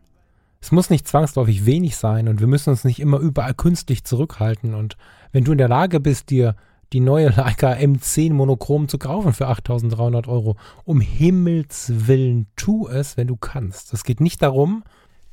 Es 0.59 0.71
muss 0.71 0.89
nicht 0.89 1.07
zwangsläufig 1.07 1.65
wenig 1.65 1.95
sein 1.95 2.27
und 2.27 2.39
wir 2.39 2.47
müssen 2.47 2.71
uns 2.71 2.83
nicht 2.83 2.99
immer 2.99 3.19
überall 3.19 3.53
künstlich 3.53 4.03
zurückhalten. 4.03 4.73
Und 4.73 4.97
wenn 5.31 5.43
du 5.43 5.51
in 5.53 5.57
der 5.57 5.69
Lage 5.69 5.99
bist, 5.99 6.29
dir 6.29 6.55
die 6.93 6.99
neue 6.99 7.29
Leica 7.29 7.73
M10 7.73 8.33
Monochrom 8.33 8.88
zu 8.88 8.97
kaufen 8.97 9.33
für 9.33 9.47
8300 9.47 10.27
Euro, 10.27 10.55
um 10.83 11.01
Himmels 11.01 12.07
Willen, 12.07 12.47
tu 12.55 12.88
es, 12.88 13.17
wenn 13.17 13.27
du 13.27 13.35
kannst. 13.35 13.93
Es 13.93 14.03
geht 14.03 14.21
nicht 14.21 14.41
darum, 14.41 14.83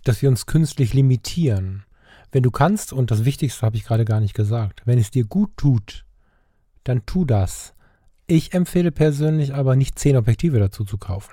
dass 0.02 0.20
wir 0.22 0.28
uns 0.28 0.46
künstlich 0.46 0.94
limitieren. 0.94 1.84
Wenn 2.35 2.43
du 2.43 2.51
kannst, 2.51 2.93
und 2.93 3.12
das 3.12 3.24
Wichtigste 3.24 3.64
habe 3.64 3.76
ich 3.76 3.85
gerade 3.85 4.05
gar 4.05 4.18
nicht 4.18 4.35
gesagt, 4.35 4.82
wenn 4.87 4.99
es 4.99 5.12
dir 5.12 5.24
gut 5.24 5.57
tut, 5.57 6.05
dann 6.82 7.07
tu 7.07 7.24
das. 7.24 7.74
Ich 8.26 8.55
empfehle 8.55 8.91
persönlich 8.91 9.55
aber 9.55 9.76
nicht 9.76 10.01
zehn 10.01 10.16
Objektive 10.16 10.59
dazu 10.59 10.85
zu 10.85 10.99
kaufen. 10.99 11.32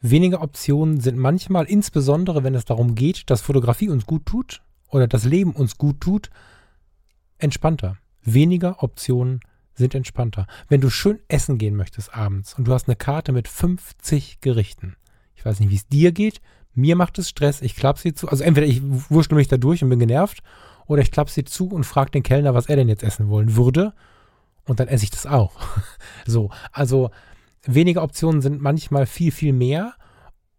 Weniger 0.00 0.42
Optionen 0.42 0.98
sind 0.98 1.16
manchmal, 1.16 1.66
insbesondere 1.66 2.42
wenn 2.42 2.56
es 2.56 2.64
darum 2.64 2.96
geht, 2.96 3.30
dass 3.30 3.40
Fotografie 3.40 3.88
uns 3.88 4.04
gut 4.04 4.26
tut 4.26 4.62
oder 4.88 5.06
das 5.06 5.22
Leben 5.22 5.52
uns 5.52 5.78
gut 5.78 6.00
tut, 6.00 6.28
entspannter. 7.38 7.96
Weniger 8.24 8.82
Optionen 8.82 9.38
sind 9.74 9.94
entspannter. 9.94 10.48
Wenn 10.68 10.80
du 10.80 10.90
schön 10.90 11.20
essen 11.28 11.56
gehen 11.56 11.76
möchtest 11.76 12.12
abends 12.12 12.54
und 12.54 12.64
du 12.64 12.72
hast 12.72 12.88
eine 12.88 12.96
Karte 12.96 13.30
mit 13.30 13.46
50 13.46 14.40
Gerichten, 14.40 14.96
ich 15.36 15.44
weiß 15.44 15.60
nicht, 15.60 15.70
wie 15.70 15.76
es 15.76 15.86
dir 15.86 16.10
geht, 16.10 16.40
mir 16.80 16.96
macht 16.96 17.18
es 17.18 17.28
Stress, 17.28 17.62
ich 17.62 17.76
klappe 17.76 18.00
sie 18.00 18.14
zu, 18.14 18.28
also 18.28 18.42
entweder 18.42 18.66
ich 18.66 18.82
wurschtel 18.82 19.36
mich 19.36 19.48
da 19.48 19.56
durch 19.56 19.82
und 19.82 19.90
bin 19.90 19.98
genervt, 19.98 20.42
oder 20.86 21.02
ich 21.02 21.10
klappe 21.10 21.30
sie 21.30 21.44
zu 21.44 21.68
und 21.68 21.84
frage 21.84 22.10
den 22.10 22.22
Kellner, 22.22 22.54
was 22.54 22.66
er 22.66 22.76
denn 22.76 22.88
jetzt 22.88 23.02
essen 23.02 23.28
wollen 23.28 23.56
würde, 23.56 23.92
und 24.64 24.80
dann 24.80 24.88
esse 24.88 25.04
ich 25.04 25.10
das 25.10 25.26
auch. 25.26 25.52
so, 26.26 26.50
also 26.72 27.10
weniger 27.64 28.02
Optionen 28.02 28.40
sind 28.40 28.60
manchmal 28.60 29.06
viel, 29.06 29.32
viel 29.32 29.52
mehr, 29.52 29.94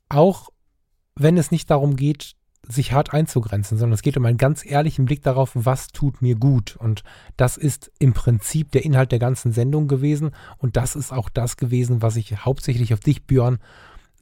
auch 0.10 0.50
wenn 1.16 1.38
es 1.38 1.52
nicht 1.52 1.70
darum 1.70 1.96
geht, 1.96 2.36
sich 2.68 2.94
hart 2.94 3.14
einzugrenzen, 3.14 3.78
sondern 3.78 3.96
es 3.96 4.02
geht 4.02 4.18
um 4.18 4.26
einen 4.26 4.38
ganz 4.38 4.66
ehrlichen 4.66 5.06
Blick 5.06 5.24
darauf, 5.24 5.52
was 5.54 5.88
tut 5.88 6.22
mir 6.22 6.36
gut. 6.36 6.76
Und 6.76 7.04
das 7.36 7.58
ist 7.58 7.92
im 8.00 8.14
Prinzip 8.14 8.72
der 8.72 8.86
Inhalt 8.86 9.12
der 9.12 9.20
ganzen 9.20 9.52
Sendung 9.52 9.88
gewesen. 9.88 10.32
Und 10.58 10.78
das 10.78 10.96
ist 10.96 11.12
auch 11.12 11.30
das 11.30 11.58
gewesen, 11.58 12.02
was 12.02 12.16
ich 12.16 12.46
hauptsächlich 12.46 12.94
auf 12.94 13.00
dich, 13.00 13.26
Björn, 13.26 13.60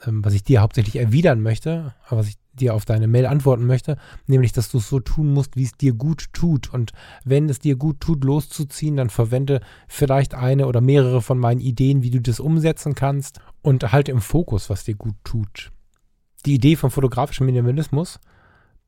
ähm, 0.06 0.24
was 0.24 0.34
ich 0.34 0.43
dir 0.43 0.62
hauptsächlich 0.62 0.97
erwidern 0.97 1.41
möchte, 1.41 1.93
was 2.10 2.28
ich 2.28 2.36
dir 2.54 2.74
auf 2.74 2.86
deine 2.86 3.08
Mail 3.08 3.26
antworten 3.26 3.66
möchte, 3.66 3.97
nämlich, 4.28 4.52
dass 4.52 4.70
du 4.70 4.80
es 4.80 4.89
so 4.89 5.00
tun 5.00 5.34
musst, 5.34 5.56
wie 5.56 5.64
es 5.64 5.74
dir 5.74 5.93
gut 5.93 6.34
tut. 6.34 6.74
Und 6.74 6.91
wenn 7.24 7.50
es 7.50 7.60
dir 7.60 7.76
gut 7.76 8.00
tut, 8.00 8.24
loszuziehen, 8.24 8.97
dann 8.97 9.10
verwende 9.10 9.62
vielleicht 9.88 10.34
eine 10.34 10.68
oder 10.68 10.82
mehrere 10.82 11.22
von 11.22 11.39
meinen 11.39 11.62
Ideen, 11.62 12.04
wie 12.04 12.12
du 12.12 12.22
das 12.22 12.39
umsetzen 12.39 12.95
kannst 12.95 13.39
und 13.62 13.91
halte 13.91 14.12
im 14.12 14.22
Fokus, 14.22 14.70
was 14.70 14.84
dir 14.84 14.95
gut 14.95 15.16
tut. 15.24 15.72
Die 16.45 16.56
Idee 16.56 16.76
vom 16.76 16.91
fotografischen 16.91 17.45
Minimalismus 17.45 18.20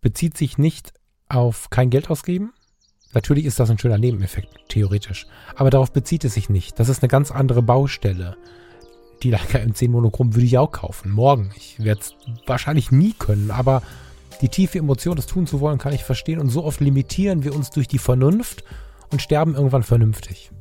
bezieht 0.01 0.37
sich 0.37 0.57
nicht 0.57 0.93
auf 1.29 1.69
kein 1.69 1.89
Geld 1.89 2.09
ausgeben. 2.09 2.53
Natürlich 3.13 3.45
ist 3.45 3.59
das 3.59 3.69
ein 3.69 3.77
schöner 3.77 3.97
Nebeneffekt, 3.97 4.49
theoretisch. 4.69 5.27
Aber 5.55 5.69
darauf 5.69 5.91
bezieht 5.91 6.23
es 6.23 6.33
sich 6.33 6.49
nicht. 6.49 6.79
Das 6.79 6.87
ist 6.87 7.03
eine 7.03 7.09
ganz 7.09 7.29
andere 7.29 7.61
Baustelle. 7.61 8.37
Die 9.23 9.29
Leica 9.29 9.59
M10 9.59 9.89
Monochrom 9.89 10.33
würde 10.33 10.45
ich 10.45 10.57
auch 10.57 10.71
kaufen. 10.71 11.11
Morgen. 11.11 11.51
Ich 11.55 11.79
werde 11.79 12.01
es 12.01 12.15
wahrscheinlich 12.47 12.91
nie 12.91 13.13
können, 13.13 13.51
aber 13.51 13.83
die 14.41 14.49
tiefe 14.49 14.79
Emotion, 14.79 15.15
das 15.15 15.27
tun 15.27 15.45
zu 15.45 15.59
wollen, 15.59 15.77
kann 15.77 15.93
ich 15.93 16.03
verstehen. 16.03 16.39
Und 16.39 16.49
so 16.49 16.63
oft 16.63 16.79
limitieren 16.79 17.43
wir 17.43 17.55
uns 17.55 17.69
durch 17.69 17.87
die 17.87 17.99
Vernunft 17.99 18.63
und 19.11 19.21
sterben 19.21 19.53
irgendwann 19.53 19.83
vernünftig. 19.83 20.51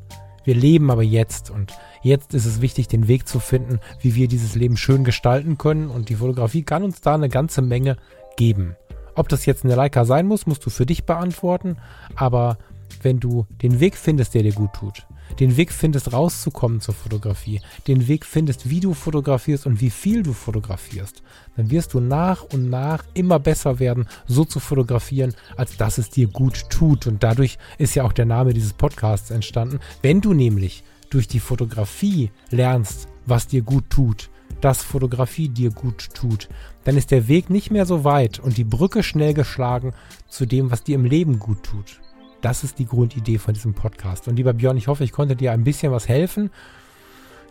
Wir 0.44 0.54
leben 0.54 0.90
aber 0.90 1.02
jetzt 1.02 1.50
und 1.50 1.72
jetzt 2.02 2.34
ist 2.34 2.44
es 2.44 2.60
wichtig, 2.60 2.88
den 2.88 3.08
Weg 3.08 3.28
zu 3.28 3.40
finden, 3.40 3.80
wie 4.00 4.14
wir 4.14 4.28
dieses 4.28 4.54
Leben 4.54 4.76
schön 4.76 5.04
gestalten 5.04 5.56
können. 5.56 5.88
Und 5.88 6.08
die 6.08 6.16
Fotografie 6.16 6.62
kann 6.62 6.82
uns 6.82 7.00
da 7.00 7.14
eine 7.14 7.28
ganze 7.28 7.62
Menge 7.62 7.96
geben. 8.36 8.76
Ob 9.14 9.28
das 9.28 9.46
jetzt 9.46 9.64
eine 9.64 9.74
Leica 9.74 10.04
sein 10.04 10.26
muss, 10.26 10.46
musst 10.46 10.64
du 10.64 10.70
für 10.70 10.86
dich 10.86 11.04
beantworten. 11.04 11.76
Aber 12.14 12.58
wenn 13.02 13.20
du 13.20 13.46
den 13.62 13.80
Weg 13.80 13.96
findest, 13.96 14.34
der 14.34 14.42
dir 14.42 14.52
gut 14.52 14.72
tut, 14.74 15.06
den 15.38 15.56
Weg 15.56 15.72
findest, 15.72 16.12
rauszukommen 16.12 16.80
zur 16.80 16.94
Fotografie, 16.94 17.60
den 17.86 18.08
Weg 18.08 18.24
findest, 18.24 18.68
wie 18.68 18.80
du 18.80 18.94
fotografierst 18.94 19.66
und 19.66 19.80
wie 19.80 19.90
viel 19.90 20.22
du 20.22 20.32
fotografierst, 20.32 21.22
dann 21.56 21.70
wirst 21.70 21.94
du 21.94 22.00
nach 22.00 22.42
und 22.42 22.68
nach 22.68 23.04
immer 23.14 23.38
besser 23.38 23.78
werden, 23.78 24.06
so 24.26 24.44
zu 24.44 24.60
fotografieren, 24.60 25.34
als 25.56 25.76
dass 25.76 25.98
es 25.98 26.10
dir 26.10 26.28
gut 26.28 26.68
tut. 26.70 27.06
Und 27.06 27.22
dadurch 27.22 27.58
ist 27.78 27.94
ja 27.94 28.04
auch 28.04 28.12
der 28.12 28.26
Name 28.26 28.54
dieses 28.54 28.72
Podcasts 28.72 29.30
entstanden. 29.30 29.80
Wenn 30.02 30.20
du 30.20 30.34
nämlich 30.34 30.82
durch 31.10 31.28
die 31.28 31.40
Fotografie 31.40 32.30
lernst, 32.50 33.08
was 33.26 33.46
dir 33.46 33.62
gut 33.62 33.90
tut, 33.90 34.30
dass 34.60 34.82
Fotografie 34.82 35.48
dir 35.48 35.70
gut 35.70 36.14
tut, 36.14 36.48
dann 36.84 36.96
ist 36.96 37.10
der 37.10 37.28
Weg 37.28 37.50
nicht 37.50 37.70
mehr 37.70 37.86
so 37.86 38.04
weit 38.04 38.38
und 38.38 38.56
die 38.56 38.64
Brücke 38.64 39.02
schnell 39.02 39.34
geschlagen 39.34 39.92
zu 40.28 40.46
dem, 40.46 40.70
was 40.70 40.82
dir 40.82 40.96
im 40.96 41.04
Leben 41.04 41.38
gut 41.38 41.62
tut. 41.62 42.00
Das 42.40 42.64
ist 42.64 42.78
die 42.78 42.86
Grundidee 42.86 43.38
von 43.38 43.54
diesem 43.54 43.74
Podcast. 43.74 44.28
Und 44.28 44.36
lieber 44.36 44.52
Björn, 44.52 44.76
ich 44.76 44.88
hoffe, 44.88 45.04
ich 45.04 45.12
konnte 45.12 45.36
dir 45.36 45.52
ein 45.52 45.64
bisschen 45.64 45.92
was 45.92 46.08
helfen. 46.08 46.50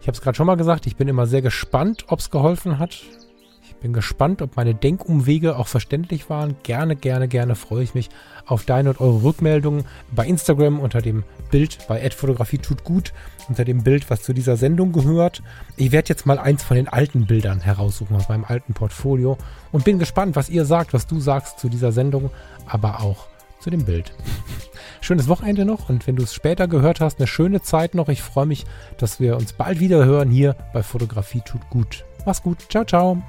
Ich 0.02 0.08
habe 0.08 0.16
es 0.16 0.22
gerade 0.22 0.36
schon 0.36 0.48
mal 0.48 0.56
gesagt, 0.56 0.88
ich 0.88 0.96
bin 0.96 1.08
immer 1.08 1.28
sehr 1.28 1.42
gespannt, 1.42 2.06
ob 2.08 2.20
es 2.20 2.32
geholfen 2.32 2.80
hat. 2.80 3.04
Ich 3.64 3.76
bin 3.76 3.94
gespannt, 3.94 4.42
ob 4.42 4.58
meine 4.58 4.76
Denkumwege 4.76 5.58
auch 5.58 5.68
verständlich 5.68 6.30
waren. 6.30 6.56
Gerne, 6.64 6.96
gerne, 6.96 7.28
gerne 7.28 7.56
freue 7.56 7.84
ich 7.84 7.94
mich 7.94 8.10
auf 8.46 8.66
deine 8.66 8.90
und 8.90 9.00
eure 9.00 9.24
Rückmeldungen 9.24 9.86
bei 10.12 10.26
Instagram 10.26 10.80
unter 10.80 11.02
dem 11.02 11.24
Bild 11.52 11.78
bei 11.88 12.10
Fotografie 12.10 12.58
tut 12.58 12.84
gut, 12.84 13.14
unter 13.48 13.64
dem 13.64 13.84
Bild, 13.84 14.10
was 14.10 14.24
zu 14.24 14.34
dieser 14.34 14.58
Sendung 14.58 14.92
gehört. 14.92 15.44
Ich 15.78 15.92
werde 15.92 16.10
jetzt 16.10 16.26
mal 16.26 16.40
eins 16.40 16.64
von 16.64 16.76
den 16.76 16.88
alten 16.88 17.26
Bildern 17.26 17.62
heraussuchen 17.62 18.16
aus 18.16 18.28
meinem 18.28 18.44
alten 18.44 18.74
Portfolio 18.74 19.38
und 19.72 19.86
bin 19.86 20.00
gespannt, 20.00 20.36
was 20.36 20.50
ihr 20.50 20.66
sagt, 20.66 20.94
was 20.94 21.08
du 21.08 21.20
sagst 21.20 21.60
zu 21.60 21.70
dieser 21.70 21.92
Sendung, 21.92 22.32
aber 22.66 23.00
auch 23.00 23.29
zu 23.60 23.70
dem 23.70 23.86
Bild. 23.86 24.14
schönes 25.02 25.28
Wochenende 25.28 25.66
noch 25.66 25.90
und 25.90 26.06
wenn 26.08 26.16
du 26.16 26.24
es 26.24 26.34
später 26.34 26.68
gehört 26.68 27.02
hast, 27.02 27.20
eine 27.20 27.28
schöne 27.28 27.62
Zeit 27.62 27.96
noch. 27.96 28.10
Ich 28.10 28.22
freue 28.22 28.46
mich, 28.46 28.66
dass 28.98 29.20
wir 29.20 29.38
uns 29.38 29.54
bald 29.54 29.80
wieder 29.80 30.06
hören 30.06 30.30
hier 30.30 30.56
bei 30.74 30.84
Fotografie 30.84 31.42
tut 31.42 31.68
gut. 31.70 32.06
Mach's 32.26 32.44
gut. 32.44 32.60
Ciao, 32.70 32.86
ciao. 32.86 33.22